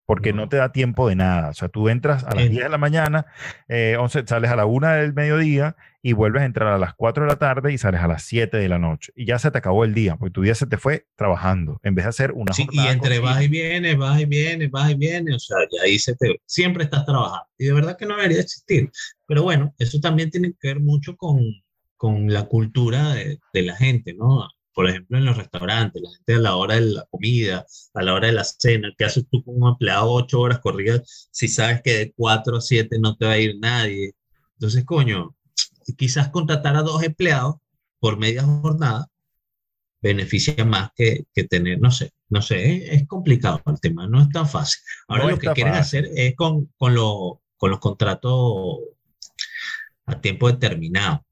Porque 0.05 0.33
no 0.33 0.43
No. 0.43 0.49
te 0.49 0.57
da 0.57 0.73
tiempo 0.73 1.09
de 1.09 1.15
nada. 1.15 1.51
O 1.51 1.55
sea, 1.55 1.69
tú 1.69 1.89
entras 1.89 2.25
a 2.25 2.35
las 2.35 2.45
En- 2.45 2.51
10 2.51 2.65
de 2.65 2.69
la 2.71 2.77
mañana, 2.77 3.27
eh, 3.69 3.97
11, 3.99 4.25
sales 4.27 4.51
a 4.51 4.57
la 4.57 4.67
1 4.67 4.89
del 4.91 5.13
mediodía 5.15 5.77
y 6.03 6.13
vuelves 6.13 6.43
a 6.43 6.45
entrar 6.45 6.69
a 6.73 6.79
las 6.79 6.93
4 6.95 7.23
de 7.25 7.31
la 7.31 7.37
tarde 7.39 7.73
y 7.73 7.79
sales 7.79 8.01
a 8.01 8.09
las 8.09 8.23
7 8.25 8.57
de 8.59 8.69
la 8.69 8.79
noche. 8.79 9.13
Y 9.15 9.27
ya 9.27 9.39
se 9.39 9.51
te 9.53 9.59
acabó 9.59 9.85
el 9.85 9.95
día, 9.95 10.17
porque 10.17 10.33
tu 10.33 10.43
día 10.43 10.55
se 10.57 10.67
te 10.67 10.77
fue 10.77 11.07
trabajando, 11.17 11.79
en 11.85 11.95
vez 11.95 12.05
de 12.05 12.09
hacer 12.11 12.33
una 12.33 12.53
Sí, 12.53 12.67
y 12.73 12.79
entre 12.81 13.17
continua. 13.21 13.31
vas 13.33 13.43
y 13.43 13.49
vienes, 13.49 13.97
vas 13.97 14.21
y 14.21 14.25
vienes, 14.27 14.71
vas 14.73 14.91
y 14.91 14.95
vienes, 14.97 15.35
o 15.37 15.39
sea, 15.39 15.57
ya 15.71 15.83
ahí 15.85 15.99
se 15.99 16.15
te, 16.17 16.41
siempre 16.47 16.83
estás 16.85 17.07
trabajando. 17.07 17.47
Y 17.57 17.67
de 17.67 17.73
verdad 17.73 17.97
que 17.97 18.05
no 18.07 18.17
debería 18.17 18.41
existir. 18.41 18.91
Pero 19.27 19.45
bueno, 19.45 19.73
eso 19.79 20.01
también 20.01 20.31
tiene 20.31 20.53
que 20.61 20.69
ver 20.69 20.81
mucho 20.81 21.17
con, 21.17 21.41
con 21.97 22.31
la 22.33 22.43
cultura 22.47 23.15
de, 23.15 23.39
de 23.53 23.63
la 23.63 23.77
gente, 23.77 24.15
¿no? 24.15 24.49
Por 24.75 24.89
ejemplo, 24.89 25.19
en 25.19 25.25
los 25.27 25.37
restaurantes, 25.37 26.03
la 26.03 26.11
gente 26.17 26.35
a 26.35 26.39
la 26.39 26.57
hora 26.57 26.75
de 26.77 26.81
la 26.83 27.05
comida, 27.11 27.67
a 27.95 28.03
la 28.03 28.15
hora 28.15 28.29
de 28.29 28.33
la 28.35 28.45
cena, 28.45 28.93
¿qué 28.97 29.05
haces 29.05 29.25
tú 29.31 29.43
con 29.45 29.63
un 29.63 29.69
empleado 29.71 30.11
ocho 30.11 30.41
horas 30.41 30.61
corridas 30.61 31.29
si 31.31 31.49
sabes 31.49 31.83
que 31.83 31.95
de 31.99 32.13
cuatro 32.17 32.57
a 32.57 32.61
siete 32.61 32.99
no 32.99 33.17
te 33.17 33.27
va 33.27 33.33
a 33.33 33.39
ir 33.39 33.57
nadie? 33.61 34.15
Entonces, 34.55 34.85
coño, 34.85 35.35
quizás 35.97 36.29
contratar 36.31 36.77
a 36.77 36.83
dos 36.83 37.03
empleados 37.03 37.57
por 38.01 38.17
media 38.19 38.43
jornada 38.45 39.07
beneficia 40.01 40.65
más 40.65 40.91
que, 40.97 41.25
que 41.35 41.45
tener, 41.45 41.81
no 41.81 41.91
sé, 41.91 42.13
no 42.29 42.43
sé, 42.43 42.77
es, 42.95 43.03
es 43.03 43.07
complicado 43.09 43.63
el 43.67 43.81
tema, 43.81 44.09
no 44.09 44.21
es 44.21 44.29
tan 44.31 44.49
fácil. 44.49 44.83
Ahora 45.09 45.25
No 45.25 45.31
lo 45.31 45.39
que 45.39 45.53
quieren 45.53 45.75
hacer 45.75 46.09
es 46.15 46.35
con, 46.37 46.73
con, 46.77 46.95
lo- 46.95 47.41
con 47.57 47.71
los 47.71 47.79
contratos 47.81 48.79
a 50.07 50.21
tiempo 50.21 50.49
determinado, 50.51 51.25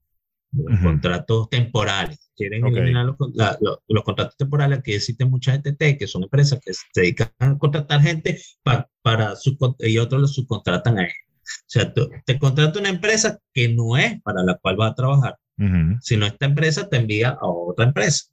los 0.51 0.73
Ujú. 0.75 0.83
contratos 0.83 1.49
temporales. 1.49 2.31
Quieren 2.35 2.63
Ok. 2.63 2.71
eliminar 2.71 3.05
los, 3.05 3.15
la- 3.33 3.57
lo- 3.61 3.81
los 3.87 4.03
contratos 4.03 4.35
temporales. 4.37 4.79
Aquí 4.79 4.93
existen 4.93 5.29
muchas 5.29 5.59
ETT, 5.63 5.97
que 5.97 6.07
son 6.07 6.23
empresas 6.23 6.59
que 6.63 6.73
se 6.73 6.81
dedican 6.95 7.29
a 7.39 7.57
contratar 7.57 8.01
gente 8.01 8.39
pa- 8.63 8.89
para 9.01 9.33
subcon- 9.35 9.75
y 9.79 9.97
otros 9.97 10.21
los 10.21 10.33
subcontratan 10.35 10.97
a 10.99 11.03
ellos. 11.03 11.15
O 11.43 11.63
sea, 11.67 11.93
tú- 11.93 12.09
te 12.25 12.37
contrata 12.39 12.79
una 12.79 12.89
empresa 12.89 13.39
que 13.53 13.69
no 13.69 13.97
es 13.97 14.21
para 14.21 14.43
la 14.43 14.55
cual 14.55 14.75
vas 14.77 14.91
a 14.91 14.95
trabajar 14.95 15.35
Ujú. 15.57 15.97
sino 16.01 16.25
esta 16.25 16.45
empresa 16.45 16.89
te 16.89 16.97
envía 16.97 17.29
a 17.29 17.47
otra 17.47 17.85
empresa. 17.85 18.25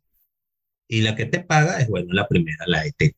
Y 0.88 1.02
la 1.02 1.14
que 1.14 1.26
te 1.26 1.40
paga 1.40 1.78
es, 1.80 1.88
bueno, 1.88 2.12
la 2.14 2.26
primera, 2.26 2.64
la 2.66 2.84
ETT. 2.86 3.14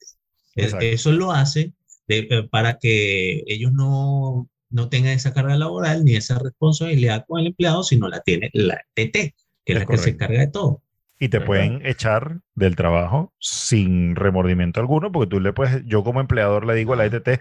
Es- 0.57 0.65
Exacto. 0.65 0.85
Eso 0.87 1.13
lo 1.13 1.33
hace 1.33 1.73
de- 2.09 2.27
eh, 2.31 2.49
para 2.51 2.79
que 2.79 3.45
ellos 3.47 3.73
no, 3.73 4.49
no 4.71 4.89
tengan 4.89 5.13
esa 5.13 5.35
carga 5.35 5.57
laboral 5.57 6.05
ni 6.05 6.17
esa 6.17 6.39
responsabilidad 6.39 7.25
con 7.27 7.41
el 7.41 7.49
empleado, 7.49 7.83
sino 7.83 8.09
la 8.09 8.21
tiene 8.21 8.51
la 8.53 8.81
ETT, 8.95 9.13
que 9.13 9.23
es, 9.27 9.35
Es 9.65 9.75
la 9.77 9.87
que 9.87 9.99
se 9.99 10.11
encarga 10.11 10.41
de 10.41 10.47
todo. 10.49 10.83
Y 11.23 11.29
te 11.29 11.37
¿Verdad? 11.37 11.47
pueden 11.47 11.87
echar 11.87 12.39
del 12.55 12.77
trabajo 12.77 13.35
sin 13.39 14.17
remordimiento 14.17 14.81
alguno, 14.81 15.13
porque 15.13 15.29
tú 15.29 15.39
le 15.39 15.53
puedes, 15.53 15.85
yo 15.85 16.03
como 16.03 16.19
empleador 16.21 16.65
le 16.65 16.75
digo 16.75 16.95
a 16.95 16.97
la 16.97 17.05
ETT, 17.05 17.29
eh, 17.29 17.41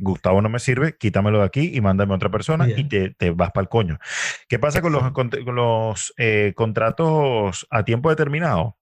Gustavo 0.00 0.42
no 0.42 0.50
me 0.50 0.58
sirve, 0.58 0.98
quítamelo 0.98 1.38
de 1.38 1.46
aquí 1.46 1.70
y 1.72 1.80
mándame 1.80 2.12
a 2.12 2.16
otra 2.16 2.30
persona 2.30 2.68
y 2.68 2.84
te, 2.84 3.14
te 3.14 3.30
vas 3.30 3.50
para 3.52 3.62
el 3.62 3.70
coño. 3.70 3.98
¿Qué 4.46 4.58
pasa 4.58 4.82
con 4.82 4.92
los, 4.92 5.10
con 5.12 5.30
los 5.46 6.12
eh, 6.18 6.52
contratos 6.54 7.66
a 7.70 7.82
tiempo 7.82 8.10
determinado? 8.10 8.76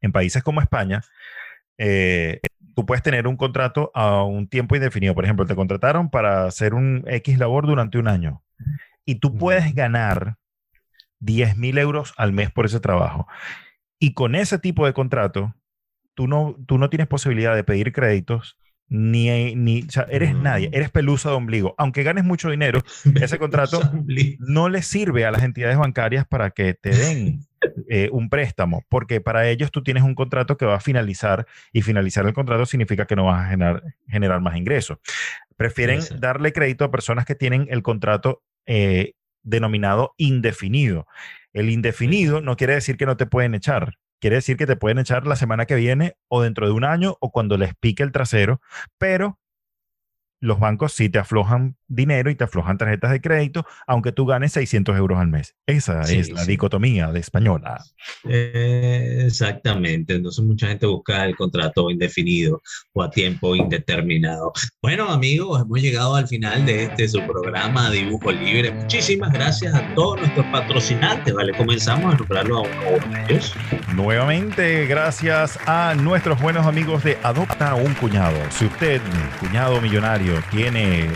En 0.00 0.12
países 0.12 0.42
como 0.44 0.60
España, 0.60 1.02
eh, 1.78 2.40
tú 2.78 2.86
puedes 2.86 3.02
tener 3.02 3.26
un 3.26 3.36
contrato 3.36 3.90
a 3.92 4.22
un 4.22 4.46
tiempo 4.46 4.76
indefinido. 4.76 5.12
Por 5.12 5.24
ejemplo, 5.24 5.44
te 5.46 5.56
contrataron 5.56 6.10
para 6.10 6.44
hacer 6.44 6.74
un 6.74 7.02
X 7.08 7.36
labor 7.36 7.66
durante 7.66 7.98
un 7.98 8.06
año 8.06 8.44
y 9.04 9.16
tú 9.16 9.36
puedes 9.36 9.74
ganar 9.74 10.36
10 11.18 11.56
mil 11.56 11.76
euros 11.76 12.14
al 12.16 12.32
mes 12.32 12.52
por 12.52 12.66
ese 12.66 12.78
trabajo. 12.78 13.26
Y 13.98 14.14
con 14.14 14.36
ese 14.36 14.60
tipo 14.60 14.86
de 14.86 14.92
contrato, 14.92 15.56
tú 16.14 16.28
no, 16.28 16.54
tú 16.68 16.78
no 16.78 16.88
tienes 16.88 17.08
posibilidad 17.08 17.56
de 17.56 17.64
pedir 17.64 17.92
créditos, 17.92 18.56
ni, 18.88 19.54
ni 19.54 19.82
o 19.82 19.90
sea, 19.90 20.06
eres 20.10 20.32
No. 20.32 20.42
nadie, 20.42 20.70
eres 20.72 20.90
pelusa 20.90 21.30
de 21.30 21.36
ombligo. 21.36 21.74
Aunque 21.78 22.02
ganes 22.02 22.24
mucho 22.24 22.50
dinero, 22.50 22.80
ese 23.30 23.38
contrato 23.38 23.80
no 24.38 24.68
le 24.68 24.82
sirve 24.82 25.24
a 25.26 25.30
las 25.30 25.42
entidades 25.42 25.76
bancarias 25.76 26.26
para 26.26 26.50
que 26.50 26.74
te 26.74 26.90
den 26.90 27.40
eh, 27.88 28.08
un 28.12 28.28
préstamo, 28.30 28.84
porque 28.88 29.20
para 29.20 29.48
ellos 29.48 29.70
tú 29.70 29.82
tienes 29.82 30.02
un 30.02 30.14
contrato 30.14 30.56
que 30.56 30.66
va 30.66 30.76
a 30.76 30.80
finalizar 30.80 31.46
y 31.72 31.82
finalizar 31.82 32.26
el 32.26 32.32
contrato 32.32 32.66
significa 32.66 33.06
que 33.06 33.16
no 33.16 33.24
vas 33.24 33.46
a 33.46 33.50
generar, 33.50 33.82
generar 34.06 34.40
más 34.40 34.56
ingresos. 34.56 34.98
Prefieren 35.56 36.00
darle 36.20 36.52
crédito 36.52 36.84
a 36.84 36.90
personas 36.90 37.24
que 37.26 37.34
tienen 37.34 37.66
el 37.70 37.82
contrato 37.82 38.42
eh, 38.66 39.14
denominado 39.42 40.14
indefinido. 40.16 41.06
El 41.52 41.70
indefinido 41.70 42.40
no 42.40 42.56
quiere 42.56 42.74
decir 42.74 42.96
que 42.96 43.06
no 43.06 43.16
te 43.16 43.26
pueden 43.26 43.54
echar. 43.54 43.94
Quiere 44.20 44.36
decir 44.36 44.56
que 44.56 44.66
te 44.66 44.76
pueden 44.76 44.98
echar 44.98 45.26
la 45.26 45.36
semana 45.36 45.66
que 45.66 45.76
viene 45.76 46.16
o 46.28 46.42
dentro 46.42 46.66
de 46.66 46.72
un 46.72 46.84
año 46.84 47.16
o 47.20 47.30
cuando 47.30 47.56
les 47.56 47.74
pique 47.74 48.02
el 48.02 48.12
trasero, 48.12 48.60
pero 48.98 49.38
los 50.40 50.60
bancos 50.60 50.92
sí 50.92 51.08
te 51.08 51.18
aflojan 51.18 51.77
dinero 51.88 52.30
y 52.30 52.34
te 52.34 52.44
aflojan 52.44 52.78
tarjetas 52.78 53.10
de 53.10 53.20
crédito, 53.20 53.66
aunque 53.86 54.12
tú 54.12 54.26
ganes 54.26 54.52
600 54.52 54.96
euros 54.96 55.18
al 55.18 55.28
mes. 55.28 55.54
Esa 55.66 56.04
Sí, 56.04 56.18
es 56.18 56.30
la 56.30 56.42
sí. 56.44 56.50
dicotomía 56.52 57.10
de 57.12 57.20
española. 57.20 57.82
Eh, 58.28 59.24
exactamente, 59.26 60.14
entonces 60.14 60.44
mucha 60.44 60.68
gente 60.68 60.86
busca 60.86 61.24
el 61.24 61.34
contrato 61.36 61.90
indefinido 61.90 62.60
o 62.92 63.02
a 63.02 63.10
tiempo 63.10 63.56
indeterminado. 63.56 64.52
Bueno, 64.82 65.08
amigos, 65.10 65.62
hemos 65.62 65.80
llegado 65.80 66.14
al 66.14 66.28
final 66.28 66.64
de 66.66 66.84
este 66.84 67.08
su 67.08 67.20
programa 67.26 67.90
Dibujo 67.90 68.30
Libre. 68.32 68.70
Muchísimas 68.72 69.32
gracias 69.32 69.74
a 69.74 69.94
todos 69.94 70.18
nuestros 70.20 70.46
patrocinantes, 70.46 71.32
¿vale? 71.34 71.52
Comenzamos 71.56 72.14
a 72.14 72.18
nombrarlo 72.18 72.58
a 72.58 72.60
uno 72.62 73.26
de 73.26 73.34
ellos. 73.34 73.54
Nuevamente, 73.94 74.86
gracias 74.86 75.58
a 75.66 75.94
nuestros 75.94 76.40
buenos 76.40 76.66
amigos 76.66 77.02
de 77.04 77.18
Adopta 77.22 77.74
un 77.74 77.94
Cuñado. 77.94 78.38
Si 78.50 78.66
usted, 78.66 79.00
cuñado 79.40 79.80
millonario, 79.80 80.34
tiene 80.50 81.08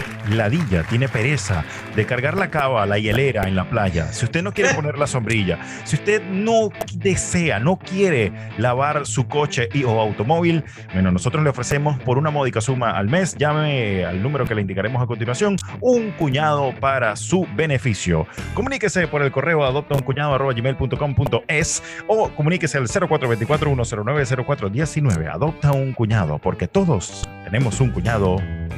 tiene 0.88 1.08
pereza 1.08 1.64
de 1.94 2.06
cargar 2.06 2.36
la 2.36 2.50
cava, 2.50 2.86
la 2.86 2.98
hielera 2.98 3.46
en 3.48 3.54
la 3.56 3.68
playa, 3.68 4.12
si 4.12 4.24
usted 4.24 4.42
no 4.42 4.52
quiere 4.52 4.74
poner 4.74 4.98
la 4.98 5.06
sombrilla, 5.06 5.58
si 5.84 5.96
usted 5.96 6.22
no 6.22 6.70
desea, 6.94 7.58
no 7.58 7.78
quiere 7.78 8.32
lavar 8.58 9.06
su 9.06 9.26
coche 9.28 9.68
y 9.72 9.84
o 9.84 10.00
automóvil, 10.00 10.64
bueno, 10.92 11.10
nosotros 11.10 11.42
le 11.44 11.50
ofrecemos 11.50 11.98
por 12.00 12.18
una 12.18 12.30
módica 12.30 12.60
suma 12.60 12.90
al 12.92 13.08
mes, 13.08 13.34
llame 13.36 14.04
al 14.04 14.22
número 14.22 14.44
que 14.44 14.54
le 14.54 14.60
indicaremos 14.60 15.02
a 15.02 15.06
continuación, 15.06 15.56
un 15.80 16.12
cuñado 16.12 16.72
para 16.80 17.16
su 17.16 17.48
beneficio. 17.54 18.26
Comuníquese 18.54 19.08
por 19.08 19.22
el 19.22 19.32
correo 19.32 19.64
adoptauncuñado.gmail.com.es 19.64 21.82
o 22.06 22.28
comuníquese 22.30 22.78
al 22.78 22.86
0424-109-0419. 22.88 25.32
Adopta 25.32 25.72
un 25.72 25.92
cuñado, 25.92 26.38
porque 26.38 26.68
todos 26.68 27.28
tenemos 27.44 27.80
un 27.80 27.90
cuñado 27.90 28.36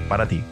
para 0.08 0.26
ti. 0.26 0.42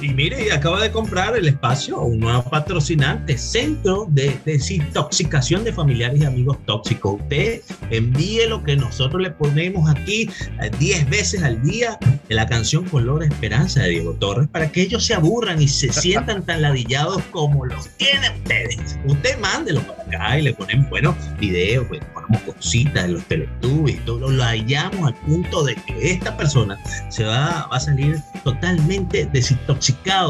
Y 0.00 0.10
mire, 0.10 0.52
acaba 0.52 0.80
de 0.80 0.92
comprar 0.92 1.36
el 1.36 1.48
espacio 1.48 2.00
un 2.00 2.20
nuevo 2.20 2.44
patrocinante, 2.44 3.36
Centro 3.36 4.06
de 4.08 4.38
Desintoxicación 4.44 5.64
de 5.64 5.72
Familiares 5.72 6.20
y 6.20 6.24
Amigos 6.24 6.56
Tóxicos. 6.66 7.20
Usted 7.20 7.62
envíe 7.90 8.46
lo 8.48 8.62
que 8.62 8.76
nosotros 8.76 9.20
le 9.20 9.32
ponemos 9.32 9.90
aquí 9.90 10.30
10 10.78 11.10
veces 11.10 11.42
al 11.42 11.60
día 11.62 11.98
en 12.28 12.36
la 12.36 12.46
canción 12.46 12.84
Color 12.84 13.24
Esperanza 13.24 13.82
de 13.82 13.90
Diego 13.90 14.12
Torres 14.14 14.48
para 14.52 14.70
que 14.70 14.82
ellos 14.82 15.04
se 15.04 15.14
aburran 15.14 15.60
y 15.60 15.66
se 15.66 15.92
sientan 15.92 16.44
tan 16.44 16.62
ladillados 16.62 17.20
como 17.32 17.66
los 17.66 17.88
tienen 17.96 18.32
ustedes. 18.34 18.96
Usted 19.04 19.36
mándelo 19.40 19.80
para 19.80 20.02
acá 20.02 20.38
y 20.38 20.42
le 20.42 20.54
ponemos 20.54 20.88
buenos 20.90 21.16
videos, 21.40 21.86
pues, 21.88 22.00
ponemos 22.14 22.42
cositas 22.42 23.04
en 23.04 23.14
los 23.14 23.24
teletubbies 23.24 23.96
y 23.96 24.00
todo, 24.00 24.30
lo 24.30 24.44
hallamos 24.44 25.08
al 25.08 25.14
punto 25.14 25.64
de 25.64 25.74
que 25.74 26.12
esta 26.12 26.36
persona 26.36 26.78
se 27.10 27.24
va, 27.24 27.66
va 27.70 27.76
a 27.76 27.80
salir 27.80 28.20
totalmente 28.44 29.28
desintoxicada 29.32 29.87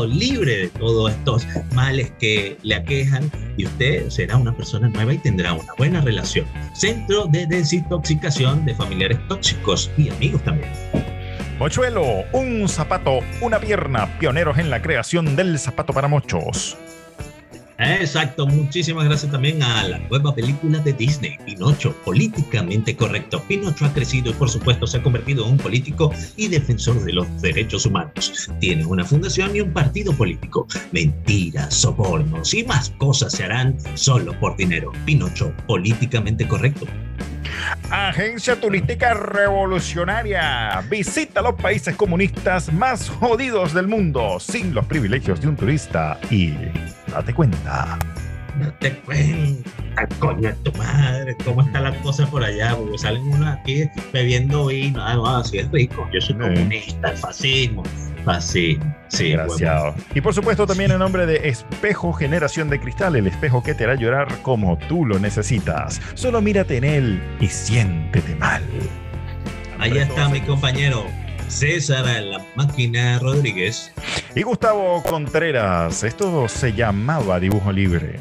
libre 0.09 0.57
de 0.59 0.69
todos 0.69 1.11
estos 1.11 1.47
males 1.73 2.13
que 2.19 2.57
le 2.63 2.75
aquejan 2.75 3.31
y 3.57 3.67
usted 3.67 4.09
será 4.11 4.37
una 4.37 4.57
persona 4.57 4.89
nueva 4.89 5.15
y 5.15 5.19
tendrá 5.19 5.53
una 5.53 5.73
buena 5.77 6.01
relación. 6.01 6.47
Centro 6.75 7.27
de 7.27 7.47
desintoxicación 7.47 8.65
de 8.65 8.75
familiares 8.75 9.19
tóxicos 9.29 9.91
y 9.97 10.11
amigos 10.11 10.43
también. 10.45 10.71
Mochuelo, 11.59 12.25
un 12.33 12.69
zapato, 12.69 13.19
una 13.41 13.59
pierna, 13.59 14.19
pioneros 14.19 14.59
en 14.59 14.71
la 14.71 14.81
creación 14.81 15.35
del 15.35 15.59
zapato 15.59 15.93
para 15.93 16.07
mochos. 16.07 16.77
Exacto, 17.79 18.45
muchísimas 18.45 19.05
gracias 19.05 19.31
también 19.31 19.63
a 19.63 19.85
la 19.85 19.99
nueva 19.99 20.35
película 20.35 20.79
de 20.81 20.93
Disney, 20.93 21.39
Pinocho, 21.47 21.95
políticamente 22.05 22.97
correcto. 22.97 23.41
Pinocho 23.47 23.85
ha 23.85 23.93
crecido 23.93 24.31
y 24.31 24.35
por 24.35 24.51
supuesto 24.51 24.85
se 24.87 24.99
ha 24.99 25.03
convertido 25.03 25.45
en 25.45 25.53
un 25.53 25.59
político 25.59 26.13
y 26.37 26.49
defensor 26.49 27.01
de 27.05 27.13
los 27.13 27.41
derechos 27.41 27.87
humanos. 27.87 28.51
Tiene 28.59 28.85
una 28.85 29.05
fundación 29.05 29.55
y 29.55 29.61
un 29.61 29.73
partido 29.73 30.13
político. 30.13 30.67
Mentiras, 30.91 31.73
sobornos 31.73 32.53
y 32.53 32.65
más 32.65 32.91
cosas 32.99 33.33
se 33.33 33.45
harán 33.45 33.77
solo 33.95 34.39
por 34.41 34.57
dinero. 34.57 34.91
Pinocho, 35.05 35.53
políticamente 35.69 36.49
correcto. 36.49 36.85
Agencia 37.91 38.61
Turística 38.61 39.15
Revolucionaria. 39.15 40.85
Visita 40.91 41.43
los 41.43 41.55
países 41.55 41.95
comunistas 41.95 42.73
más 42.73 43.09
jodidos 43.09 43.73
del 43.73 43.87
mundo 43.87 44.39
sin 44.41 44.75
los 44.75 44.85
privilegios 44.87 45.41
de 45.41 45.49
un 45.49 45.57
turista 45.57 46.19
y 46.31 46.53
date 47.11 47.35
cuenta. 47.35 47.99
Date 48.59 48.97
cuenta, 49.05 50.09
coño 50.19 50.53
tu 50.65 50.73
madre, 50.73 51.37
cómo 51.45 51.63
está 51.63 51.81
la 51.81 51.95
cosa 52.01 52.27
por 52.27 52.43
allá, 52.43 52.75
porque 52.77 52.99
salen 52.99 53.23
unos 53.23 53.49
aquí 53.57 53.89
bebiendo 54.13 54.67
vino, 54.67 55.01
ah, 55.01 55.15
no, 55.15 55.27
así 55.37 55.59
es 55.59 55.71
rico, 55.71 56.09
yo 56.13 56.21
soy 56.21 56.35
Sí. 56.35 56.41
comunista, 56.41 57.11
el 57.11 57.17
fascismo, 57.19 57.83
fascismo, 58.25 58.97
sí, 59.09 59.33
Gracias. 59.33 59.95
Y 60.13 60.21
por 60.21 60.35
supuesto 60.35 60.67
también 60.67 60.91
en 60.91 60.99
nombre 60.99 61.25
de 61.27 61.49
Espejo 61.49 62.13
Generación 62.13 62.69
de 62.69 62.81
Cristal, 62.81 63.15
el 63.15 63.29
espejo 63.29 63.63
que 63.63 63.75
te 63.75 63.85
hará 63.85 63.95
llorar 63.95 64.27
como 64.43 64.77
tú 64.89 65.07
lo 65.07 65.21
necesitas. 65.21 66.01
Solo 66.15 66.41
mírate 66.43 66.79
en 66.79 66.85
él 66.85 67.23
y 67.41 67.47
siéntete 67.47 68.35
mal. 68.37 68.63
Ahí 69.79 69.97
está 69.99 70.29
mi 70.29 70.41
compañero 70.41 71.05
César 71.49 72.05
La 72.23 72.45
Máquina 72.55 73.19
Rodríguez. 73.19 73.93
Y 74.35 74.43
Gustavo 74.43 75.03
Contreras, 75.03 76.05
esto 76.05 76.49
se 76.49 76.73
llamaba 76.73 77.41
dibujo 77.41 77.73
libre. 77.73 78.19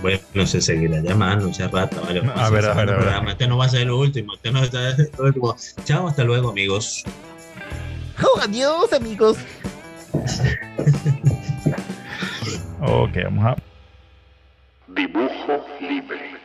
Bueno, 0.00 0.46
se 0.46 0.60
seguirá 0.60 1.00
llamando 1.00 1.50
hace 1.50 1.66
rato. 1.66 2.00
Vale, 2.02 2.20
A 2.20 2.22
ver, 2.22 2.30
a 2.38 2.50
ver, 2.50 2.62
cerrar 2.62 2.82
el 2.84 2.88
a 2.88 2.92
ver. 2.92 2.96
programa. 3.00 3.30
Este 3.32 3.48
no 3.48 3.58
va 3.58 3.64
a 3.64 3.68
ser 3.68 3.82
el 3.82 3.90
último. 3.90 4.34
Este 4.34 4.52
no 4.52 4.60
va 4.60 4.66
a 4.66 4.70
ser 4.70 5.10
el 5.12 5.20
último. 5.24 5.56
Chao, 5.84 6.06
hasta 6.08 6.22
luego, 6.24 6.50
amigos. 6.50 7.04
Oh, 8.22 8.40
adiós, 8.40 8.92
amigos. 8.92 9.38
Ok, 12.80 13.16
vamos 13.24 13.44
a 13.44 13.56
Dibujo 14.94 15.66
libre. 15.80 16.37